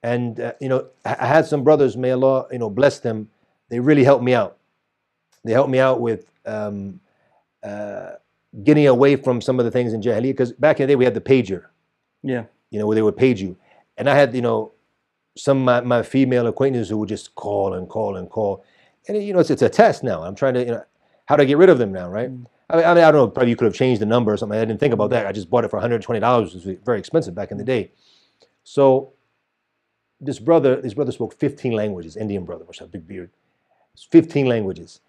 [0.04, 3.30] And, uh, you know, I had some brothers, may Allah, you know, bless them.
[3.70, 4.58] They really helped me out.
[5.44, 7.00] They helped me out with um,
[7.64, 8.12] uh,
[8.64, 10.24] getting away from some of the things in Jahiliyyah.
[10.24, 11.66] Because back in the day, we had the pager,
[12.24, 12.46] Yeah.
[12.70, 13.58] you know, where they would page you.
[13.98, 14.72] And I had, you know,
[15.38, 18.64] some of my, my female acquaintances who would just call and call and call.
[19.08, 20.24] And, you know, it's, it's a test now.
[20.24, 20.84] I'm trying to, you know,
[21.26, 22.30] how do I get rid of them now, right?
[22.30, 24.57] Mean, I mean, I don't know, probably you could have changed the number or something.
[24.57, 25.28] I didn't think about that.
[25.28, 27.91] I just bought it for $120, which was very expensive back in the day.
[28.63, 29.13] So
[30.19, 33.32] this brother, this brother spoke 15 languages, Indian brother, which had a big beard.
[34.09, 35.01] 15 languages,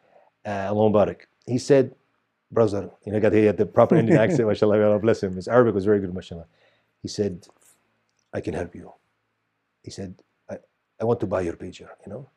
[0.44, 1.28] uh, Alon Barak.
[1.46, 1.94] He said,
[2.50, 5.36] brother, you know, got he had the proper Indian accent, mashallah, Allah bless him.
[5.36, 6.46] His Arabic was very good, mashallah.
[7.00, 7.46] He said,
[8.32, 8.92] I can help you.
[9.82, 10.14] He said,
[10.50, 10.56] I,
[11.00, 12.28] I want to buy your pager, you know?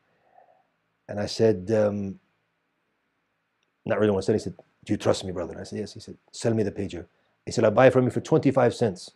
[1.08, 2.18] And I said, um,
[3.84, 4.34] not really what I said.
[4.34, 4.54] He said,
[4.86, 5.52] do you trust me, brother?
[5.52, 5.92] And I said, yes.
[5.92, 7.06] He said, sell me the pager.
[7.44, 9.10] He said, I'll buy it from you for 25 cents.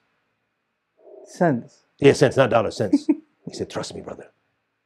[1.25, 1.85] Cents.
[2.01, 3.07] Yeah, cents, not dollars, cents.
[3.47, 4.31] he said, trust me, brother.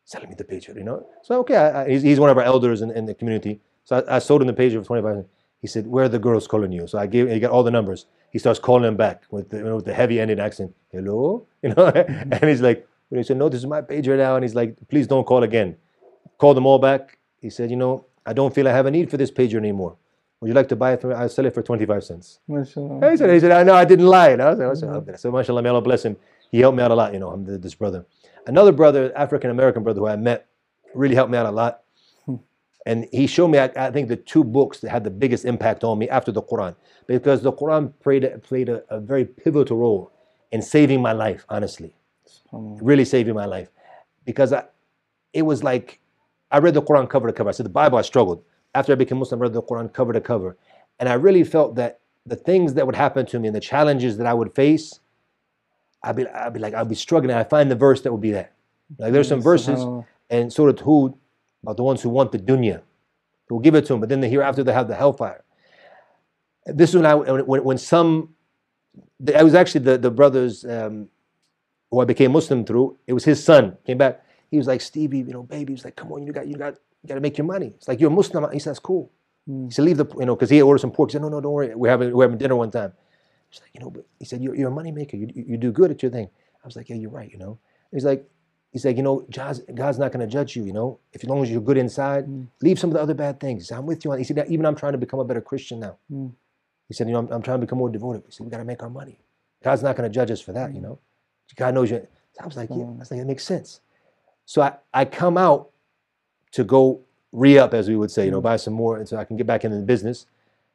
[0.04, 1.06] Sell me the pager, you know?
[1.22, 3.60] So, okay, I, I, he's, he's one of our elders in, in the community.
[3.84, 5.28] So I, I sold him the pager for 25 cents.
[5.62, 6.86] He said, where are the girls calling you?
[6.86, 8.04] So I gave, he got all the numbers.
[8.30, 10.74] He starts calling them back with the, you know, with the heavy Indian accent.
[10.92, 11.46] Hello?
[11.62, 11.90] You know?
[11.90, 12.32] Mm-hmm.
[12.34, 14.36] and he's like, and he said, no, this is my pager now.
[14.36, 15.76] And he's like, please don't call again.
[16.36, 17.16] Called them all back.
[17.40, 19.96] He said, you know, I don't feel I have a need for this pager anymore.
[20.44, 21.16] Would you like to buy it from me?
[21.16, 22.40] I'll sell it for 25 cents.
[23.10, 24.28] He said, he said, I know I didn't lie.
[24.28, 24.88] And I was like, mm-hmm.
[24.88, 26.18] "Alhamdulillah." so mashallah, may Allah bless him.
[26.50, 28.04] He helped me out a lot, you know, this brother.
[28.46, 30.46] Another brother, African American brother who I met,
[30.94, 31.80] really helped me out a lot.
[32.26, 32.34] Hmm.
[32.84, 35.82] And he showed me, I, I think, the two books that had the biggest impact
[35.82, 36.76] on me after the Quran.
[37.06, 40.12] Because the Quran played, a- played a, a very pivotal role
[40.52, 41.94] in saving my life, honestly.
[42.52, 43.70] Really saving my life.
[44.26, 44.64] Because I,
[45.32, 46.00] it was like,
[46.50, 47.48] I read the Quran cover to cover.
[47.48, 48.44] I said, the Bible, I struggled.
[48.74, 50.56] After I became Muslim, I read the Quran cover to cover.
[50.98, 54.16] And I really felt that the things that would happen to me and the challenges
[54.18, 55.00] that I would face,
[56.02, 57.36] I'd be, I'd be like, I'd be struggling.
[57.36, 58.52] I find the verse that would be that.
[58.98, 60.06] Like there's some verses SubhanAllah.
[60.30, 61.14] and Surah Hud
[61.62, 62.82] about the ones who want the dunya.
[63.48, 65.44] who will give it to them, but then the hereafter they have the hellfire.
[66.66, 68.34] This is when I when, when some
[69.34, 71.08] I was actually the the brothers um,
[71.90, 72.96] who I became Muslim through.
[73.06, 74.24] It was his son came back.
[74.50, 75.72] He was like Stevie, you know, baby.
[75.72, 76.74] He was like, come on, you got you got
[77.04, 77.74] you got to make your money.
[77.76, 78.50] It's like you're a Muslim.
[78.50, 79.12] He said, that's cool.
[79.46, 79.66] Hmm.
[79.66, 81.10] He said, leave the you know because he ordered some pork.
[81.10, 81.74] He said, no, no, don't worry.
[81.74, 82.94] We're having we're having dinner one time.
[83.50, 85.16] He's like, you know, but he said, you're, you're a money maker.
[85.18, 86.28] You, you you do good at your thing.
[86.62, 87.30] I was like, yeah, you're right.
[87.30, 87.58] You know.
[87.92, 88.26] He's like,
[88.72, 90.64] he's like, you know, God's, God's not going to judge you.
[90.64, 92.44] You know, if as long as you're good inside, hmm.
[92.62, 93.68] leave some of the other bad things.
[93.68, 94.18] Said, I'm with you on.
[94.18, 95.98] He said, even I'm trying to become a better Christian now.
[96.10, 96.32] Mm.
[96.88, 98.22] He said, you know, I'm, I'm trying to become more devoted.
[98.26, 99.20] He said, we got to make our money.
[99.62, 100.70] God's not going to judge us for that.
[100.70, 100.86] You hmm.
[100.86, 100.98] know,
[101.56, 102.06] God knows you.
[102.32, 103.80] So I was like, yeah, I was like, it makes sense.
[104.46, 105.70] So I, I come out
[106.54, 107.00] to go
[107.32, 108.44] re-up, as we would say, you know, mm-hmm.
[108.44, 110.26] buy some more, and so I can get back into the business.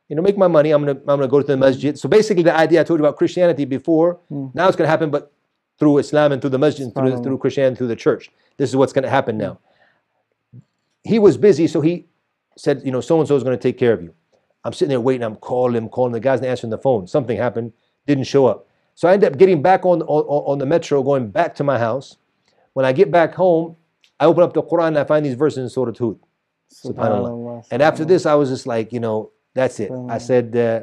[0.09, 0.71] You know, make my money.
[0.71, 1.97] I'm gonna I'm gonna go to the masjid.
[1.97, 4.53] So basically, the idea I told you about Christianity before, mm.
[4.55, 5.32] now it's gonna happen, but
[5.77, 8.30] through Islam and through the masjid, through, through Christianity, through the church.
[8.57, 9.59] This is what's gonna happen now.
[11.03, 12.07] He was busy, so he
[12.57, 14.13] said, you know, so and so is gonna take care of you.
[14.65, 15.23] I'm sitting there waiting.
[15.23, 17.07] I'm calling him, calling the guy's not answering the phone.
[17.07, 17.71] Something happened,
[18.05, 18.67] didn't show up.
[18.95, 21.80] So I end up getting back on, on, on the metro, going back to my
[21.80, 22.17] house.
[22.73, 23.77] When I get back home,
[24.20, 26.20] I open up the Quran and I find these verses in Surah Hud.
[26.74, 27.65] Subhanallah.
[27.72, 29.91] And after this, I was just like, you know, that's it.
[30.09, 30.82] I said, uh,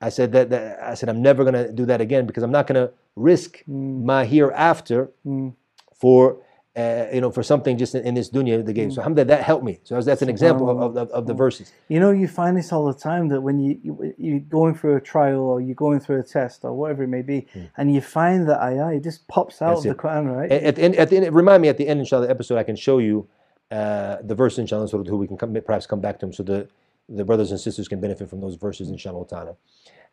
[0.00, 2.66] I said that, that I said I'm never gonna do that again because I'm not
[2.66, 5.54] gonna risk my hereafter Mm.
[5.94, 6.38] for
[6.76, 8.90] uh, you know for something just in, in this dunya the game.
[8.90, 9.80] So alhamdulillah, that helped me.
[9.82, 11.72] So that's- that's an example of, of, of the verses.
[11.88, 14.96] You know, you find this all the time that when you, you you're going through
[14.96, 17.46] a trial or you're going through a test or whatever it may be,
[17.76, 19.70] and you find that ayah, it just pops out.
[19.74, 19.96] That's of it.
[19.96, 20.50] the Quran, right?
[20.52, 22.56] At, at the end, at the end, remind me at the end, inshallah, the episode,
[22.56, 23.26] I can show you
[23.72, 26.42] uh, the verse, inshallah, so who we can come, perhaps come back to them so
[26.42, 26.68] the,
[27.08, 29.56] the brothers and sisters can benefit from those verses, inshallah ta'ala.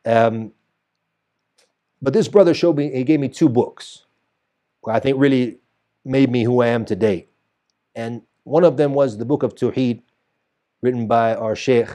[0.06, 0.52] Um,
[2.02, 4.06] but this brother showed me, he gave me two books,
[4.88, 5.58] I think really
[6.08, 7.28] made me who I am today.
[7.96, 10.02] And one of them was the book of Tawheed,
[10.82, 11.90] written by our Sheikh,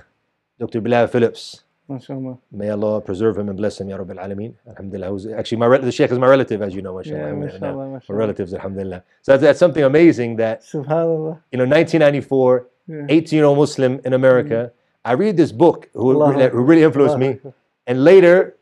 [0.58, 0.80] Dr.
[0.80, 1.64] Bilal Phillips.
[1.88, 2.38] MashaAllah.
[2.52, 4.54] May Allah preserve him and bless him, Ya Rabbil Alameen.
[4.68, 5.08] Alhamdulillah.
[5.08, 7.18] Who's actually, my, the Sheikh is my relative, as you know, mashallah.
[7.18, 7.60] Yeah, Alhamdulillah.
[7.60, 9.02] mashallah, We're relatives, Alhamdulillah.
[9.22, 11.40] So that's, that's something amazing that, Subhanallah.
[11.50, 13.06] you know, 1994, Yeah.
[13.08, 14.78] 18 year old Muslim in America, mm.
[15.04, 17.38] I read this book who, really, who really influenced me.
[17.86, 18.56] And later,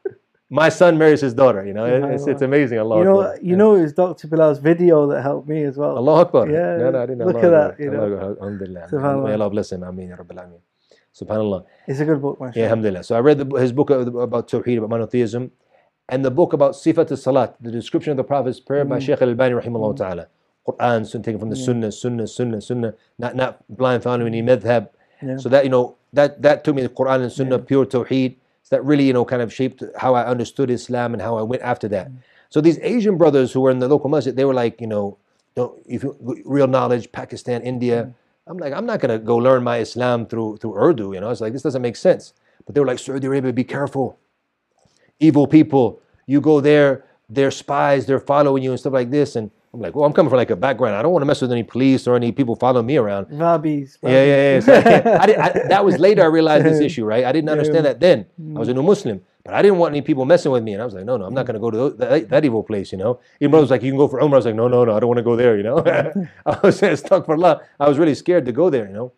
[0.51, 1.65] my son marries his daughter.
[1.65, 2.79] You know, It- it's, it's amazing.
[2.81, 3.39] Allah You know, Akbar.
[3.41, 4.27] you know, it was Dr.
[4.29, 5.97] Bilal's video that helped me as well.
[5.97, 6.49] Allah Akbar.
[6.51, 7.85] Yeah, No, no, I didn't look Allah at that, Akbar.
[7.85, 8.03] you know.
[8.05, 8.37] Allah.
[8.41, 8.89] Alhamdulillah.
[8.91, 9.25] Subhanallah.
[9.25, 9.83] May Allah bless him.
[9.85, 10.11] Ameen.
[10.11, 10.61] Rabbil Alameen.
[11.15, 11.65] Subhanallah.
[11.87, 12.65] It's a good book, Yeah, mashallah.
[12.67, 13.05] alhamdulillah.
[13.05, 15.53] So I read the, his book about Tawheed, about monotheism,
[16.09, 19.03] and the book about Sifat al-Salat, the description of the Prophet's prayer by mm.
[19.03, 19.97] Shaykh al-Albani rahimahullah mm.
[19.97, 20.27] ta'ala.
[20.67, 24.89] Quran, sun- taken from the Sunnah, Sunnah, Sunnah, Sunnah, not, not blind following any madhab.
[25.23, 25.37] Yeah.
[25.37, 28.37] So that, you know, that, that took me the Quran and Sunnah, pure Tawheed.
[28.71, 31.62] That really, you know, kind of shaped how I understood Islam and how I went
[31.62, 32.11] after that.
[32.51, 35.18] So these Asian brothers who were in the local masjid, they were like, you know,
[35.55, 38.05] don't, if you, real knowledge, Pakistan, India.
[38.05, 38.14] Mm.
[38.47, 41.31] I'm like, I'm not gonna go learn my Islam through through Urdu, you know.
[41.31, 42.33] It's like this doesn't make sense.
[42.64, 44.18] But they were like, Saudi Arabia, be careful.
[45.18, 49.37] Evil people, you go there, they're spies, they're following you and stuff like this.
[49.37, 50.97] And I'm like, well, I'm coming from like a background.
[50.97, 53.27] I don't want to mess with any police or any people following me around.
[53.29, 53.99] Vabis.
[54.03, 54.61] Yeah, yeah, yeah.
[54.61, 57.25] So I I didn't- I- that was later I realized this issue, right?
[57.25, 58.27] I didn't understand that then.
[58.57, 60.73] I was a new Muslim, but I didn't want any people messing with me.
[60.73, 62.45] And I was like, no, no, I'm not going to go to those, that, that
[62.45, 63.21] evil place, you know?
[63.41, 64.33] Even was like, you can go for Umrah.
[64.33, 65.79] I was like, no, no, no, I don't want to go there, you know?
[66.47, 67.61] I was stuck for Allah.
[67.79, 69.12] I was really scared to go there, you know?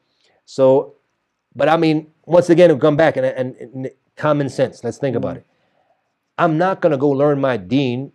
[0.44, 0.96] So,
[1.56, 4.84] but I mean, once again, it'll come back and, and, and common sense.
[4.84, 5.46] Let's think about it.
[6.36, 8.12] I'm not going to go learn my deen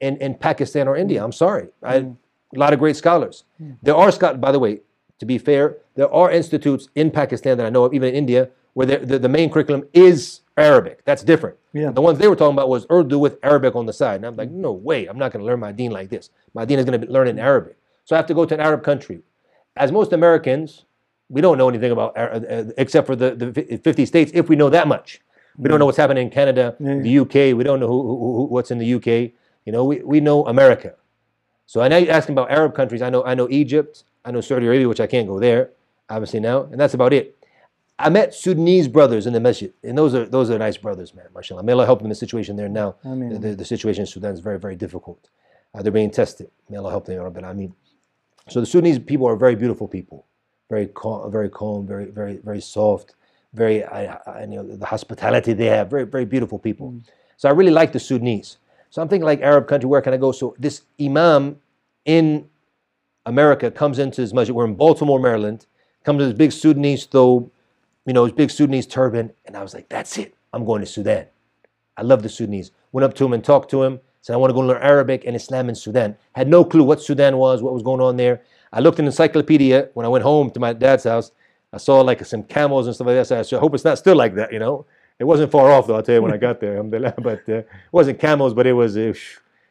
[0.00, 1.22] in, in Pakistan or India.
[1.22, 1.68] I'm sorry.
[1.82, 2.12] I, hmm.
[2.54, 3.44] a lot of great scholars.
[3.58, 3.72] Hmm.
[3.82, 4.80] There are scholars, by the way,
[5.18, 8.50] to be fair, there are institutes in Pakistan that I know of, even in India,
[8.74, 11.02] where the, the, main curriculum is Arabic.
[11.06, 11.56] That's different.
[11.72, 11.90] Yeah.
[11.90, 14.16] The ones they were talking about was Urdu with Arabic on the side.
[14.16, 16.28] And I'm like, no way, I'm not going to learn my deen like this.
[16.52, 17.78] My deen is going to learn in Arabic.
[18.04, 19.22] So I have to go to an Arab country.
[19.76, 20.84] As most Americans,
[21.30, 24.50] we don't know anything about, Ar- uh, uh, except for the, the 50 states, if
[24.50, 25.20] we know that much.
[25.56, 25.80] We don't hmm.
[25.80, 26.98] know what's happening in Canada, Yeah.
[26.98, 27.56] the UK.
[27.56, 29.32] We don't know who, who, who, what's in the UK.
[29.66, 30.94] You know, we, we know America.
[31.66, 33.02] So I know you're asking about Arab countries.
[33.02, 34.04] I know I know Egypt.
[34.24, 35.70] I know Saudi Arabia, which I can't go there,
[36.08, 37.36] obviously now, and that's about it.
[37.98, 41.26] I met Sudanese brothers in the masjid, and those are those are nice brothers, man.
[41.34, 41.64] Mashallah.
[41.64, 42.94] May Allah help them in the situation there now.
[43.04, 43.30] Ameen.
[43.30, 45.28] The, the, the situation in Sudan is very very difficult.
[45.74, 46.50] Uh, they're being tested.
[46.70, 47.74] May Allah help them, Ya Rabbil Ameen.
[48.48, 50.26] So the Sudanese people are very beautiful people,
[50.70, 53.16] very calm, very calm, very very very soft,
[53.54, 56.94] very I, I, you know the hospitality they have, very very beautiful people.
[57.38, 58.58] So I really like the Sudanese.
[58.90, 60.32] So like Arab country, where can I go?
[60.32, 61.56] So this imam
[62.04, 62.48] in
[63.26, 64.54] America comes into his masjid.
[64.54, 65.66] We're in Baltimore, Maryland.
[66.04, 67.50] Comes with his big Sudanese thobe,
[68.06, 70.34] you know, his big Sudanese turban, and I was like, that's it.
[70.52, 71.26] I'm going to Sudan.
[71.96, 72.70] I love the Sudanese.
[72.92, 74.00] Went up to him and talked to him.
[74.22, 76.16] Said, I want to go learn Arabic and Islam in Sudan.
[76.32, 78.42] Had no clue what Sudan was, what was going on there.
[78.72, 81.32] I looked in the encyclopedia when I went home to my dad's house.
[81.72, 83.46] I saw like some camels and stuff like that.
[83.46, 84.86] So I hope it's not still like that, you know.
[85.18, 85.96] It wasn't far off though.
[85.96, 87.14] I'll tell you when I got there, alhamdulillah.
[87.18, 89.16] But uh, it wasn't camels, but it was it,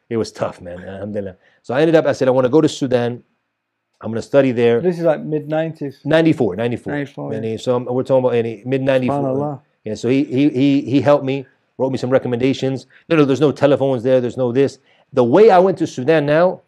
[0.08, 0.82] it was tough, man.
[0.82, 1.36] Alhamdulillah.
[1.62, 2.06] So I ended up.
[2.06, 3.22] I said, I want to go to Sudan.
[4.00, 4.80] I'm going to study there.
[4.80, 6.04] This is like mid 90s.
[6.04, 6.92] 94, 94.
[6.92, 7.40] 94, yeah.
[7.40, 9.62] He- so I'm- we're talking about any mid 94.
[9.84, 11.46] Yeah, so he, he he he helped me,
[11.78, 12.86] wrote me some recommendations.
[13.08, 14.20] No, no, there's no telephones there.
[14.20, 14.78] There's no this.
[15.12, 16.62] The way I went to Sudan now,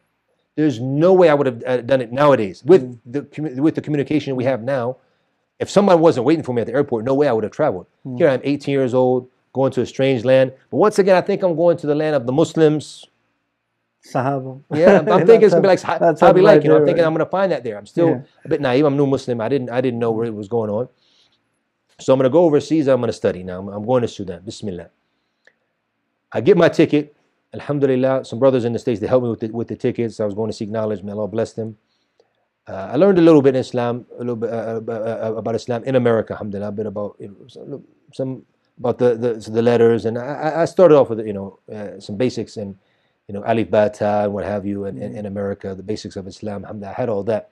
[0.55, 2.99] there's no way I would have uh, done it nowadays with Mm.
[3.57, 4.97] the with the communication we have now.
[5.59, 7.87] If someone wasn't waiting for me at the airport, no way I would have traveled.
[8.07, 8.19] Mm.
[8.19, 10.53] Here I'm 18 years old, going to a strange land.
[10.71, 13.05] But once again, I think I'm going to the land of the Muslims.
[14.07, 14.63] Sahaba.
[14.73, 16.63] Yeah, I'm, I'm thinking it's gonna be like be like.
[16.63, 17.07] You know, I'm thinking right?
[17.07, 17.77] I'm gonna find that there.
[17.77, 18.21] I'm still Yeah.
[18.45, 18.85] a bit naive.
[18.85, 19.41] I'm new Muslim.
[19.41, 20.89] I didn't I didn't know where it was going on.
[22.01, 22.87] So I'm gonna go overseas.
[22.87, 23.59] I'm gonna study now.
[23.59, 24.43] I'm, I'm going to Sudan.
[24.45, 24.91] Bismillah.
[26.31, 27.17] I get my ticket.
[27.53, 28.25] Alhamdulillah.
[28.25, 30.21] Some brothers in the states they helped me with the, with the tickets.
[30.21, 31.03] I was going to seek knowledge.
[31.03, 31.77] May Allah bless them.
[32.69, 35.85] Uh, I learned a little bit in Islam, a little bit uh, uh, about Islam
[35.85, 36.35] in America.
[36.35, 37.83] Alhamdulillah, a bit about you know,
[38.15, 38.45] some,
[38.79, 40.25] about the, the the letters, and I,
[40.63, 42.77] I- started off with you know uh, some basics and
[43.29, 46.27] you know alif ba ta and what have you, and in, America the basics of
[46.29, 46.67] Islam.
[46.85, 47.51] I had all that.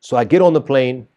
[0.00, 1.08] So I get on the plane,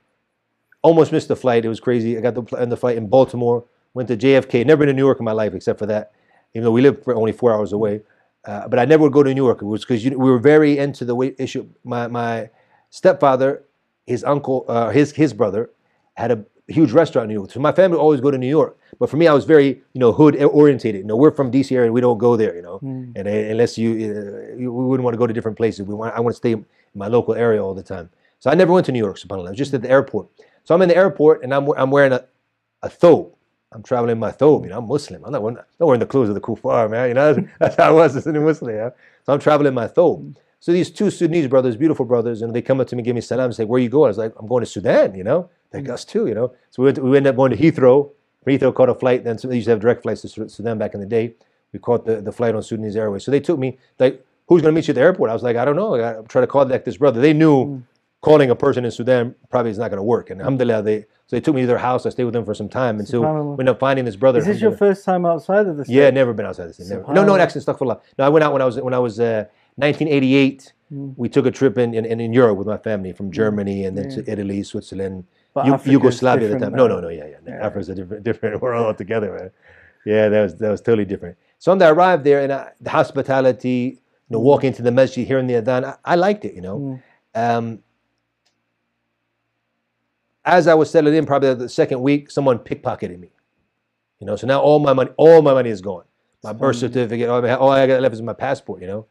[0.84, 1.66] almost missed the flight.
[1.66, 2.18] It was crazy.
[2.18, 4.66] I got the, on the flight in Baltimore, went to JFK.
[4.66, 6.14] Never been to New York in my life except for that,
[6.54, 8.02] even though we live for only four hours away.
[8.46, 9.62] Uh, but I never would go to New York.
[9.62, 11.68] It was because we were very into the way issue.
[11.84, 12.50] My my
[12.90, 13.64] stepfather,
[14.08, 15.70] his uncle, uh, his his brother,
[16.16, 17.52] had a huge restaurant in New York.
[17.52, 18.78] So my family would always go to New York.
[19.00, 21.02] But for me, I was very you know hood orientated.
[21.02, 21.92] You know, we're from DC area.
[21.92, 22.56] We don't go there.
[22.56, 22.80] You know,
[23.16, 25.86] and uh, unless you, uh, you we wouldn't want to go to different places.
[25.86, 26.66] We want I want to stay in
[26.96, 28.10] my local area all the time.
[28.40, 29.18] So I never went to New York.
[29.18, 30.28] Subhanallah, I was just at the airport.
[30.64, 32.26] So I'm in the airport and I'm I'm wearing a
[32.82, 33.32] a thobe.
[33.74, 34.64] I'm traveling my thobe.
[34.64, 35.24] You know, I'm Muslim.
[35.24, 37.08] I'm not wearing, not wearing the clothes of the kuffar, man.
[37.08, 38.76] You know, that's how I was as a Muslim.
[38.76, 38.90] Yeah?
[39.26, 40.24] So I'm traveling my thobe.
[40.24, 40.36] Mm.
[40.60, 43.22] So these two Sudanese brothers, beautiful brothers, and they come up to me, give me
[43.22, 45.24] salam, and say, "Where are you going?" I was like, "I'm going to Sudan." You
[45.24, 45.90] know, like mm.
[45.90, 46.28] us too.
[46.28, 46.54] You know.
[46.70, 48.12] So we went, we ended up going to Heathrow.
[48.44, 49.24] From Heathrow, caught a flight.
[49.24, 51.34] Then they used to have direct flights to Sudan back in the day.
[51.74, 53.24] We caught the, the flight on Sudanese Airways.
[53.24, 55.44] So they took me like, "Who's going to meet you at the airport?" I was
[55.44, 55.96] like, "I don't know.
[55.96, 57.84] I to try to contact this brother." They knew mm.
[58.20, 60.30] calling a person in Sudan probably is not going to work.
[60.30, 62.06] And alhamdulillah, they so they took me to their house.
[62.06, 64.40] I stayed with them for some time until we ended up finding this brother.
[64.40, 65.98] Is this your first time outside of the city?
[65.98, 66.90] Yeah, never been outside the state.
[66.90, 67.14] Never.
[67.14, 68.02] No, no, actually, astaghfirullah.
[68.20, 70.74] No, I went out when I was when I was uh, 1988.
[70.92, 71.14] Mm.
[71.16, 74.10] We took a trip in, in, in Europe with my family from Germany and then
[74.10, 74.24] Yeah.
[74.24, 75.24] to Italy, Switzerland,
[75.56, 76.74] Africa's Yugoslavia at the time.
[76.74, 77.38] different No, no, no, yeah, yeah.
[77.48, 77.66] Yeah.
[77.66, 79.52] Africa's a different different world altogether, man.
[80.06, 81.38] Yeah, that was that was totally different.
[81.60, 85.26] So when I arrived there and I, the hospitality, you know, walking into the masjid,
[85.26, 86.78] hearing the adhan, I, I liked it, you know.
[86.78, 87.02] Mm.
[87.34, 87.80] Um,
[90.46, 93.30] as I was settling in, probably the second week, someone pickpocketed me.
[94.20, 96.04] You know, so now all my money, all my money is gone.
[96.44, 98.82] My birth certificate, all, I- all I got left is my passport.
[98.82, 99.08] You know,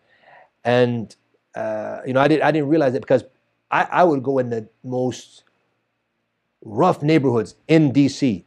[0.65, 1.15] and
[1.55, 3.25] uh, you know, I didn't I didn't realize it because
[3.71, 5.45] I, I would go in the most
[6.65, 8.45] rough neighborhoods in DC.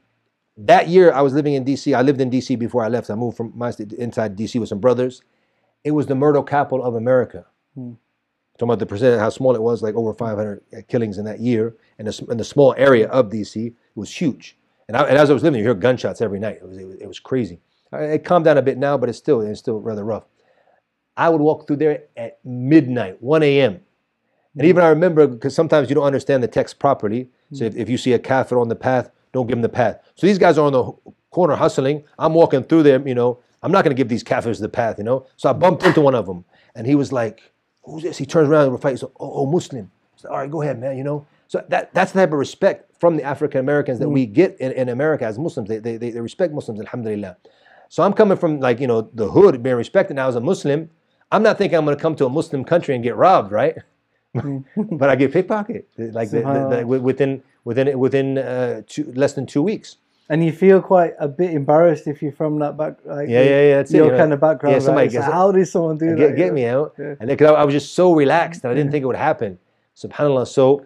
[0.57, 1.95] That year, I was living in DC.
[1.95, 3.09] I lived in DC before I left.
[3.09, 5.21] I moved from my state inside DC with some brothers.
[5.83, 7.45] It was the murder capital of America.
[7.75, 7.93] Hmm.
[8.57, 11.75] Talking about the percent, how small it was, like over 500 killings in that year,
[11.97, 14.57] and the, the small area of DC, it was huge.
[14.87, 16.57] And, I, and as I was living, you hear gunshots every night.
[16.57, 17.59] It was, it was, it was crazy.
[17.91, 20.25] Uh, It calmed down a bit now, but it's still it's still rather rough.
[21.17, 23.79] I would walk through there at midnight, 1 a.m.
[24.55, 27.29] And even I remember, because sometimes you don't understand the text properly.
[27.53, 29.99] So if, if you see a kafir on the path, don't give him the path.
[30.15, 30.91] So these guys are on the
[31.31, 32.03] corner hustling.
[32.19, 33.39] I'm walking through there, you know.
[33.63, 35.25] I'm not going to give these kafirs the path, you know.
[35.37, 36.45] So I bumped into one of them,
[36.75, 37.52] and he was like,
[37.83, 38.97] "Who's this?" He turns around and we're fighting.
[38.97, 39.91] So, oh, oh, Muslim.
[40.29, 40.97] All right, go ahead, man.
[40.97, 41.25] You know.
[41.47, 44.71] So that that's the type of respect from the African Americans that we get in,
[44.71, 45.69] in America as Muslims.
[45.69, 47.37] They, they, they they respect Muslims, alhamdulillah.
[47.89, 50.89] So I'm coming from like you know the hood, being respected now as a Muslim.
[51.31, 53.77] I'm not thinking I'm going to come to a Muslim country and get robbed, right?
[54.33, 59.45] but I get pickpocketed like the, the, the, within within within uh, two, less than
[59.45, 59.97] two weeks.
[60.29, 63.61] And you feel quite a bit embarrassed if you're from that back, like Yeah, yeah,
[63.69, 63.75] yeah.
[63.77, 64.17] That's it, your you know.
[64.17, 64.71] kind of background.
[64.71, 64.83] Yeah, right?
[64.83, 66.17] somebody It's gets like, how did someone do that?
[66.17, 66.93] get, get me out.
[66.97, 67.15] Yeah.
[67.19, 69.15] And then, 'cause I, I was just so relaxed that I didn't think it would
[69.17, 69.59] happen.
[69.97, 70.47] Subhanallah.
[70.47, 70.85] So,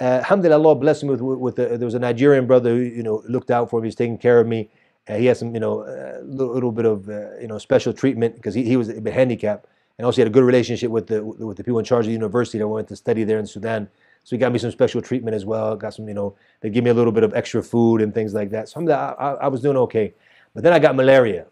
[0.00, 2.80] uh, alhamdulillah, Allah blessed me with, with, with the, there was a Nigerian brother who,
[2.80, 4.70] you know, looked out for me, was taking care of me.
[5.08, 7.92] Uh, he had some, you know, a little, little bit of, uh, you know, special
[7.92, 9.66] treatment because he, he was a bit handicapped.
[9.98, 12.08] And also he had a good relationship with the, with the people in charge of
[12.08, 13.88] the university that went to study there in Sudan.
[14.30, 15.74] So he got me some special treatment as well.
[15.74, 18.32] Got some, you know, they give me a little bit of extra food and things
[18.32, 18.68] like that.
[18.68, 20.14] So I, I, I was doing okay.
[20.54, 21.46] But then I got malaria.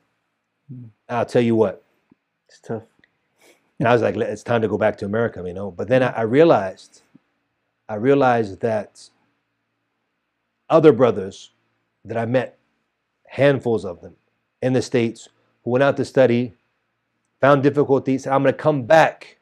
[0.72, 0.84] Hmm.
[1.08, 1.82] I'll tell you what,
[2.48, 2.84] It's tough.
[3.80, 5.72] and I was like, it's time to go back to America, you know.
[5.72, 7.02] But then I, I realized,
[7.88, 9.10] I realized that
[10.70, 11.50] other brothers
[12.04, 12.58] that I met,
[13.26, 14.14] handfuls of them
[14.62, 15.28] in the States,
[15.64, 16.52] who went out to study,
[17.40, 19.37] found difficulties, said, I'm going to come back,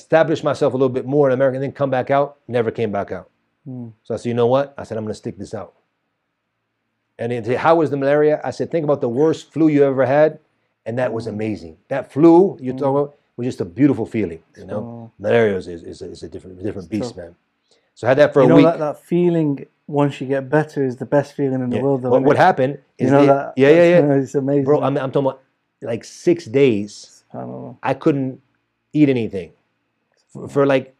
[0.00, 2.90] establish myself a little bit more in America, and then come back out, never came
[2.98, 3.28] back out.
[3.68, 3.92] Mm.
[4.04, 4.66] So I said, you know what?
[4.78, 5.72] I said, I'm going to stick this out.
[7.18, 8.40] And he said, how was the malaria?
[8.44, 10.38] I said, think about the worst flu you ever had.
[10.84, 11.78] And that was amazing.
[11.88, 14.40] That flu you're talking about was just a beautiful feeling.
[14.56, 17.16] You know, malaria is, is, is a different different beast, tough.
[17.16, 17.34] man.
[17.94, 18.66] So I had that for You a know week.
[18.66, 21.82] that, that feeling once you get better is the best feeling in the Yeah.
[21.82, 22.02] world.
[22.02, 23.54] Though, what, what happened is You know they- that?
[23.56, 24.14] yeah, yeah, yeah.
[24.22, 24.64] It's amazing.
[24.64, 25.42] Bro, I'm, I'm talking about
[25.82, 27.24] like six days.
[27.34, 27.78] I don't know.
[27.82, 28.40] I couldn't
[28.92, 29.50] eat anything.
[30.32, 30.94] For, for like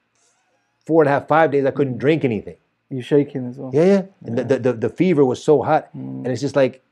[0.86, 2.56] four and a half, five days, I couldn't drink anything.
[2.90, 3.70] You're shaking as well.
[3.74, 4.02] Yeah, yeah.
[4.24, 6.18] And the, the, the, fever was so hot, Mm.
[6.24, 6.82] and it's just like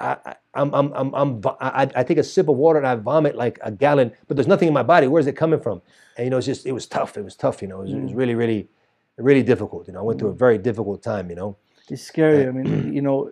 [0.00, 3.34] I, I'm, I'm, I'm, I'm, I, I take a sip of water and I vomit
[3.36, 5.06] like a gallon, but there's nothing in my body.
[5.06, 5.80] Where's it coming from?
[6.16, 7.16] And you know, it's just it was tough.
[7.16, 7.62] It was tough.
[7.62, 8.02] You know, it was, it Mm.
[8.04, 8.68] was really, really,
[9.16, 9.86] really difficult.
[9.86, 11.30] You know, I went through a very difficult time.
[11.30, 11.56] You know,
[11.88, 12.46] It's scary.
[12.46, 13.30] I mean, you know,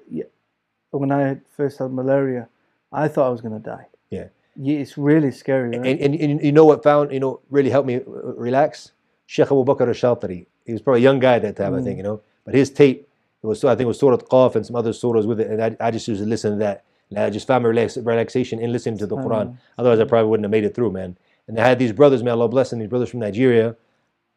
[0.91, 2.49] when I first had malaria,
[2.93, 3.87] I thought I was going to die.
[4.11, 4.29] Yeah.
[4.57, 5.71] Yeah, It's really scary.
[5.77, 5.87] Right?
[5.87, 8.93] and, and, and you know what found you know really helped me uh, relax?
[9.27, 10.47] Sheikh Abu Bakr al-Shatri.
[10.67, 11.97] He was probably a young guy at that time, I think.
[11.97, 13.09] You know, but his tape
[13.43, 15.63] it was I think it was Surah Qaf and some other surahs with it, and
[15.63, 16.85] I, I just used to listen to that.
[17.11, 19.57] And I just found my relax, relaxation in listening to the Quran.
[19.79, 21.19] Otherwise, I probably wouldn't have made it through, man.
[21.47, 23.77] And I had these brothers, may Allah bless them, these brothers from Nigeria.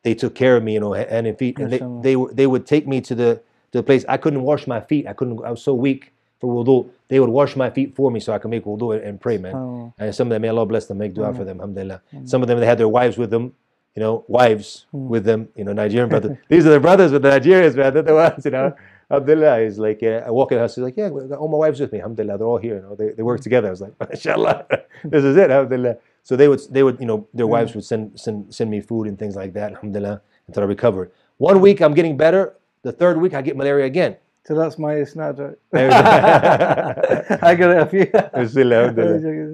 [0.03, 2.45] They took care of me, you know, hand and feet, and they, they would- they
[2.47, 3.35] would take me to the
[3.71, 4.03] to the place.
[4.09, 5.07] I couldn't wash my feet.
[5.07, 5.43] I couldn't.
[5.45, 6.89] I was so weak for wudu.
[7.07, 9.55] They would wash my feet for me so I could make wudu and, pray, man.
[9.55, 9.93] Oh.
[9.97, 12.01] And some of them, may Allah bless them, make dua for them, alhamdulillah.
[12.25, 13.53] Some of them, they had their wives with them,
[13.97, 15.07] you know, wives hmm.
[15.07, 16.37] with them, you know, Nigerian brothers.
[16.49, 17.93] These are the brothers with the Nigerians, man.
[17.93, 18.75] They're the ones, you know.
[19.09, 19.63] Alhamdulillah.
[19.63, 21.93] He's like, uh, I walk in the house, he's like, yeah, all my wives with
[21.93, 22.37] me, alhamdulillah.
[22.37, 23.43] They're all here, you know, they, they work hmm.
[23.43, 23.69] together.
[23.69, 24.67] I was like, mashallah,
[25.05, 25.97] this is it, alhamdulillah.
[26.23, 27.77] So they would, they would, you know, their wives hmm.
[27.79, 31.11] would send, send, send me food and things like that, alhamdulillah, until I recovered.
[31.37, 32.55] One week, I'm getting better.
[32.83, 34.17] The third week, I get malaria again.
[34.47, 35.57] So that's my isnad, right?
[35.73, 37.37] There we go.
[37.49, 38.07] I got it a few.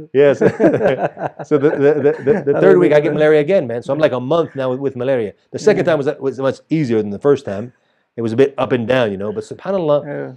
[0.13, 0.37] Yes.
[0.37, 3.81] so the, the, the, the, the third week I get malaria again, man.
[3.81, 5.33] So I'm like a month now with, with malaria.
[5.49, 7.73] The second time was was much easier than the first time.
[8.17, 9.31] It was a bit up and down, you know.
[9.33, 10.33] But subhanallah, Yeah.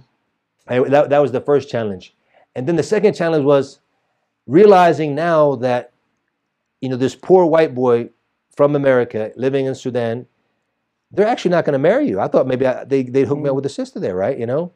[0.67, 2.15] I, that, that was the first challenge.
[2.55, 3.79] And then the second challenge was
[4.47, 5.93] realizing now that,
[6.81, 8.09] you know, this poor white boy
[8.55, 10.25] from America living in Sudan,
[11.11, 12.19] they're actually not going to marry you.
[12.19, 14.37] I thought maybe I, they, they'd hook me up with a sister there, right?
[14.37, 14.71] You know?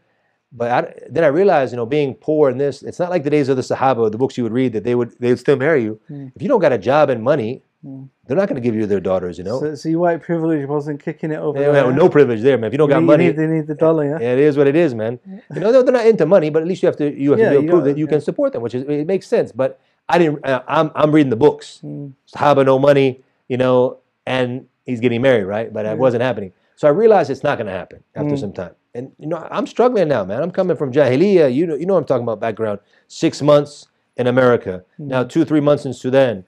[0.53, 3.29] But I, then I realized, you know, being poor in this, it's not like the
[3.29, 5.55] days of the Sahaba, the books you would read, that they would they would still
[5.55, 5.99] marry you.
[6.09, 6.31] Mm.
[6.35, 8.09] If you don't got a job and money, Mm.
[8.27, 9.59] they're not going to give you their daughters, you know?
[9.59, 11.57] So, so your white privilege wasn't kicking it over.
[11.57, 11.83] They there.
[11.85, 12.67] have no privilege there, man.
[12.67, 14.19] If you don't You got need- money, need, they need the dollar, yeah.
[14.33, 15.19] it is what it is, man.
[15.51, 17.39] You know, they're, they're not into money, but at least you have to you have
[17.39, 18.11] Yeah, to be able to prove that you yeah.
[18.11, 19.51] can support them, which is it makes sense.
[19.51, 20.45] But I didn't.
[20.45, 21.79] Uh, I'm I'm reading the books.
[21.83, 22.13] Mm.
[22.31, 25.71] Sahaba no money, you know, and he's getting married, right?
[25.71, 25.93] But Yeah.
[25.93, 26.53] it wasn't happening.
[26.75, 28.39] So I realized it's not going to happen after Mm.
[28.39, 28.75] some time.
[28.93, 30.41] And you know, I'm struggling now, man.
[30.41, 31.53] I'm coming from Jahiliyyah.
[31.53, 32.79] You know, you know what I'm talking about background.
[33.07, 35.05] Six months in America, Mm.
[35.07, 36.43] now two, three months in Sudan.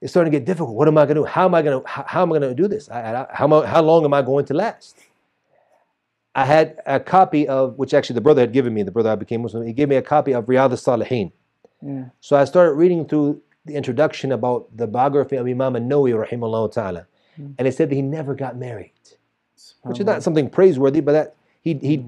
[0.00, 0.76] It's starting to get difficult.
[0.76, 1.24] What am I going to do?
[1.24, 1.88] How am I going to?
[1.88, 2.90] How, how am I going to do this?
[2.90, 4.96] I, I, how, how long am I going to last?
[6.34, 8.82] I had a copy of, which actually the brother had given me.
[8.82, 9.64] The brother I became Muslim.
[9.66, 11.30] He gave me a copy of Riyadh al-Salihin.
[11.82, 12.10] Mm.
[12.20, 17.06] So I started reading through the introduction about the biography of Imam an-Nawawi rahimahullah ta'ala.
[17.40, 17.54] Mm.
[17.58, 18.92] And it said that he never got married,
[19.82, 22.06] which is not something praiseworthy, but that he, he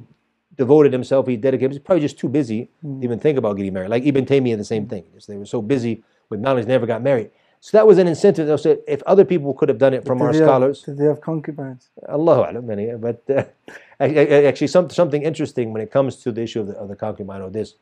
[0.57, 3.01] devoted himself, he dedicated, he was probably just too busy Mm.
[3.01, 3.91] to even think about getting married.
[3.91, 5.05] Like Ibn Taymiyyah, the same thing.
[5.15, 7.31] Just they were so busy with knowledge, they never got married.
[7.61, 8.47] So that was an incentive.
[8.47, 10.83] They'll say, if other people could have done it from Did our they have- scholars,
[10.83, 11.89] Did they have concubines?
[12.09, 13.45] Allahu alam, many, but uh,
[14.01, 16.89] ac- ac- actually some, something interesting when it comes to the issue of the, of
[16.89, 17.75] the concubine or this,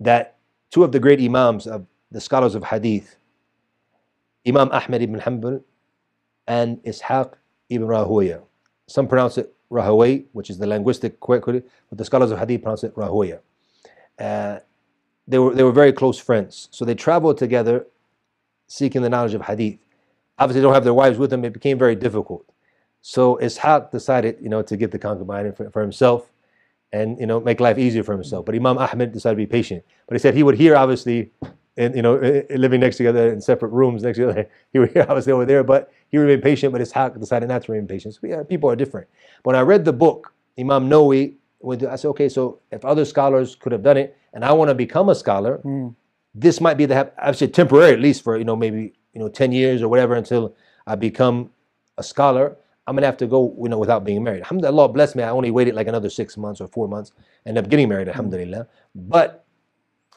[0.00, 0.36] that
[0.70, 3.16] two of the great imams of the scholars of hadith,
[4.46, 5.62] Imam Ahmad ibn Hanbal
[6.46, 7.34] and Ishaq
[7.70, 8.42] ibn Rahuya.
[8.86, 12.84] Some pronounce it Rahaway, which is the linguistic quality, but the scholars of hadith pronounce
[12.84, 13.40] it Rahuya.
[14.18, 14.58] Uh,
[15.26, 17.86] they were they were very close friends, so they traveled together,
[18.66, 19.78] seeking the knowledge of hadith.
[20.38, 21.44] Obviously, they don't have their wives with them.
[21.44, 22.44] It became very difficult.
[23.00, 26.30] So Ishaq decided, you know, to get the concubine for, for himself,
[26.92, 28.44] and you know, make life easier for himself.
[28.44, 29.84] But Imam Ahmed decided to be patient.
[30.06, 31.30] But he said he would hear, obviously,
[31.76, 34.48] and you know, eh, eh, living next together in separate rooms next to each other,
[34.72, 35.64] he hear obviously over there.
[35.64, 36.72] But he remained patient.
[36.72, 38.14] But Ishaq decided not to remain patient.
[38.14, 39.08] So yeah, people are different.
[39.42, 41.34] When I read the book, Imam Nawawi,
[41.88, 44.74] I said, okay, so if other scholars could have done it, and I want to
[44.74, 45.94] become a scholar, Mm.
[46.34, 49.28] this might be the I said temporary, at least for you know maybe you know
[49.28, 50.54] ten years or whatever until
[50.86, 51.50] I become
[51.98, 52.56] a scholar.
[52.86, 54.40] I'm gonna have to go you know without being married.
[54.40, 55.22] Alhamdulillah, Allah bless me.
[55.22, 57.12] I only waited like another six months or four months,
[57.46, 58.08] ended up getting married.
[58.08, 58.66] Alhamdulillah.
[58.94, 59.44] But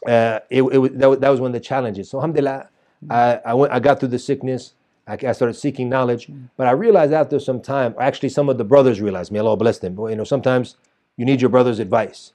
[0.08, 2.10] uh, it, it was, that, was, that was one of the challenges.
[2.10, 2.70] So alhamdulillah,
[3.10, 4.74] I, I went I got through the sickness.
[5.08, 8.64] I, I started seeking knowledge, but I realized after some time, actually some of the
[8.64, 9.96] brothers realized, may Allah bless them.
[9.96, 10.78] But you know sometimes
[11.18, 12.34] you need your brother's advice.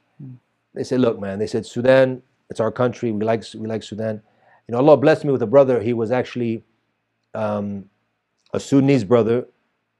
[0.74, 1.38] They said, look, man.
[1.38, 3.10] They said Sudan, it's our country.
[3.12, 4.22] We like we like Sudan.
[4.68, 5.80] You know, Allah blessed me with a brother.
[5.80, 6.62] He was actually
[7.34, 7.86] um,
[8.52, 9.46] a Sudanese brother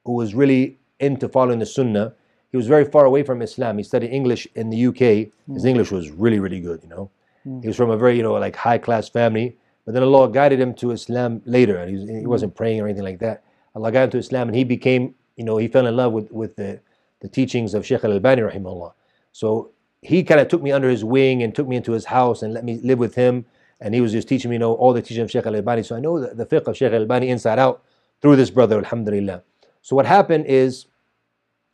[0.05, 2.15] who was really into following the Sunnah.
[2.51, 3.79] He was very far away from Islam.
[3.79, 5.33] He studied English in the UK.
[5.53, 6.81] His English was really, really good.
[6.83, 7.11] You know,
[7.47, 7.63] Mm.
[7.63, 9.57] he was from a very you know like high class family.
[9.87, 12.27] But then Allah guided him to Islam later, and he, was, he mm.
[12.27, 13.45] wasn't praying or anything like that.
[13.75, 16.31] Allah guided him to Islam, and he became you know he fell in love with
[16.31, 16.81] with the
[17.21, 18.93] the teachings of Sheikh Al Albani rahimahullah.
[19.33, 19.71] So
[20.03, 22.55] he kind of took me under his wing and took me into his house and
[22.55, 23.45] let me live with him.
[23.81, 25.83] And he was just teaching me, you know, all the teachings of Sheikh Al Albani.
[25.83, 27.83] So I know the, the fiqh of Sheikh Al Albani inside out
[28.21, 29.43] through this brother, Alhamdulillah.
[29.83, 30.87] So what happened is,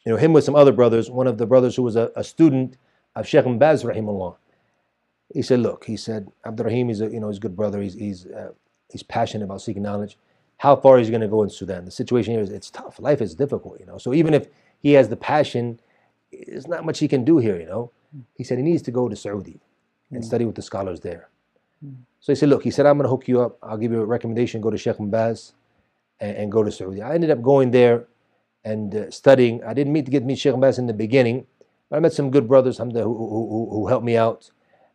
[0.04, 2.22] you know, him with some other brothers, one of the brothers who was a, a
[2.22, 2.76] student
[3.16, 4.36] of Sheikh Ibn Baz, rahimahullah.
[5.32, 7.80] He said, look, he said, Abdurrahim is a, you know, he's a good brother.
[7.80, 8.52] He's, he's, uh,
[8.90, 10.16] he's passionate about seeking knowledge.
[10.58, 11.84] How far is he going to go in Sudan?
[11.84, 12.98] The situation here is, it's tough.
[12.98, 13.98] Life is difficult, you know.
[13.98, 14.48] So even if
[14.80, 15.80] he has the passion,
[16.32, 17.90] there's not much he can do here, you know.
[18.34, 19.60] He said he needs to go to Saudi
[20.10, 21.28] and study with the scholars there.
[22.20, 23.58] So he said, look, he said, I'm going to hook you up.
[23.62, 24.60] I'll give you a recommendation.
[24.60, 25.52] Go to Sheikh Ibn Baz
[26.20, 27.02] and, and go to Saudi.
[27.02, 28.06] I ended up going there
[28.64, 29.62] and uh, studying.
[29.62, 31.46] I didn't meet to get meet Sheikh Ibn Baz in the beginning,
[31.90, 34.50] but I met some good brothers who, who, who, who helped me out.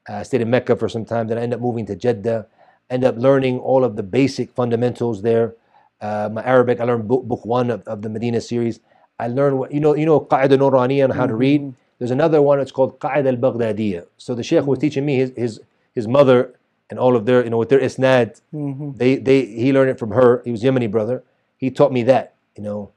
[0.09, 1.27] Uh, I stayed in Mecca for some time.
[1.27, 2.47] Then I ended up moving to Jeddah.
[2.89, 5.55] Ended up learning all of the basic fundamentals there.
[6.01, 8.79] Uh, my Arabic, I learned book, book one of, of the Medina series.
[9.19, 11.73] I learned what you know, you know, Qa'id al-Nuraniya and how to read.
[11.99, 12.59] There's another one.
[12.59, 14.07] It's called Qa'id al-Baghdadiyya.
[14.17, 15.61] So the Sheikh was teaching me his his
[15.93, 16.55] his mother
[16.89, 18.41] and all of their you know with their isnad.
[18.53, 18.97] Mm-hmm.
[18.97, 20.41] They they he learned it from her.
[20.43, 21.23] He was Yemeni brother.
[21.57, 22.33] He taught me that.
[22.57, 22.91] You know,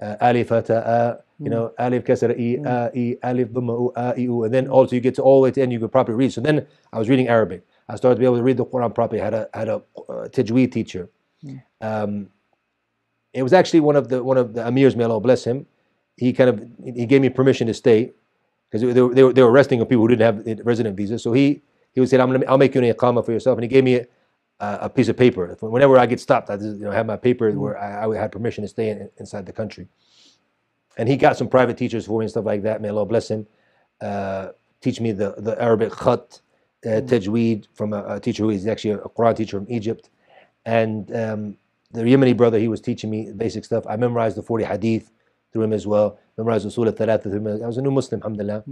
[0.00, 4.22] uh, alif ta You know, alif kasra e a e alif dhamma u a e
[4.24, 5.72] u, and then also you get to all the way to the end.
[5.72, 6.32] You could properly read.
[6.32, 7.64] So then I was reading Arabic.
[7.88, 9.20] I started to be able to read the Quran properly.
[9.20, 11.10] I had a had a uh, tajweed teacher.
[11.80, 12.28] Um,
[13.34, 15.66] it was actually one of the one of the amirs, may Allah bless him.
[16.16, 18.12] He kind of he gave me permission to stay
[18.70, 21.22] because they were, they were they were arresting people who didn't have resident visas.
[21.22, 21.62] So he
[21.92, 23.84] he would say, "I'm gonna I'll make you an iqama for yourself," and he gave
[23.84, 24.06] me a,
[24.60, 25.56] a piece of paper.
[25.60, 28.32] Whenever I get stopped, I just you know have my paper where I, I had
[28.32, 29.88] permission to stay in, inside the country.
[30.98, 32.82] And he got some private teachers for me and stuff like that.
[32.82, 33.46] May Allah bless him.
[34.00, 36.40] uh, teach me the, the Arabic khat,
[36.86, 40.10] uh, tajweed from a, a teacher who is actually a Quran teacher from Egypt.
[40.66, 41.56] And um,
[41.92, 43.84] the Yemeni brother, he was teaching me basic stuff.
[43.88, 45.10] I memorized the 40 hadith
[45.52, 46.18] through him as well.
[46.38, 47.62] Memorized Usul al-Thalatha through him.
[47.64, 48.64] I was a new Muslim, alhamdulillah.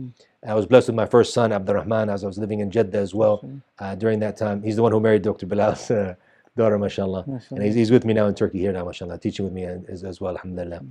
[0.46, 3.14] I was blessed with my first son, Abdurrahman, as I was living in Jeddah as
[3.14, 3.44] well
[3.80, 4.62] uh, during that time.
[4.62, 5.46] He's the one who married Dr.
[5.46, 6.14] Bilal's uh,
[6.56, 7.24] daughter, mashallah.
[7.54, 10.04] And he's, he's with me now in Turkey here now, mashallah, teaching with me as,
[10.04, 10.82] as well, alhamdulillah.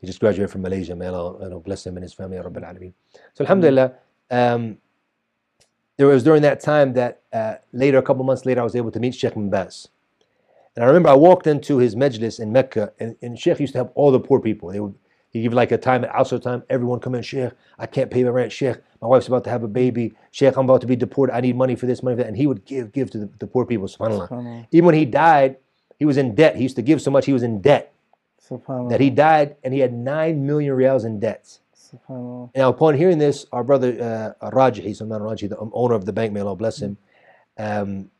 [0.00, 0.94] He just graduated from Malaysia.
[0.94, 2.92] May Allah you know, bless him and his family, ya Rabbil Alameen.
[3.34, 3.94] So, alhamdulillah,
[4.30, 4.78] um,
[5.96, 8.90] there was during that time that uh, later, a couple months later, I was able
[8.90, 9.88] to meet Sheikh Ibn Baz.
[10.74, 13.78] And I remember I walked into his majlis in Mecca, and, and Sheikh used to
[13.78, 14.68] help all the poor people.
[14.70, 14.94] They would
[15.36, 18.24] he give like a time at Asr time, everyone come in, Sheikh, I can't pay
[18.24, 20.96] my rent, Sheikh, my wife's about to have a baby, Sheikh, I'm about to be
[20.96, 22.28] deported, I need money for this, money for that.
[22.28, 23.86] And he would give, give to the, the poor people.
[23.86, 24.66] SubhanAllah.
[24.70, 25.56] Even when he died,
[25.98, 26.56] he was in debt.
[26.56, 27.92] He used to give so much, he was in debt.
[28.88, 31.60] That he died and he had nine million riyals in debts.
[32.54, 36.32] Now, upon hearing this, our brother uh, Rajhi, Salman Rajhi, the owner of the bank,
[36.32, 36.96] may Allah bless him,
[37.58, 38.10] um,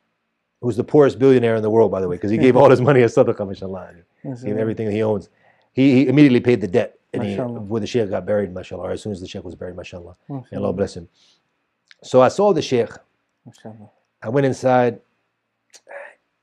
[0.60, 2.80] who's the poorest billionaire in the world, by the way, because he gave all his
[2.80, 3.92] money as sadaqah, mashallah.
[4.24, 5.28] Yes, Gave everything that he owns.
[5.72, 6.98] He, he immediately paid the debt.
[7.12, 9.54] And he, before the sheikh got buried, mashallah, or as soon as the sheikh was
[9.54, 10.16] buried, mashallah.
[10.28, 11.08] May Allah bless him.
[12.02, 12.90] So I saw the sheikh.
[13.44, 13.90] Mashallah.
[14.22, 15.00] I went inside.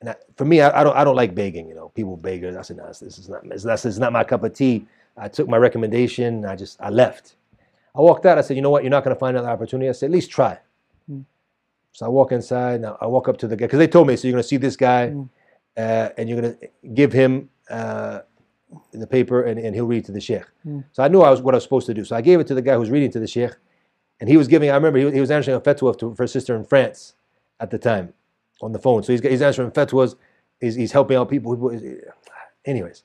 [0.10, 1.68] I, for me, I, I don't I don't like begging.
[1.68, 2.44] You know, people beg.
[2.44, 4.86] I said, no, this is not this, this is not my cup of tea.
[5.18, 6.46] I took my recommendation.
[6.46, 7.36] I just I left.
[7.96, 8.38] I walked out.
[8.38, 8.84] I said, you know what?
[8.84, 9.88] You're not going to find another opportunity.
[9.88, 10.58] I said, at least try.
[11.92, 12.82] So I walk inside.
[12.82, 14.48] Now I walk up to the guy because they told me, so you're going to
[14.48, 15.14] see this guy,
[15.78, 18.22] uh, and you're going to give him uh,
[18.92, 20.44] the paper, and, and he'll read to the sheikh.
[20.92, 22.04] So I knew I was what I was supposed to do.
[22.04, 23.52] So I gave it to the guy who was reading to the sheikh,
[24.20, 24.72] and he was giving.
[24.72, 27.14] I remember he, was- he was answering a fatwa to, for a sister in France
[27.60, 28.14] at the time
[28.64, 29.04] on the phone.
[29.04, 30.16] So he's, he's answering fatwas.
[30.60, 31.72] He's, he's helping out people.
[32.66, 33.04] Anyways,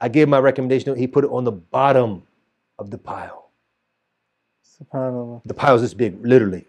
[0.00, 0.94] I gave my recommendation.
[0.96, 2.22] He put it on the bottom
[2.78, 3.50] of the pile.
[4.64, 5.42] SubhanAllah.
[5.44, 6.66] The pile's this big, literally.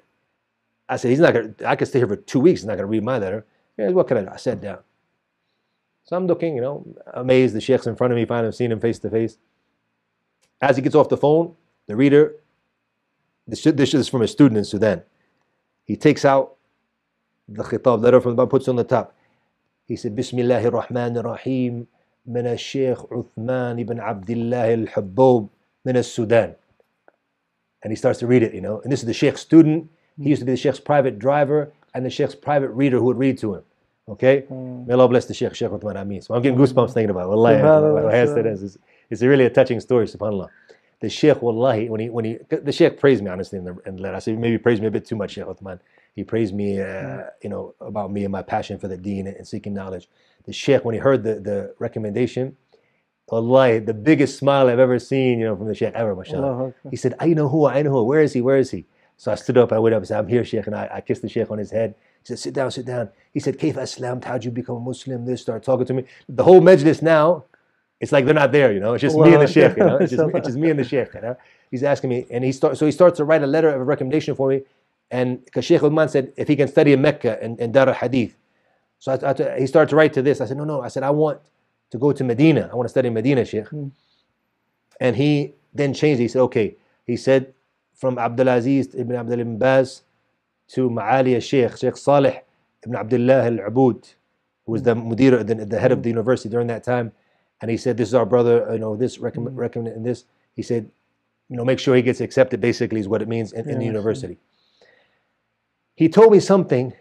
[0.87, 1.53] I said, he's not gonna.
[1.65, 2.61] I could stay here for two weeks.
[2.61, 3.45] He's not gonna read my letter.
[3.77, 4.29] Yeah, what can I do?
[4.33, 4.79] I sat down.
[6.05, 7.53] So I'm looking, you know, amazed.
[7.53, 8.25] The sheikh's in front of me.
[8.25, 9.37] Finally, I've him face to face.
[10.61, 12.35] As he gets off the phone, the reader.
[13.47, 15.03] This this is from a student in Sudan.
[15.85, 16.55] He takes out
[17.48, 19.14] the khitab letter from the bottom, puts it on the top.
[19.86, 21.86] He said, Bismillahir Rahmanir Rahim,
[22.28, 25.48] من الشيخ عثمان ibn Abdullah al-Habbob
[25.86, 26.54] من السودان.
[27.82, 28.80] And he starts to read it, you know.
[28.80, 29.90] And this is the sheikh's student.
[30.18, 33.18] He used to be the sheikh's private driver and the sheikh's private reader who would
[33.18, 33.62] read to him.
[34.08, 34.44] Okay?
[34.50, 36.22] May Allah bless the sheikh, Sheikh Uthman Amin.
[36.22, 37.28] So I'm getting goosebumps thinking about it.
[37.28, 38.62] Wallahi, Subhanallah, my hands to this.
[38.62, 38.78] It's,
[39.10, 40.48] it's really a touching story, subhanAllah.
[41.00, 43.96] The sheikh, wallahi, when he, when he, the sheikh praised me honestly in the, in
[43.96, 44.16] the letter.
[44.16, 45.80] I said, maybe he praised me a bit too much, Sheikh Uthman.
[46.19, 49.47] He praised me, uh, you know, about me and my passion for the deen and
[49.47, 50.09] seeking knowledge.
[50.43, 52.57] The sheikh, when he heard the, the recommendation,
[53.31, 56.73] wallahi, the biggest smile I've ever seen, you know, from the sheikh ever, mashallah.
[56.91, 58.03] He said, I know who, I know who.
[58.03, 58.41] Where is he?
[58.41, 58.85] Where is he?
[59.15, 60.67] So I stood up, I went up and said, I'm here, Sheikh.
[60.67, 61.95] And I, I kissed the Sheikh on his head.
[62.21, 63.09] He said, Sit down, sit down.
[63.33, 65.25] He said, Kaif Aslam, how'd you become a Muslim?
[65.25, 66.03] This start talking to me.
[66.27, 67.45] The whole majlis now,
[68.01, 68.93] it's like they're not there, you know.
[68.93, 69.97] It's just me and the Sheikh, you know.
[69.97, 71.37] It's just, it's just me and the Sheikh, you know.
[71.71, 74.35] He's asking me, and he starts so he starts to write a letter of recommendation
[74.35, 74.61] for me.
[75.11, 77.95] And because Sheikh Uthman said if he can study in Mecca and, and Dar al
[77.95, 78.35] Hadith.
[78.99, 80.41] So I, I- he started to write to this.
[80.41, 80.81] I said, No, no.
[80.81, 81.39] I said, I want
[81.91, 82.69] to go to Medina.
[82.71, 83.67] I want to study in Medina, Sheikh.
[83.67, 83.87] Hmm.
[84.99, 86.19] And he then changed.
[86.19, 86.23] it.
[86.23, 86.75] He said, okay.
[87.05, 87.53] He said,
[87.95, 90.03] from Abdulaziz ibn Abdul ibn Baz
[90.69, 92.39] to Ma'ali al-Sheikh, Sheikh Salih
[92.85, 94.13] ibn Abdullah al-Abud,
[94.65, 95.11] who was the hmm.
[95.11, 96.17] mudir, the, the head of the hmm.
[96.17, 97.11] university during that time.
[97.61, 100.25] And he said, this is our brother, you know, this recommend, recommend and this.
[100.55, 100.89] He said,
[101.49, 103.85] you know, make sure he gets accepted, basically, is what it means in, in the
[103.85, 104.37] Yeah, university.
[105.99, 106.93] He told me something.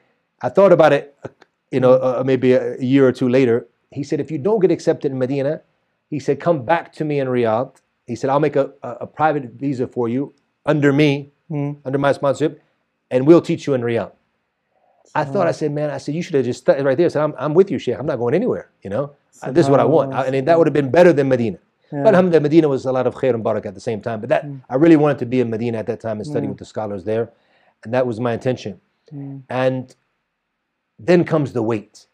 [0.42, 1.28] I thought about it, uh,
[1.70, 3.56] you know, uh, maybe a year or two later.
[3.92, 5.60] He said, if you don't get accepted in Medina,
[6.10, 7.76] he said, come back to me in Riyadh.
[8.08, 10.34] He said, I'll make a, a, a private visa for you
[10.66, 11.30] under me,
[11.84, 12.60] under my sponsorship,
[13.12, 14.10] and we'll teach you in Riyadh.
[15.14, 17.06] I thought, I said, man, I said, you should have just studied right there.
[17.06, 17.96] I said, I'm, I'm with you, Sheikh.
[18.00, 19.04] I'm not going anywhere, you know.
[19.42, 20.12] Uh, This is what I want.
[20.12, 21.58] I, and that would have been better than Medina.
[21.92, 24.18] But alhamdulillah, Medina was a lot of khair and barak at the same time.
[24.22, 26.58] But that I really wanted to be in Medina at that time and study with
[26.58, 27.30] the scholars there.
[27.84, 28.80] And that was my intention.
[29.12, 29.42] Mm.
[29.48, 29.94] And
[30.98, 32.06] then comes the wait.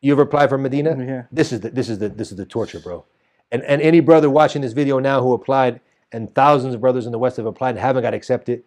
[0.00, 0.96] You ever apply for Medina?
[0.98, 1.24] Yeah.
[1.30, 3.04] This is the this is the this is the torture, bro.
[3.52, 5.80] And and any brother watching this video now who applied,
[6.12, 8.64] and thousands of brothers in the West have applied and haven't got accepted,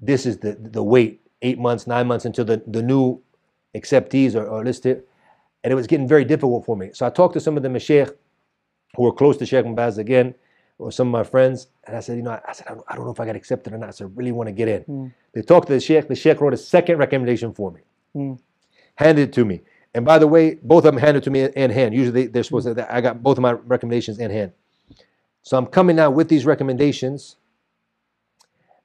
[0.00, 1.20] this is the the wait.
[1.42, 3.20] Eight months, nine months until the, the new
[3.76, 5.02] acceptees are, are listed.
[5.62, 6.90] And it was getting very difficult for me.
[6.94, 8.14] So I talked to some of the mashaykh
[8.94, 10.34] who were close to Sheikh Ibn Baz again,
[10.78, 12.96] or some of my friends, and I said, you know, I said, I don't, I
[12.96, 13.94] don't know if I got accepted or not.
[13.94, 14.82] So I really want to get in.
[14.82, 15.06] Hmm.
[15.32, 16.08] They talked to the Sheikh.
[16.08, 17.80] The Sheikh wrote a second recommendation for me
[18.12, 18.34] hmm.
[18.96, 19.62] handed it to me.
[19.94, 21.94] And by the way, both of them handed it to me in hand.
[21.94, 22.74] Usually they're supposed hmm.
[22.74, 24.52] to, I got both of my recommendations in hand.
[25.42, 27.36] So I'm coming now with these recommendations.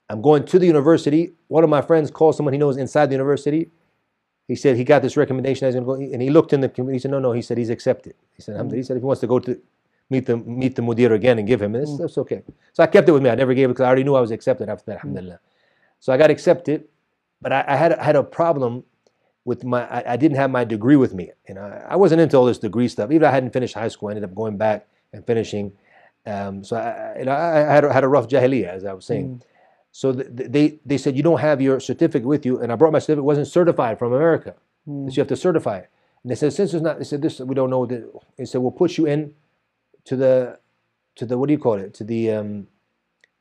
[0.10, 1.32] I'm going to the university.
[1.48, 3.72] One of my friends called someone he knows inside the university.
[4.48, 5.66] He said he got this recommendation.
[5.66, 6.98] I was going to go, and he looked in the community.
[6.98, 8.16] He said, "No, no." He said he's accepted.
[8.36, 9.60] He said, "Alhamdulillah." He said if he wants to go to
[10.12, 12.43] meet the meet the mudir again and give him, it's, that's okay.
[12.74, 13.30] So I kept it with me.
[13.30, 14.95] I never gave it because I already knew I was accepted after that.
[14.97, 15.39] Alhamdulillah.
[15.99, 16.86] So I got accepted,
[17.41, 18.84] but I, I had I had a problem
[19.45, 19.88] with my.
[19.88, 21.32] I, I didn't have my degree with me.
[21.47, 23.12] You know, I, I wasn't into all this degree stuff.
[23.12, 25.72] Even I hadn't finished high school, I ended up going back and finishing.
[26.26, 29.05] Um, so I, you know, I, had a, had a rough jahiliyyah, as I was
[29.05, 29.41] saying.
[29.91, 32.76] So th- th- they they said you don't have your certificate with you, and I
[32.76, 33.20] brought my certificate.
[33.20, 34.55] It wasn't certified from America.
[34.88, 35.09] Mm.
[35.09, 35.89] So you have to certify it.
[36.24, 37.86] And they said since it's not, they said this we don't know.
[37.86, 39.34] The, they said we'll put you in
[40.06, 40.60] to the
[41.16, 42.68] to the what do you call it to the um,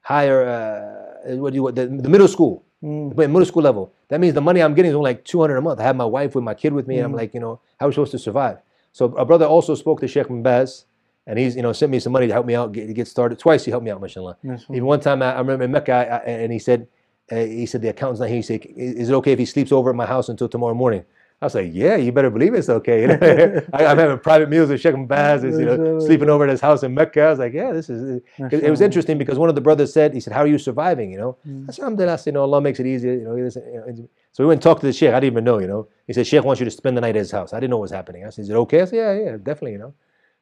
[0.03, 3.15] higher uh, what do you the, the middle school Mm.
[3.15, 3.93] but middle school level.
[4.09, 5.81] That means the money I'm getting is only like 200 a month.
[5.81, 7.85] I have my wife with my kid with me, and I'm like, you know, how
[7.85, 8.57] are we supposed to survive?
[8.93, 10.87] So a brother also spoke to Sheikh bin Baz,
[11.27, 13.39] and he's, you know, sent me some money to help me out get, get started.
[13.39, 14.39] Twice he helped me out, mashallah.
[14.43, 16.89] Yes, Even one time, I, I remember in Mecca, I, I- and he said,
[17.31, 18.37] uh, he said the accountant's not here.
[18.37, 21.05] He said, is it okay if he sleeps over at my house until tomorrow morning?
[21.43, 23.01] I was like, yeah, you better believe it's okay.
[23.03, 23.63] You know?
[23.73, 26.61] I, I'm having private meals with Sheikh bin Baz, you know, sleeping over at his
[26.61, 27.23] house in Mecca.
[27.23, 28.21] I was like, yeah, this is.
[28.39, 30.59] It, it was interesting because one of the brothers said, he said, how are you
[30.59, 31.11] surviving?
[31.11, 31.67] You know, Mm.
[31.69, 33.15] I said, Alhamdulillah, you know, Allah makes it easier.
[33.15, 35.11] You know, he doesn't- you know, so we went and talked to the sheikh.
[35.11, 35.89] I didn't even know, you know.
[36.07, 37.53] He said, Sheikh wants you to spend the night at his house.
[37.55, 38.27] I didn't know what was happening.
[38.27, 38.83] I said, is it okay?
[38.83, 39.95] I said, yeah, yeah, definitely, you know.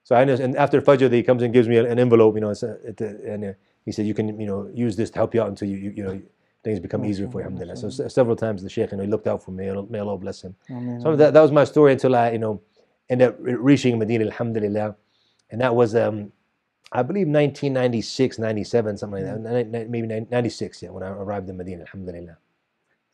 [0.03, 2.63] So I and after Fajr, he comes and gives me an, envelope, you know, it's
[2.63, 3.53] a, it, and uh,
[3.85, 5.91] he said, you can, you know, use this to help you out until you, you,
[5.97, 6.21] you know,
[6.65, 7.77] things become easier for you, alhamdulillah.
[7.77, 9.71] So se- several times the sheikh, you know, he looked out for me.
[9.89, 10.55] May Allah bless him.
[11.03, 12.61] So that, that was my story until I, you know,
[13.09, 14.97] ended up re- reaching Medina, alhamdulillah.
[15.51, 16.33] And that was, um,
[16.93, 19.51] I believe, 1996, 97, something like that.
[19.51, 19.71] Mm.
[19.71, 22.37] Ni- Maybe 96, yeah, when I arrived in Medina, alhamdulillah.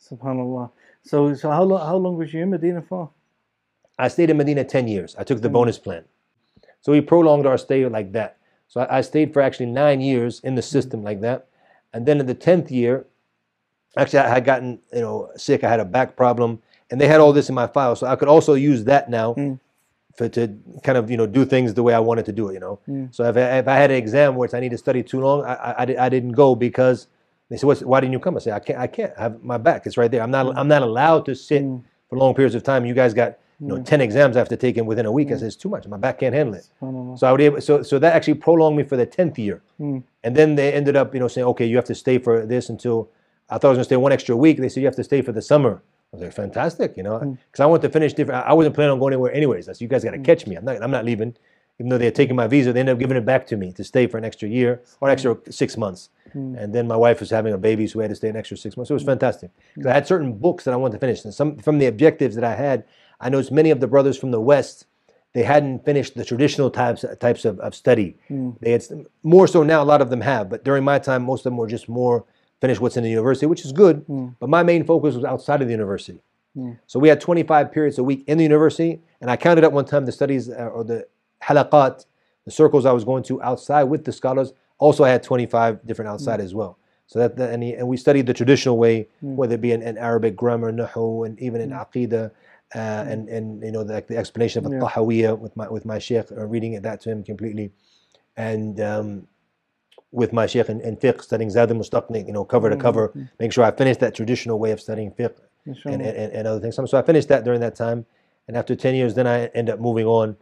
[0.01, 0.71] Subhanallah.
[1.03, 3.11] So, so how long, how long was you in Medina for?
[3.99, 5.15] I stayed in Medina 10 years.
[5.19, 5.53] I took the mm.
[5.53, 6.05] bonus plan.
[6.81, 8.39] So we prolonged our stay like that.
[8.69, 10.71] So I, I stayed for actually nine years in the mm.
[10.71, 11.47] system like that.
[11.93, 13.07] And then in the 10th year,
[13.97, 15.65] actually I had gotten, you know, sick.
[15.65, 17.97] I had a back problem and they had all this in my file.
[17.97, 19.59] So I could also use that now Mm.
[20.17, 20.49] for to
[20.83, 22.79] kind of, you know, do things the way I wanted to do it, you know.
[22.89, 23.15] Mm.
[23.15, 25.21] So if I, if I had an exam where it's I need to study too
[25.21, 27.09] long, I, I, I, didn't go because
[27.49, 28.37] they said, What's, why didn't you come?
[28.37, 29.87] I said, I can't, I can't I have my back.
[29.87, 30.23] It's right there.
[30.23, 31.83] I'm not, I'm not allowed to sit Mm.
[32.09, 32.85] for long periods of time.
[32.87, 35.29] You guys got, you know, 10 exams I have to take in within a week.
[35.33, 35.87] I said, it's too much.
[35.87, 36.67] My back can't handle it.
[37.19, 40.03] So I would able, so so that actually prolonged me for the tenth year, Mm.
[40.25, 42.69] and then they ended up you know saying okay you have to stay for this
[42.69, 43.09] until
[43.51, 44.59] I thought I was gonna stay one extra week.
[44.59, 45.83] They said you have to stay for the summer.
[46.13, 47.39] I was like fantastic, you know, mm.
[47.51, 48.47] because I wanted to finish different.
[48.47, 49.69] I wasn't planning on going anywhere anyways.
[49.69, 50.25] I said you guys got to mm.
[50.25, 50.57] catch me.
[50.57, 51.37] I'm not I'm not leaving,
[51.79, 52.73] even though they had taken my visa.
[52.73, 55.09] They ended up giving it back to me to stay for an extra year or
[55.09, 55.53] an extra mm.
[55.53, 56.11] six months.
[56.59, 58.57] And then my wife was having a baby, so we had to stay an extra
[58.57, 58.89] six months.
[58.89, 59.53] So it was fantastic.
[59.77, 61.25] 'Cause I had certain books that I wanted to finish.
[61.25, 62.83] And some from the objectives that I had,
[63.21, 64.87] I noticed many of the brothers from the West
[65.35, 68.17] they hadn't finished the traditional types types of, of study.
[68.61, 68.85] They had
[69.23, 69.83] more so now.
[69.83, 72.25] A lot of them have, but during my time, most of them were just more
[72.65, 73.97] finished what's in the university, which is good.
[74.41, 76.21] But my main focus was outside of the university.
[76.87, 79.85] So we had 25 periods a week in the university, and I counted up one
[79.93, 80.99] time the studies uh, or the
[81.47, 82.07] halaqat,
[82.47, 84.49] the circles I was going to outside with the scholars.
[84.79, 86.73] Also, I had 25 different outside as well.
[87.11, 89.83] So that, that and, he- and we studied the traditional way, whether it be in,
[89.83, 92.31] in Arabic grammar, nahu, and even in aqidah,
[92.75, 92.79] uh,
[93.13, 94.79] and and you know the, like the explanation of Yeah.
[94.81, 97.67] al-tahawiyya with my with my sheikh, uh, reading it that to him completely,
[98.37, 99.09] and um,
[100.21, 102.83] with my sheikh in, in fiqh, studying Zad al-Mustaqni, you know, cover to mm-hmm.
[102.89, 103.05] cover,
[103.41, 105.37] make sure I finish that traditional way of studying fiqh
[105.67, 106.75] and, and, and, and other things.
[106.77, 108.07] So I finished that during that time,
[108.47, 110.37] and after ten years, then I end up moving on,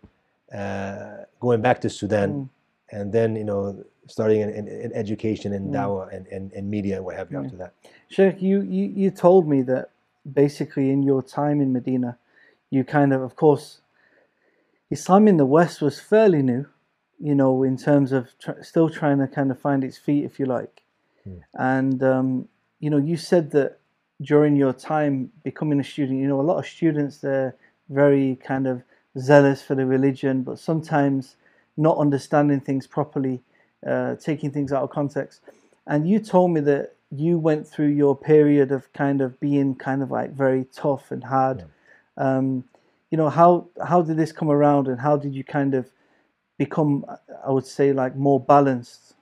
[0.54, 2.48] uh, going back to Sudan, mm.
[2.90, 6.96] and then you know starting in, in, in education and dawah and, and, and media
[6.96, 7.72] and what have you after that.
[8.08, 9.90] Sheikh, you, you, you told me that
[10.30, 12.18] basically in your time in Medina,
[12.68, 13.80] you kind of, of course,
[14.90, 16.66] Islam in the West was fairly new,
[17.22, 20.38] you know, in terms of tr- still trying to kind of find its feet, if
[20.40, 20.82] you like.
[21.54, 22.48] And, um,
[22.80, 23.78] you know, you said that
[24.20, 27.54] during your time becoming a student, you know, a lot of students, they're
[27.88, 28.82] very kind of
[29.18, 31.36] zealous for the religion, but sometimes
[31.76, 33.40] not understanding things properly,
[33.86, 35.40] uh, taking things out of context.
[35.86, 40.02] And you told me that you went through your period of kind of being kind
[40.02, 41.58] of like very tough and hard.
[42.16, 42.64] Um,
[43.10, 45.90] you know, how how did this come around, and how did you kind of
[46.58, 47.04] become,
[47.46, 49.14] I would say, like more balanced?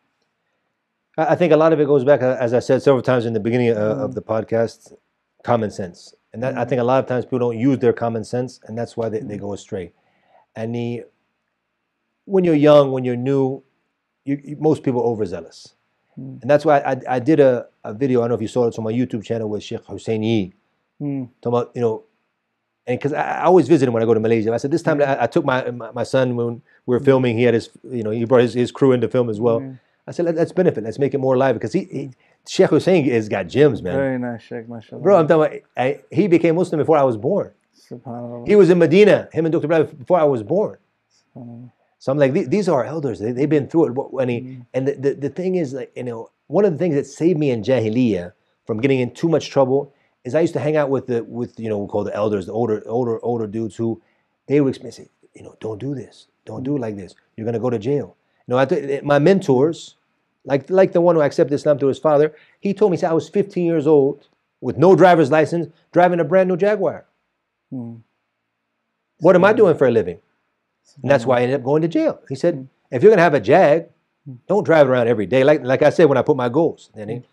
[1.17, 3.33] I think a lot of it goes back, uh, as I said several times in
[3.33, 4.95] the beginning uh, of the podcast,
[5.45, 6.15] common sense.
[6.33, 8.79] And that, I think a lot of times people don't use their common sense, and
[8.79, 9.93] that's why they, they go astray.
[10.55, 11.05] And the,
[12.25, 13.63] when you're young, when you're new,
[14.25, 15.75] you, you, most people are overzealous.
[16.17, 18.67] And that's why I, I did a, a video, I don't know if you saw
[18.67, 20.55] it, on my YouTube channel with Sheikh Hussein Yee,
[21.03, 21.31] Mm.
[21.41, 22.05] talking about, you know,
[22.87, 24.53] and because I, I always visit him when I go to Malaysia.
[24.53, 27.37] I said, this time I, I took my, my, my son when we were filming,
[27.37, 29.77] he had his, you know, he brought his, his crew in to film as well.
[30.07, 32.11] I said, Let, let's benefit, let's make it more live because he, he
[32.49, 33.95] Sheikh Hussein has got gems, man.
[33.95, 35.03] Very nice, Sheikh, mashallah.
[35.03, 37.53] Bro, I'm talking about, I, he became Muslim before I was born.
[37.91, 38.49] Subhanallah.
[38.49, 39.65] He was in Medina, him and Dr.
[39.65, 40.79] Ibrahim, before I was born.
[41.99, 43.19] So I'm like, these are elders.
[43.19, 44.23] They, they've been through it.
[44.23, 44.67] And, he, Mm.
[44.73, 47.39] and the, the, the thing is, like, you know, one of the things that saved
[47.39, 48.33] me in Jahiliyyah
[48.67, 49.93] from getting in too much trouble
[50.25, 52.47] is I used to hang out with the, with, you know, we call the elders,
[52.47, 54.03] the older, older, older dudes who
[54.47, 56.27] they would explain, say, you know, don't do this.
[56.45, 57.15] Don't do it like this.
[57.37, 58.17] You're going to go to jail.
[58.47, 59.97] You know, I th- my mentors,
[60.45, 63.11] like, like the one who accepted Islam through his father, he told me, he said,
[63.11, 64.29] I was 15 years old
[64.61, 67.07] with no driver's license, driving a brand new Jaguar.
[67.71, 67.97] Hmm.
[69.19, 70.19] What am I doing for a living?
[71.03, 72.21] And that's why I ended up going to jail.
[72.29, 72.65] He said, hmm.
[72.91, 73.89] if you're gonna have a Jag,
[74.27, 74.35] hmm.
[74.49, 75.45] don't drive around every day.
[75.45, 77.25] Like like I said when I put my goals, then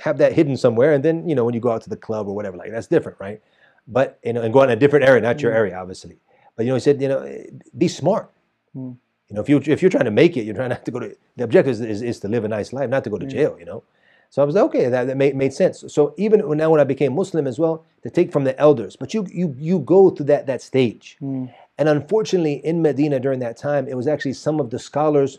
[0.00, 2.28] have that hidden somewhere, and then you know when you go out to the club
[2.28, 3.40] or whatever, like that's different, right?
[3.86, 6.18] But you know, and go out in a different area, not your area, obviously.
[6.56, 7.46] But you know, he said, you know,
[7.76, 8.30] be smart.
[8.76, 8.96] Mm.
[9.28, 11.00] You know, if you if you're trying to make it, you're trying not to go
[11.00, 11.16] to.
[11.36, 13.56] The objective is, is, is to live a nice life, not to go to jail.
[13.58, 13.82] You know.
[14.30, 15.82] So I was like, okay, that, that made, made sense.
[15.88, 18.94] So even when- now when I became Muslim as well, to take from the elders,
[18.94, 21.16] but you you you go through that that stage.
[21.18, 21.46] Hmm.
[21.78, 25.38] And unfortunately, in Medina during that time, it was actually some of the scholars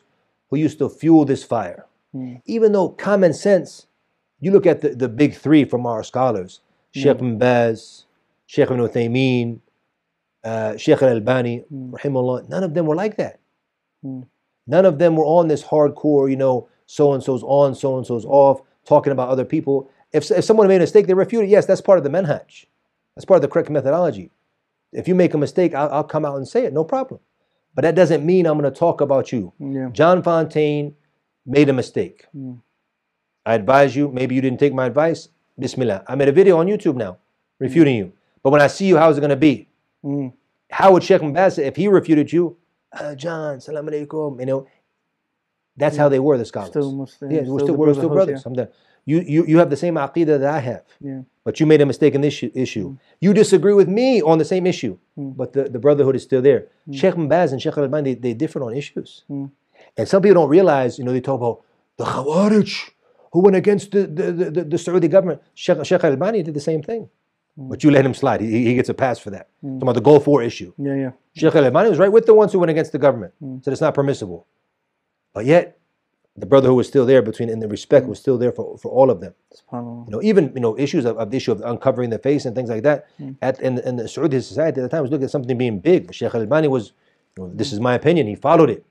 [0.50, 1.86] who used to fuel this fire.
[2.16, 2.42] Mm.
[2.46, 3.86] Even though common sense,
[4.42, 6.60] you look at the, the big three from our scholars
[6.92, 8.06] Sheikh Ibn Baz,
[8.48, 9.60] Sheikh Ibn Uthaymeen,
[10.44, 11.92] uh, Sheikh Al Albani, Mm.
[11.92, 13.40] rahimahullah, none of them were like that.
[14.04, 14.26] Mm.
[14.68, 18.06] None of them were on this hardcore, you know, so and so's on, so and
[18.06, 19.90] so's off, talking about other people.
[20.12, 21.50] If, if someone made a mistake, they refute it.
[21.50, 22.66] Yes, that's part of the manhaj.
[23.16, 24.32] That's part of the correct methodology.
[24.92, 27.22] If you make a mistake, I'll, I'll come out and say it, no problem.
[27.74, 29.54] But that doesn't mean I'm going to talk about you.
[29.60, 29.90] Yeah.
[29.94, 30.96] John Fontaine
[31.46, 32.26] made a mistake.
[32.36, 32.60] Mm.
[33.46, 35.30] I advise you, maybe you didn't take my advice.
[35.60, 36.04] Bismillah.
[36.08, 37.18] I made a video on YouTube now
[37.60, 38.14] refuting you.
[38.44, 39.68] But when I see you, how's it going to be?
[40.04, 40.28] Hmm.
[40.70, 42.58] How would Sheikh Ibn Baz, if he refuted you,
[42.94, 44.68] uh, John, salam alaikum, you know,
[45.78, 46.70] that's how they were, the scholars.
[46.70, 47.32] Still Muslim.
[47.32, 48.42] yeah, we're still we're still brothers.
[48.44, 48.70] Sometimes.
[49.06, 51.22] You, you, you have the same aqidah that I have, Yeah.
[51.44, 52.52] but you made a mistake in this issue.
[52.54, 52.98] issue.
[53.20, 55.36] You disagree with me on the same issue, Mm.
[55.36, 56.68] but the, the brotherhood is still there.
[56.92, 59.24] Sheikh Ibn Baz and Sheikh Al-Albani, they, they different on issues.
[59.30, 59.52] Mm.
[59.98, 61.62] And some people don't realize, you know, they talk about
[61.98, 62.92] the Khawarij
[63.32, 65.42] who went against the, the, the, the, Saudi government.
[65.54, 67.10] Sheikh, Sheikh Al-Albani did the same thing.
[67.58, 67.70] Hmm.
[67.70, 68.42] But you let him slide.
[68.42, 69.50] He, he gets a pass for that.
[69.62, 69.80] Hmm.
[69.80, 70.74] Talking about the Gulf War issue.
[70.78, 71.12] Yeah, yeah.
[71.36, 73.34] Sheikh Al-Albani was right with the ones who went against the government.
[73.42, 73.64] Mm.
[73.64, 74.48] Said it's not permissible.
[75.34, 75.80] But yet,
[76.36, 78.10] the brotherhood was still there between, and the respect hmm.
[78.10, 79.34] was still there for, for all of them.
[79.54, 80.08] SubhanAllah.
[80.08, 82.56] You know, even you know issues of, of the issue of uncovering the face and
[82.56, 83.08] things like that.
[83.20, 83.38] Mm.
[83.42, 86.08] At in, in the Saudi society at the time was looking at something being big.
[86.08, 86.94] But Sheikh Al-Albani was,
[87.38, 88.28] you know, this is my opinion.
[88.28, 88.86] He followed it.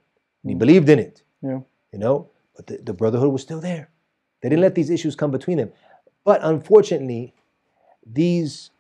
[0.46, 1.22] He believed in it.
[1.42, 1.60] Yeah.
[1.92, 3.90] You know, but the, the brotherhood was still there.
[4.40, 5.70] They didn't let these issues come between them.
[6.24, 7.34] But unfortunately,
[8.06, 8.70] these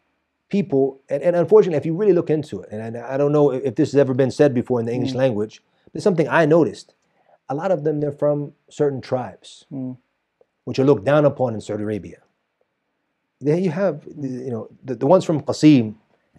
[0.48, 3.50] people, and, and unfortunately, if you really look into it, and I, I don't know
[3.50, 6.46] if this has ever been said before in the English language, but it's something I
[6.46, 6.94] noticed.
[7.48, 9.96] A lot of them, they're from certain tribes, Mm.
[10.64, 12.18] which are looked down upon in Saudi Arabia.
[13.40, 15.94] There you have, you know, the, the ones from Qasim,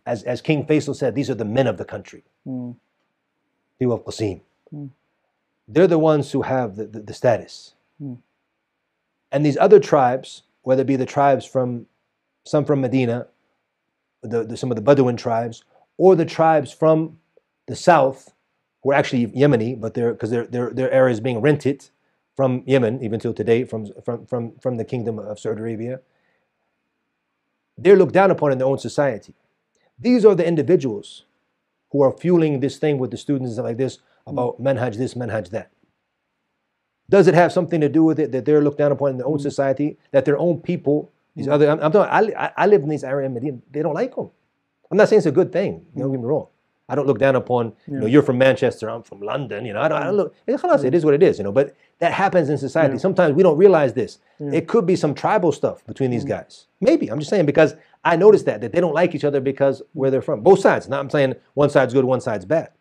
[0.05, 2.75] as, as King Faisal said, these are the men of the country Mm.
[3.77, 4.41] people of Qasim.
[4.73, 4.89] Mm.
[5.67, 7.73] They're the ones who have the, the, the status.
[9.31, 9.35] Mm.
[9.35, 11.87] And these other tribes, whether it be the tribes from
[12.43, 13.27] some from Medina,
[14.21, 15.63] the, the, some of the Bedouin tribes,
[15.97, 17.19] or the tribes from
[17.67, 18.33] the south,
[18.83, 21.89] who are actually Yemeni, but they're because their their their area is being rented
[22.35, 26.01] from Yemen, even till today, from from from from the kingdom of Saudi Arabia.
[27.77, 29.33] They're looked down upon in their own society.
[29.97, 31.25] These are the individuals
[31.91, 35.13] who are fueling this thing with the students and stuff like this about manhaj this,
[35.13, 35.71] manhaj that.
[37.11, 39.27] Does it have something to do with it that they're looked down upon in their
[39.27, 39.41] own mm-hmm.
[39.41, 41.53] society, that their own people, these mm-hmm.
[41.53, 44.15] other, I'm, I'm talking, I, I, live in these areas in Medina, they don't like
[44.15, 44.29] them.
[44.89, 46.13] I'm not saying it's a good thing, don't mm-hmm.
[46.13, 46.47] get me wrong.
[46.87, 49.81] I don't look down upon, you know, you're from Manchester, I'm from London, you know,
[49.81, 52.49] I don't, I don't look, it is what it is, you know, but that happens
[52.49, 52.97] in society.
[52.97, 54.19] Sometimes we don't realize this.
[54.39, 56.67] It could be some tribal stuff between these guys.
[56.79, 59.81] Maybe, I'm just saying, because I noticed that, that they don't like each other because
[59.93, 60.41] where they're from.
[60.41, 62.71] Both sides, not I'm saying one side's good, one side's bad.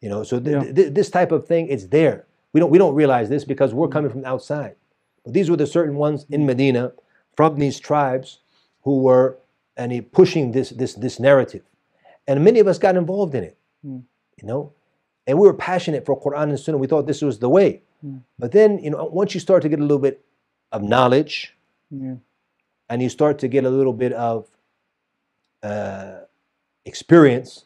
[0.00, 2.26] You know, so th- th- this type of thing, it's there.
[2.52, 4.76] We don't we don't realize this because we're coming from the outside.
[5.24, 6.92] But these were the certain ones in Medina
[7.36, 8.40] from these tribes
[8.82, 9.38] who were
[9.76, 11.62] and he pushing this this this narrative,
[12.26, 13.56] and many of us got involved in it.
[13.86, 14.02] Mm.
[14.40, 14.72] You know,
[15.26, 16.78] and we were passionate for Quran and Sunnah.
[16.78, 17.82] We thought this was the way.
[18.04, 18.22] Mm.
[18.38, 20.24] But then you know, once you start to get a little bit
[20.72, 21.54] of knowledge,
[21.90, 22.16] Yeah.
[22.88, 24.48] and you start to get a little bit of
[25.62, 26.20] uh,
[26.84, 27.64] experience,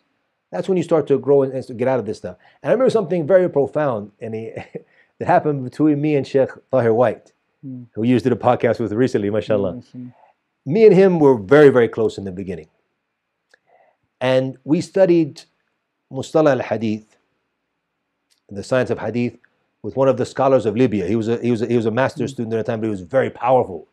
[0.55, 2.36] that's when you start to grow and, and get out of this stuff.
[2.62, 4.52] And I remember something very profound, and he,
[5.18, 7.32] that happened between me and Sheikh Tahir Wyatt,
[7.64, 7.86] Mm.
[7.94, 9.82] who you just did a podcast with recently, mashallah.
[9.97, 10.12] Mm.
[10.66, 12.68] Me and him were very, very close in the beginning.
[14.20, 15.43] And we studied
[16.12, 17.16] Mustalah al Hadith,
[18.51, 19.39] the science of Hadith,
[19.82, 21.06] with one of the scholars of Libya.
[21.06, 22.86] He was a he was a, he was a master student at the time, but
[22.86, 23.89] he was very powerful,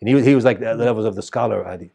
[0.00, 1.92] and he was he was like the, levels of the scholar hadith.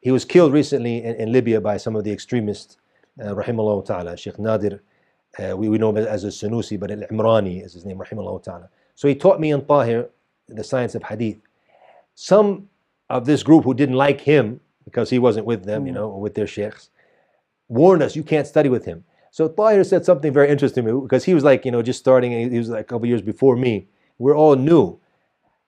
[0.00, 2.76] He was killed recently in, in Libya by some of the extremists,
[3.20, 4.82] uh, rahimahullah ta'ala, Sheikh Nadir.
[5.38, 8.68] Uh, we, we know him as a Sanusi, but Al-Imrani is his name, rahimahullah ta'ala.
[8.94, 10.08] So he taught me in Tahir
[10.48, 11.38] the science of hadith.
[12.14, 12.68] Some
[13.08, 16.20] of this group who didn't like him because he wasn't with them, you know, or
[16.20, 16.90] with their sheikhs,
[17.68, 19.04] warned us, you can't study with him.
[19.30, 21.98] So Tahir said something very interesting to me because he was like, you know, just
[21.98, 23.88] starting, he was like a couple years before me.
[24.18, 25.00] We're all new.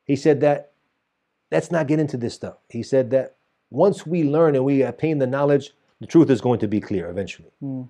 [0.04, 0.72] He said that
[1.50, 2.56] let's not get into this stuff.
[2.68, 3.36] He said that
[3.70, 7.08] once we learn and we attain the knowledge, the truth is going to be clear
[7.08, 7.50] eventually.
[7.62, 7.88] Mm.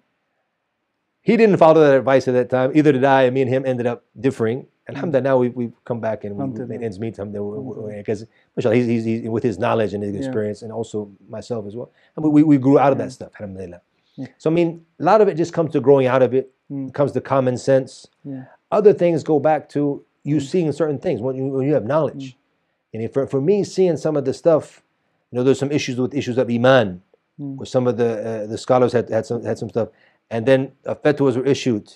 [1.23, 2.73] He didn't follow that advice at that time.
[2.75, 3.23] Either did I.
[3.23, 4.67] And me and him ended up differing.
[4.89, 7.17] Alhamdulillah, now we, we've come back and we, we made ends meet.
[7.17, 8.27] Because
[8.59, 10.19] he's, he's, he's, with his knowledge and his Yeah.
[10.19, 11.91] experience, and also myself as well.
[12.17, 13.81] And we, we grew out of that stuff, alhamdulillah.
[14.17, 14.27] Yeah.
[14.37, 16.95] So, I mean, a lot of it just comes to growing out of it, Mm.
[16.95, 18.07] comes to common sense.
[18.25, 18.45] Yeah.
[18.71, 22.39] Other things go back to you seeing certain things when you, when you have knowledge.
[22.95, 24.83] And if, for, for me, seeing some of the stuff,
[25.31, 27.03] you know, there's some issues with issues of iman,
[27.40, 27.56] Mm.
[27.56, 29.89] where some of the uh, the scholars had, had some had some stuff,
[30.31, 31.93] and then uh, fatwas were issued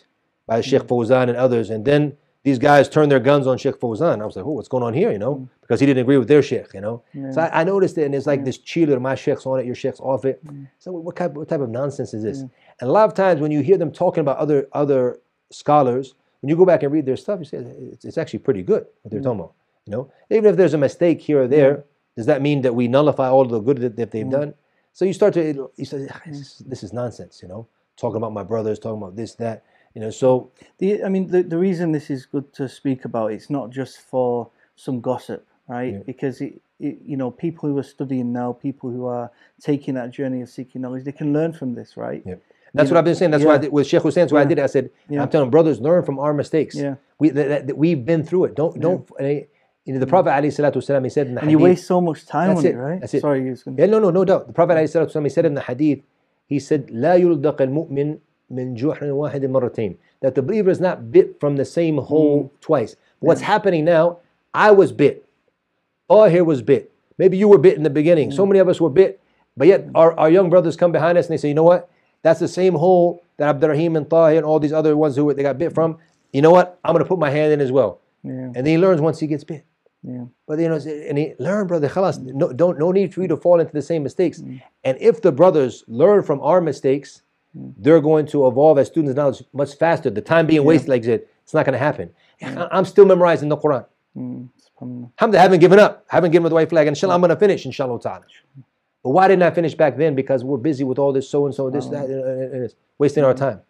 [0.47, 4.21] by Sheikh Fawzan and others, and then these guys turned their guns on Sheikh Fawzan.
[4.21, 5.49] I was like, oh, what's going on here, you know?
[5.61, 7.03] Because he didn't agree with their sheikh, you know.
[7.13, 7.31] Yeah.
[7.31, 9.75] So I, I noticed it, and it's like this chiller, my sheikh's on it, your
[9.75, 10.43] sheikh's off it.
[10.79, 12.39] So what type what type of nonsense is this?
[12.41, 15.21] And a lot of times when you hear them talking about other other
[15.51, 18.63] scholars, when you go back and read their stuff, you say it's, it's actually pretty
[18.63, 19.53] good what they're talking about.
[19.87, 21.85] You know, even if there's a mistake here or there,
[22.17, 24.55] does that mean that we nullify all the good that, that they've done?
[24.99, 27.41] So you start to you say "Ah, this, is- this is nonsense.
[27.41, 29.63] You know, talking about my brothers, talking about this that.
[29.95, 33.31] You know, so The, I mean, the, the reason this is good to speak about,
[33.33, 35.93] it's not just for some gossip, right?
[35.95, 35.99] Yeah.
[36.05, 39.31] Because, it, it, you know, people who are studying now, people who are
[39.61, 42.23] taking that journey of seeking knowledge, they can learn from this, right?
[42.27, 42.35] Yeah.
[42.75, 43.31] That's You what I've been saying.
[43.31, 43.63] That's why I yeah.
[43.63, 44.23] did, with Sheikh Hussein.
[44.23, 44.59] That's why I did.
[44.59, 45.23] I said, Yeah.
[45.23, 46.75] I'm telling brothers, learn from our mistakes.
[46.75, 46.97] Yeah.
[47.21, 48.55] We that, that- that we've been through it.
[48.57, 49.09] Don't don't.
[49.89, 51.51] You know, the Prophet والسلام, he said in the and hadith.
[51.51, 53.01] And you waste so much time on it, right?
[53.01, 53.23] That's it.
[53.23, 53.79] Sorry, you gonna...
[53.79, 54.47] Yeah, no, no, no doubt.
[54.47, 56.01] The Prophet والسلام, he said in the hadith,
[56.47, 58.19] he said, لا المؤمن
[58.53, 58.77] من
[59.11, 59.97] واحد مرتين.
[60.21, 62.61] That the believer is not bit from the same hole mm.
[62.61, 62.97] twice.
[63.21, 63.47] What's yeah.
[63.47, 64.19] happening now,
[64.53, 65.27] I was bit.
[66.07, 66.93] All here was bit.
[67.17, 68.29] Maybe you were bit in the beginning.
[68.29, 68.37] Mm.
[68.37, 68.51] So hmm.
[68.51, 69.23] many of us were bit.
[69.57, 71.91] But yet our, our young brothers come behind us and they say, you know what?
[72.23, 75.43] That's the same hole that Abdurrahim and Tahir and all these other ones who they
[75.43, 75.97] got bit from.
[76.33, 76.79] You know what?
[76.85, 78.01] I'm going to put my hand in as well.
[78.23, 78.33] Yeah.
[78.33, 79.65] And then he learns once he gets bit
[80.03, 80.25] yeah.
[80.47, 81.89] But you know, and he learn, brother.
[81.89, 84.41] Khalas, no, don't no need for you to fall into the same mistakes.
[84.41, 84.63] Mm.
[84.85, 87.23] And if the brothers learn from our mistakes,
[87.55, 90.11] they're going to evolve as students knowledge much faster.
[90.11, 92.11] The time being wasted, like I said, it's not going to happen.
[92.43, 93.85] I- I'm still memorizing the Quran.
[94.17, 94.49] Mm.
[94.81, 96.07] Alhamdulillah, I haven't given up.
[96.11, 96.87] I haven't given up the white flag.
[96.87, 98.25] And inshallah, I'm going to finish, inshallah ta'ala.
[99.03, 100.15] But why didn't I finish back then?
[100.15, 103.25] Because we're busy with all this so and so, this, that, and, and, and wasting
[103.25, 103.61] our time.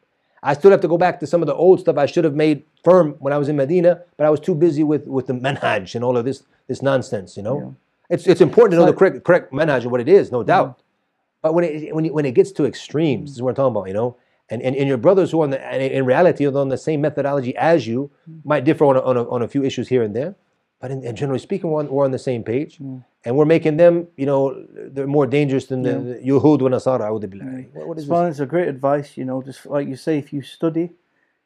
[0.43, 2.35] I still have to go back to some of the old stuff I should have
[2.35, 5.33] made firm when I was in Medina, but I was too busy with, with the
[5.33, 7.75] manhaj and all of this this nonsense, you know?
[8.11, 10.83] It's, it's important to know the correct, correct manhaj and what it is, no doubt.
[11.43, 13.77] But when it, when, it, when it gets to extremes, this is what I'm talking
[13.77, 14.17] about, you know?
[14.51, 17.01] And, and, and your brothers who are on the, in reality are on the same
[17.01, 18.45] methodology as you mm.
[18.45, 20.37] might differ on a, on, a, on a few issues here and there.
[20.81, 22.77] But in, in generally speaking, we're on, we're on the same page.
[22.77, 22.99] Hmm.
[23.25, 27.11] And we're making them, you know, they're more dangerous than the, the Yuhud wa Nasara.
[27.11, 27.71] billahi.
[27.71, 27.79] Hmm.
[27.79, 28.09] What- what is?
[28.09, 30.91] Subhanallah, it's a great advice, you know, just like you say, if you study,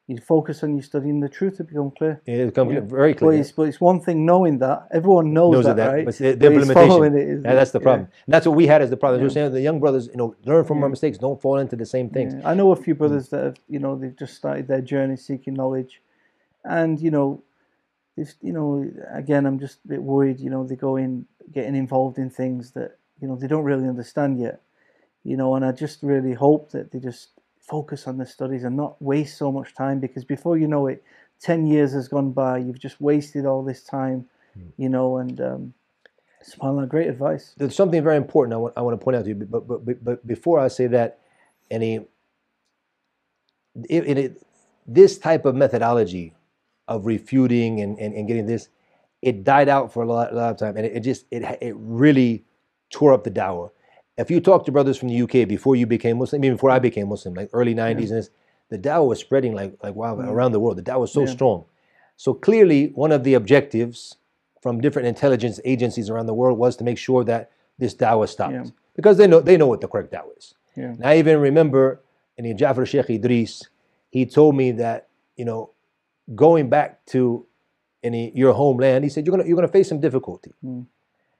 [0.06, 2.20] you focus on your studying, the truth will become clear.
[2.26, 3.40] Yeah, it's come very But clear.
[3.40, 4.88] it's, but it's one thing knowing that.
[4.92, 6.04] Everyone knows, knows that, that, right?
[6.04, 7.16] but the, the But implementation.
[7.16, 7.82] it yeah, that's the yeah.
[7.84, 8.08] problem.
[8.26, 9.20] And that's what we had as the problem.
[9.20, 11.18] We We're saying the young brothers, you know, learn from our mistakes.
[11.18, 12.34] Don't fall into the same things.
[12.34, 12.50] Yeah.
[12.50, 12.98] I know a few hmm.
[12.98, 16.02] brothers that have, you know, they've just started their journey seeking knowledge,
[16.64, 17.42] and you know,
[18.16, 20.40] this, you know, again, I'm just a bit worried.
[20.40, 23.88] You know, they go in getting involved in things that you know they don't really
[23.88, 24.60] understand yet.
[25.24, 27.30] You know, and I just really hope that they just
[27.60, 31.02] focus on their studies and not waste so much time because before you know it,
[31.40, 32.58] ten years has gone by.
[32.58, 34.26] You've just wasted all this time.
[34.76, 35.74] You know, and um,
[36.44, 37.54] subhanallah, great advice.
[37.56, 39.34] There's something very important I want, I want to point out to you.
[39.34, 41.20] But, but, but, but before I say that,
[41.70, 42.04] any,
[43.88, 44.42] it, it-
[44.86, 46.34] this type of methodology
[46.88, 48.68] of refuting and, and, and getting this,
[49.20, 50.76] it died out for a lot, a lot of time.
[50.76, 52.44] And it, it just, it, it really
[52.90, 53.70] tore up the dawah.
[54.18, 56.78] If you talk to brothers from the UK before you became Muslim, even before I
[56.78, 58.30] became Muslim, like early 90s, and this,
[58.68, 60.28] the dawah was spreading like, like wow, mm-hmm.
[60.28, 60.76] around the world.
[60.76, 61.32] The dawah was so Yeah.
[61.32, 61.64] strong.
[62.16, 64.16] So clearly, one of the objectives
[64.60, 68.52] from different intelligence agencies around the world was to make sure that this dawah stopped.
[68.52, 68.64] Yeah.
[68.94, 70.54] Because they know, they know what the correct dawah is.
[70.76, 70.84] Yeah.
[70.84, 72.00] And I even remember
[72.36, 73.68] in the Jafar Sheikh Idris,
[74.10, 75.70] he told me that, you know,
[76.34, 77.46] going back to
[78.02, 80.52] any, your homeland, he said, you're gonna, you're gonna face some difficulty.
[80.64, 80.86] Mm.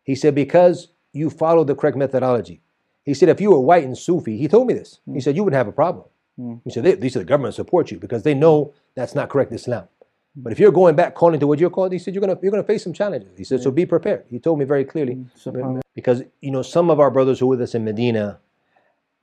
[0.05, 2.61] He said, because you follow the correct methodology.
[3.05, 5.01] He said, if you were white and Sufi, he told me this.
[5.13, 6.07] He said, you wouldn't have a problem.
[6.39, 6.61] Mm.
[6.65, 9.53] He said, they, he said, the government support you because they know that's not correct
[9.53, 9.89] Islam.
[10.35, 12.51] But if you're going back calling to what you're called, he said you're gonna you're
[12.51, 13.37] gonna face some challenges.
[13.37, 14.25] He said, so be prepared.
[14.31, 15.27] He told me very clearly.
[15.39, 15.83] subhanAllah.
[15.95, 18.39] Because you know, some of our brothers who were with us in Medina,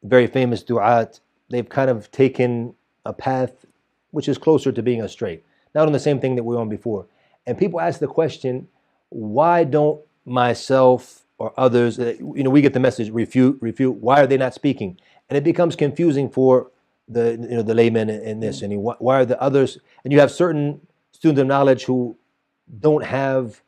[0.03, 1.19] very famous du'at,
[1.49, 2.75] they've kind of taken
[3.05, 3.65] a path
[4.11, 5.41] which is closer to being astray.
[5.75, 7.05] Not on the same thing that we were on before.
[7.45, 8.67] And people ask the question,
[9.09, 14.21] why don't myself or others, uh, you know, we get the message, refute, refute, why
[14.21, 14.99] are they not speaking?
[15.29, 16.71] And it becomes confusing for
[17.07, 18.61] the you know the laymen in, in this.
[18.61, 19.79] And why, why are the others?
[20.03, 20.81] And you have certain
[21.11, 22.17] students of knowledge who
[22.79, 23.61] don't have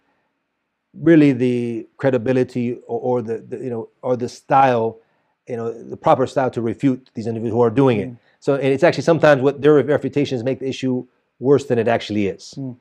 [0.93, 4.99] really the credibility or, or the, the you know or the style
[5.47, 8.67] you know the proper style to refute these individuals who are doing it so and
[8.67, 11.05] it's actually sometimes what their refutations make the issue
[11.41, 12.53] worse than it actually is.
[12.53, 12.73] Hmm.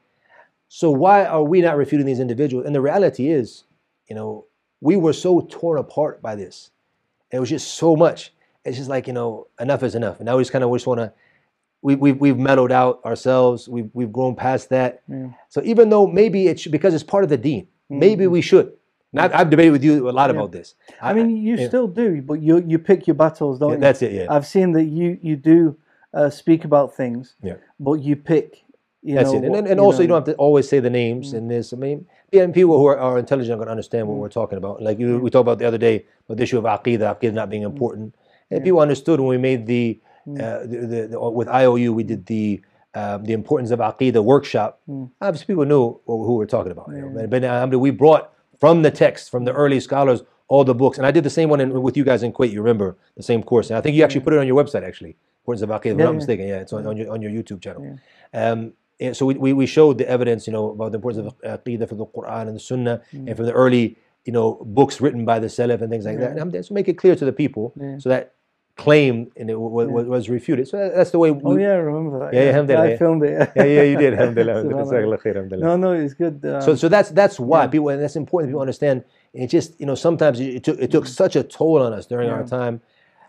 [0.68, 2.66] So why are we not refuting these individuals?
[2.66, 3.64] And the reality is
[4.08, 4.44] you know
[4.80, 6.70] we were so torn apart by this.
[7.32, 8.32] It was just so much.
[8.64, 10.18] It's just like you know enough is enough.
[10.18, 11.12] And now we just kind of just want to
[11.82, 13.66] we, we, we've mellowed out ourselves.
[13.66, 15.02] We've, we've grown past that.
[15.48, 17.98] So even though maybe it's because it's part of the deen hmm.
[17.98, 18.72] maybe we should.
[19.12, 20.74] And I've, I've debated with you a lot about this.
[21.02, 21.66] I mean, you yeah.
[21.66, 23.80] still do, but you you pick your battles, don't Yeah, you?
[23.80, 24.26] that's it, yeah.
[24.30, 25.76] I've seen that you you do
[26.14, 27.54] uh, speak about things, Yeah.
[27.78, 28.64] but you pick.
[29.02, 29.44] You That's know, it.
[29.44, 31.72] And, what- and, and also, you don't have to always say the names in this.
[31.72, 34.28] I mean, yeah, and people who are, are intelligent are going to understand what we're
[34.28, 34.82] talking about.
[34.82, 37.48] Like you, we talked about the other day about the issue of aqidah, aqidah not
[37.48, 38.14] being important.
[38.50, 42.26] And people understood when we made the, uh, the, the, the with IOU, we did
[42.26, 42.60] the
[42.94, 44.80] um, the importance of aqidah workshop.
[45.20, 46.88] Obviously, people knew who who we're talking about.
[46.90, 47.26] You know?
[47.28, 50.22] But, but uh, we brought from the text, from the early scholars,
[50.52, 50.98] all the books.
[50.98, 52.50] And I did the same one in, with you guys in Kuwait.
[52.50, 53.66] You remember the same course.
[53.70, 55.14] And I think you actually put it on your website, actually.
[55.42, 56.44] Importance of aqidah, if I'm Yeah, not mistaken.
[56.52, 57.82] Yeah, it's on, on, your, on your YouTube channel.
[58.34, 58.60] Um,
[59.18, 61.98] so we, we, we showed the evidence, you know, about the importance of aqidah from
[61.98, 63.96] the Quran and the Sunnah and from the early,
[64.26, 66.32] you know, books written by the Salaf and things like that.
[66.32, 68.34] And I'm- so make it clear to the people so that
[68.76, 70.66] claim and it was, was, was refuted.
[70.66, 71.30] So that's the way.
[71.30, 72.34] We, Oh yeah, I remember that.
[72.34, 72.96] Yeah, yeah, alhamdulillah, I yeah.
[72.98, 73.52] filmed it.
[73.56, 74.12] yeah, yeah, you did.
[74.18, 74.54] Alhamdulillah.
[74.64, 74.90] Subhanallah.
[74.92, 75.66] Jazakallah khair, alhamdulillah.
[75.66, 76.36] No, no, it's good.
[76.44, 78.50] Um, So, so that's that's why people, and that's important.
[78.50, 79.04] People understand.
[79.32, 82.06] It just, you know, sometimes it, it took it took such a toll on us
[82.06, 82.80] during our time.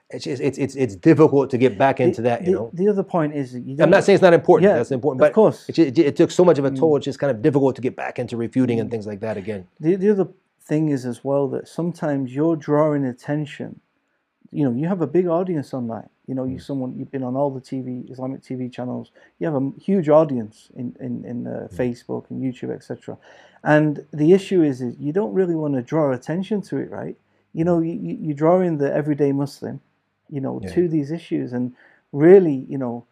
[0.09, 2.41] It's just, it's it's it's difficult to get back into that.
[2.41, 4.69] You the, know, the other point is you I'm don't- saying it's not important.
[4.69, 5.69] Yeah, that's important, of but course.
[5.69, 6.97] it, ju- it, took so much of a toll.
[6.97, 9.67] It's just kind of difficult to get back into refuting and things like that again.
[9.79, 10.27] The, the other
[10.63, 13.79] thing is as well that sometimes you're drawing attention.
[14.51, 16.09] You know, you have a big audience online.
[16.27, 16.61] You know, you Mm.
[16.61, 19.11] someone you've been on all the TV Islamic TV channels.
[19.39, 21.73] You have a huge audience in in, in uh, Mm.
[21.73, 23.17] Facebook and YouTube, etc.
[23.63, 27.15] And the issue is, is you don't really want to draw attention to it, right?
[27.53, 29.81] You know, you, you draw in the everyday Muslim,
[30.29, 31.73] you know, to these issues, and
[32.11, 33.05] really, you know,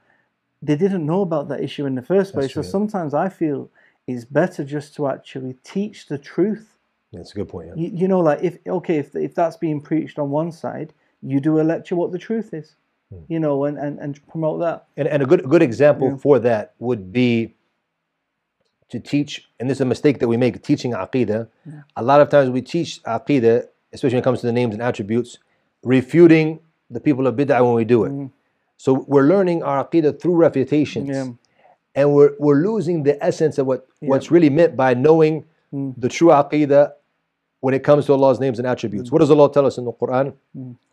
[0.61, 2.53] they didn't know about that issue in the first place.
[2.53, 3.69] so sometimes I feel
[4.07, 6.77] it's better just to actually teach the truth
[7.13, 7.67] That's a good point.
[7.69, 7.75] Yeah.
[7.75, 11.39] you, you know like if okay if, if that's being preached on one side you
[11.39, 12.75] do a lecture what the truth is
[13.11, 13.23] Hmm.
[13.27, 16.17] you know and, and, and promote that And, and a good good example Yeah.
[16.17, 17.55] for that would be
[18.90, 21.48] to teach, and this is a mistake that we make teaching aqidah.
[21.96, 24.82] A lot of times we teach aqidah, especially when it comes to the names and
[24.82, 25.38] attributes,
[25.82, 26.60] refuting
[26.90, 28.30] the people of bid'ah when we do it.
[28.76, 31.08] So we're learning our aqidah through refutations.
[31.08, 31.28] Yeah.
[31.96, 35.44] And we're, we're losing the essence of what, what's really meant by knowing
[35.98, 36.92] the true aqidah
[37.60, 39.10] when it comes to Allah's names and attributes.
[39.10, 40.34] What does Allah tell us in the Quran?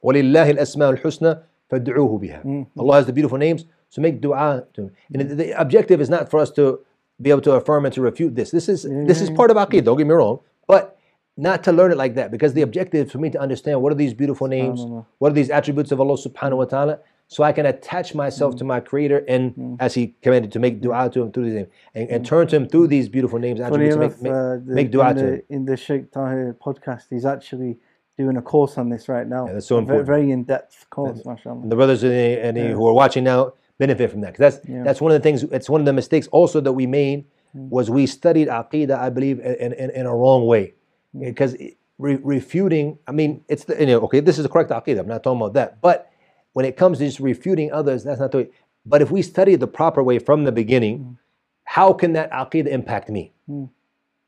[0.03, 4.91] وَلِلَّهِ الْأَسْمَاءُ الْحُسْنَى فَادْعُوهُ بِهَا Allah has the beautiful names, so make dua to Him.
[5.13, 6.79] And the- the objective is not for us to
[7.20, 8.50] be able to affirm and to refute this.
[8.50, 9.36] This is this is mm.
[9.36, 9.84] part of aqidah.
[9.84, 10.98] Don't get me wrong, but
[11.36, 13.96] not to learn it like that because the objective for me to understand what are
[13.96, 14.80] these beautiful names,
[15.18, 16.98] what are these attributes of Allah Subhanahu wa Taala,
[17.28, 18.58] so I can attach myself mm.
[18.58, 19.76] to my Creator and mm.
[19.80, 22.56] as He commanded to make dua to Him through these names and, and turn to
[22.56, 23.96] Him through these beautiful names attributes.
[23.96, 25.42] to enough make, uh, make, uh, the, make dua in, to the, Him.
[25.50, 27.78] in the Sheikh Tahir podcast he's actually
[28.16, 30.06] doing a course on this right now Yeah, that's so A important.
[30.06, 33.52] very, in-depth course mashallah And the brothers and, the, and the who are watching now
[33.78, 35.42] benefit from that because that's that's one of the things.
[35.44, 37.24] It's one of the mistakes also that we made
[37.56, 37.68] mm.
[37.68, 40.74] was we studied aqidah, I believe, in, in, in a wrong way
[41.14, 41.24] mm.
[41.24, 41.56] because
[41.98, 42.98] re- refuting.
[43.06, 45.00] I mean, it's the you know okay, this is the correct aqidah.
[45.00, 46.10] I'm not talking about that, but
[46.52, 48.48] when it comes to just refuting others, that's not the way.
[48.84, 51.16] But if we study the proper way from the beginning, mm.
[51.64, 53.32] how can that aqidah impact me?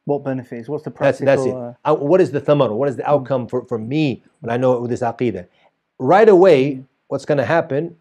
[0.09, 1.55] what benefits what's the That's practical that's it.
[1.55, 2.73] uh, Uh, what is the thamar?
[2.73, 5.47] What is the outcome for, for me when I know it with this aqidah?
[5.99, 7.97] Right away, what's going to happen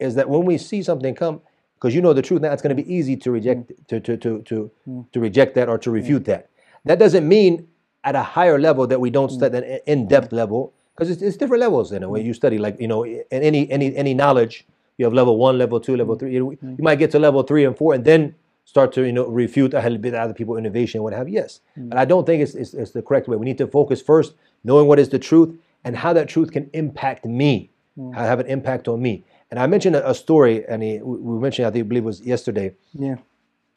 [0.00, 1.40] is that when we see something come,
[1.74, 3.34] because you know the truth, now it's going to be easy to mm-hmm.
[3.34, 5.12] reject to to to to, mm.
[5.12, 6.50] to reject that or to refute that.
[6.84, 7.68] That doesn't mean
[8.04, 9.34] at a higher level that we don't mm.
[9.34, 12.26] study an in depth level because it's, it's different levels in a way mm.
[12.26, 12.58] you study.
[12.58, 14.66] Like you know, in any any any knowledge,
[14.98, 16.32] you have level one, level two, level three.
[16.32, 19.26] You, you might get to level three and four, and then start to you know
[19.26, 21.34] refute Ahl bid'ah, other people innovation, what have you.
[21.34, 23.36] Yes, but I don't think it's, it's it's the correct way.
[23.36, 26.68] We need to focus first, knowing what is the truth and how that truth can
[26.72, 27.70] impact me,
[28.14, 29.24] how have an impact on me.
[29.50, 32.04] And I mentioned a, a story, and he, we we mentioned I think I believe
[32.04, 33.16] it was yesterday yeah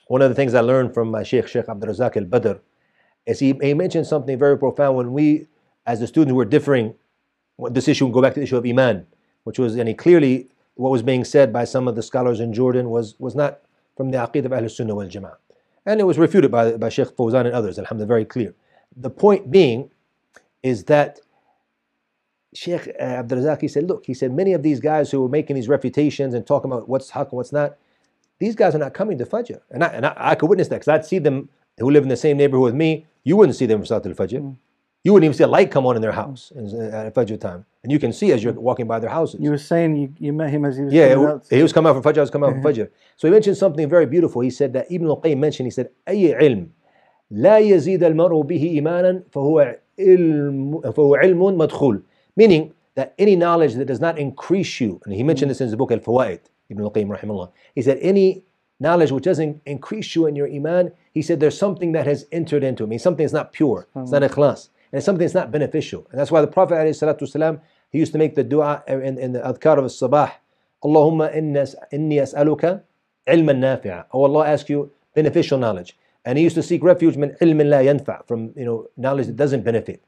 [0.07, 2.53] one of the things I learned from my Sheikh, Sheikh Abdul Razak al Badr,
[3.25, 5.47] is he, he mentioned something very profound when we,
[5.85, 6.93] as the students, were differing.
[7.71, 9.05] This issue, go back to the issue of Iman,
[9.43, 12.53] which was, and he clearly, what was being said by some of the scholars in
[12.53, 13.61] Jordan was, was not
[13.95, 15.37] from the Aqid of Ahl Sunnah wal Jama'ah.
[15.85, 18.55] And it was refuted by, by Sheikh Fawzan and others, alhamdulillah, very clear.
[18.95, 19.91] The point being
[20.61, 21.19] is that
[22.55, 25.28] Sheikh uh, Abdul Razak, he said, look, he said, many of these guys who were
[25.28, 27.76] making these refutations and talking about what's haq and what's not,
[28.39, 29.60] these guys are not coming to Fajr.
[29.70, 31.48] And I, and I, I could witness that because I'd see them
[31.78, 33.06] who live in the same neighborhood with me.
[33.24, 34.40] You wouldn't see them for Salat al Fajr.
[34.40, 34.56] Mm.
[35.05, 37.64] You wouldn't even see a light come on in their house in- at Fajr time.
[37.82, 39.40] And you can see as you're walking by their houses.
[39.40, 41.47] You were saying you, you met him as he was Yeah, coming it- out.
[41.51, 42.89] he was coming out for Fajr, I was coming out for Fajr.
[43.16, 44.40] So he mentioned something very beautiful.
[44.43, 46.68] He said that Ibn al-Qayyim mentioned, he said, أي علم
[47.30, 52.02] لا يزيد المرء به إيمانا فهو علم, فهو علم مدخول.
[52.35, 55.76] Meaning that any knowledge that does not increase you, and he mentioned this in his
[55.76, 58.43] book Al-Fawaid, Ibn al-Qayyim rahimahullah, he said any
[58.80, 62.64] knowledge which doesn't increase you in your iman, he said there's something that has entered
[62.64, 62.88] into it.
[62.88, 64.27] I mean, something that's not pure, it's not hmm.
[64.27, 66.07] ikhlas, and it's something that's not beneficial.
[66.11, 67.61] And that's why the Prophet ﷺ,
[67.91, 70.31] he used to make the dua in, in the adhkar of al-sabah,
[70.84, 72.81] Allahumma inni as'aluka
[73.27, 74.05] ilman nafi'a.
[74.11, 75.97] Oh Allah, ask you beneficial knowledge.
[76.26, 79.35] And he used to seek refuge min ilmin la yanfa, from you know knowledge that
[79.35, 80.03] doesn't benefit.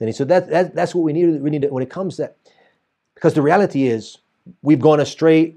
[0.00, 1.40] Then he said that, that that's what we need.
[1.42, 2.36] We need to, when it comes to that,
[3.14, 4.18] because the reality is
[4.62, 5.54] we've gone astray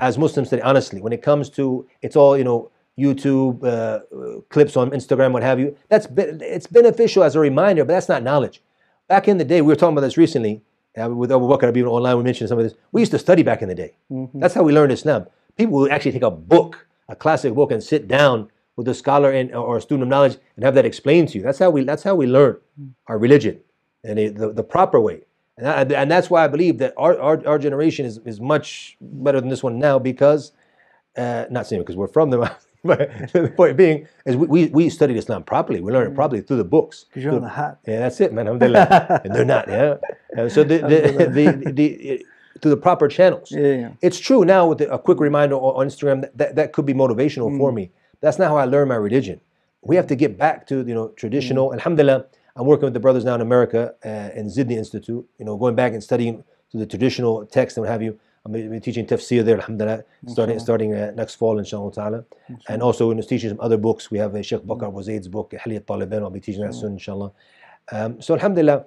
[0.00, 0.62] as Muslims today.
[0.62, 5.32] Honestly, when it comes to it's all you know YouTube uh, uh, clips on Instagram,
[5.32, 5.76] what have you.
[5.88, 8.60] That's be, it's beneficial as a reminder, but that's not knowledge.
[9.08, 10.60] Back in the day, we were talking about this recently
[11.00, 12.16] uh, with Abu Bakr even online.
[12.16, 12.74] We mentioned some of this.
[12.90, 13.94] We used to study back in the day.
[14.34, 15.26] That's how we learned Islam.
[15.56, 19.30] People would actually take a book, a classic book, and sit down with a scholar
[19.30, 21.44] and, or a student of knowledge and have that explained to you.
[21.44, 22.56] That's how we that's how we learn
[23.06, 23.60] our religion
[24.04, 25.22] and it, the, the proper way.
[25.56, 28.96] And, I, and that's why I believe that our, our, our generation is, is much
[29.00, 30.52] better than this one now because,
[31.16, 32.48] uh, not saying because we're from them,
[32.84, 35.80] but the point being is we, we, we studied Islam properly.
[35.80, 36.16] We learned it mm.
[36.16, 37.04] properly through the books.
[37.04, 37.78] Because you're on the hat.
[37.86, 38.46] Yeah, that's it, man.
[38.46, 39.22] Alhamdulillah.
[39.24, 39.96] and they're not, yeah.
[40.36, 42.26] And so the, the, the, the,
[42.60, 43.52] through the proper channels.
[43.52, 43.92] Yeah, yeah.
[44.02, 47.56] It's true now with a quick reminder on Instagram that, that, that could be motivational
[47.58, 47.76] for mm.
[47.76, 47.90] me.
[48.20, 49.40] That's not how I learned my religion.
[49.82, 51.70] We have to get back to you know traditional.
[51.70, 51.74] Mm.
[51.74, 52.26] Alhamdulillah,
[52.56, 55.26] I'm working with the brothers now in America uh, in Zidni Institute.
[55.38, 58.18] You know, going back and studying to the traditional text and what have you.
[58.46, 62.24] I'm teaching tafsir there, alhamdulillah, starting starting uh, next fall, inshallah ta'ala.
[62.68, 64.10] And also, you know, teaching some other books.
[64.10, 66.20] We have a Sheikh Bakr Abu Zaid's book, Hiliyat Taliban.
[66.22, 67.32] I'll be teaching that soon, inshallah.
[67.90, 68.84] Um, so, alhamdulillah,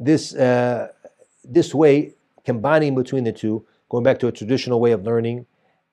[0.00, 0.88] this uh,
[1.44, 2.14] this way,
[2.44, 5.46] combining between the two, going back to a traditional way of learning,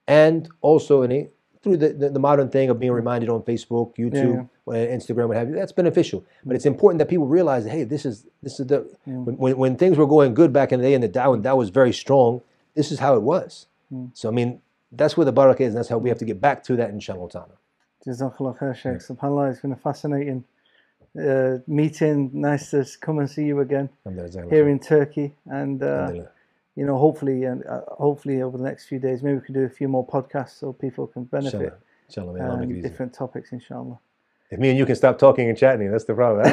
[0.08, 1.28] and also in a
[1.62, 4.44] through the, the, the modern thing of being reminded on Facebook, YouTube, uh,
[4.76, 6.24] Instagram, what have you, that's beneficial.
[6.44, 9.76] But it's important that people realize, hey, this is this is the when, when, when
[9.76, 11.92] things were going good back in the day and the Dawah and Dawah was very
[11.92, 12.40] strong,
[12.74, 13.66] this is how it was.
[14.12, 14.60] So I mean,
[14.92, 16.90] that's where the barakah is, and that's how we have to get back to that,
[16.90, 17.56] inshallah ta'ala.
[18.06, 18.98] Jazakallah khair, Sheikh.
[18.98, 20.44] SubhanAllah, it's been a fascinating
[21.20, 22.30] uh, meeting.
[22.32, 23.90] Nice to come and see you again
[24.48, 25.34] here in Turkey.
[25.46, 26.12] And, uh,
[26.76, 29.64] you know, hopefully, and uh, hopefully over the next few days, maybe we can do
[29.64, 31.54] a few more podcasts so people can benefit.
[31.54, 31.78] Inshallah.
[32.08, 33.98] Inshallah, may Allah make Um, different topics, inshallah.
[34.52, 36.42] If me and you can stop talking and chatting, that's the problem.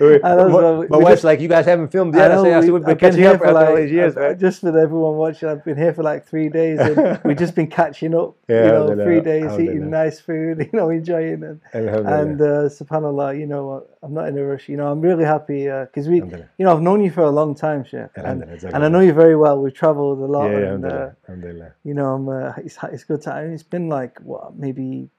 [0.00, 0.48] Know,
[0.80, 2.30] my my wife's just- like, you guys haven't filmed yet.
[2.30, 4.16] I, say, I we- said, we've been catching up for after all like, these years,
[4.16, 4.38] I've- man.
[4.38, 7.66] just with everyone watching, I've been here for like three days and we've just been
[7.66, 9.90] catching up, Yeah, you know, alhamdulillah, three days, eating alhamdulillah.
[10.04, 11.58] nice food, you know, enjoying it.
[11.74, 12.20] Alhamdulillah.
[12.22, 12.44] And uh,
[12.78, 14.68] subhanAllah, you know, I'm not in a rush.
[14.68, 17.54] You know, I'm really happy because we, you know, I've known you for a long
[17.54, 18.08] time, Sheikh.
[18.16, 19.60] And, Alhamdulillah, and I know you very well.
[19.62, 20.50] We've traveled a lot.
[20.50, 21.10] yeah, and, uh,
[21.84, 23.52] you know, I'm, uh, it's, it's good time.
[23.52, 25.10] It's been like, what, maybe,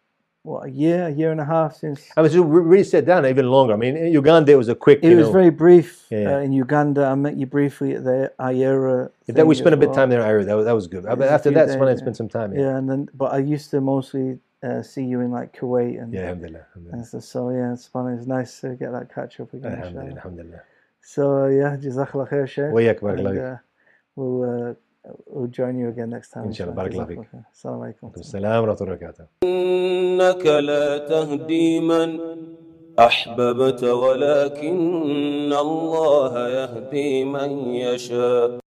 [0.43, 2.01] what, a year, a year and a half since.
[2.17, 3.73] I mean, was really set down even longer.
[3.73, 6.35] I mean, in Uganda, it was a quick, It was know, very brief Yeah.
[6.35, 7.05] Uh, in Uganda.
[7.05, 9.09] I met you briefly at the Ayera.
[9.27, 10.43] that we spent a bit of time there in Ira.
[10.43, 11.05] That was, that was good.
[11.05, 12.53] Was after that, it's when I spent some time.
[12.53, 16.01] Yeah, Yeah, and then, but I used to mostly uh, see you in like Kuwait
[16.01, 16.65] and, yeah alhamdulillah.
[16.75, 17.05] and Alhamdulillah.
[17.05, 18.13] so, so yeah, it's fun.
[18.13, 19.71] It's nice to get that catch up again.
[19.73, 20.11] Alhamdulillah.
[20.17, 20.61] alhamdulillah.
[21.01, 22.71] So uh, yeah, Jazakallah khair, Sheikh.
[22.71, 23.57] Wayak, And, barakallahu uh,
[24.15, 24.75] we'll,
[25.27, 26.45] وjoin you again next time.
[26.45, 26.75] إن شاء الله.
[26.75, 27.19] بارك الله فيك.
[27.51, 29.25] السلام عليكم السلام ورحمة الله وبركاته.
[29.43, 32.19] إنك لا تهدي من
[32.99, 38.62] أحببت ولكن الله يهدي من يشاء.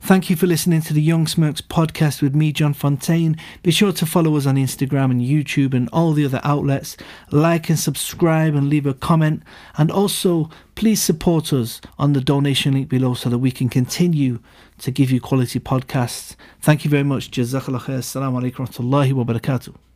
[0.00, 3.36] Thank you for listening to the Young Smirks podcast with me, John Fontaine.
[3.62, 6.96] Be sure to follow us on Instagram and YouTube and all the other outlets.
[7.30, 9.42] Like and subscribe and leave a comment.
[9.76, 14.38] And also, please support us on the donation link below so that we can continue
[14.78, 16.36] to give you quality podcasts.
[16.62, 17.30] Thank you very much.
[17.30, 17.98] Jazakallah khair.
[17.98, 19.87] Assalamu alaikum wa barakatuh.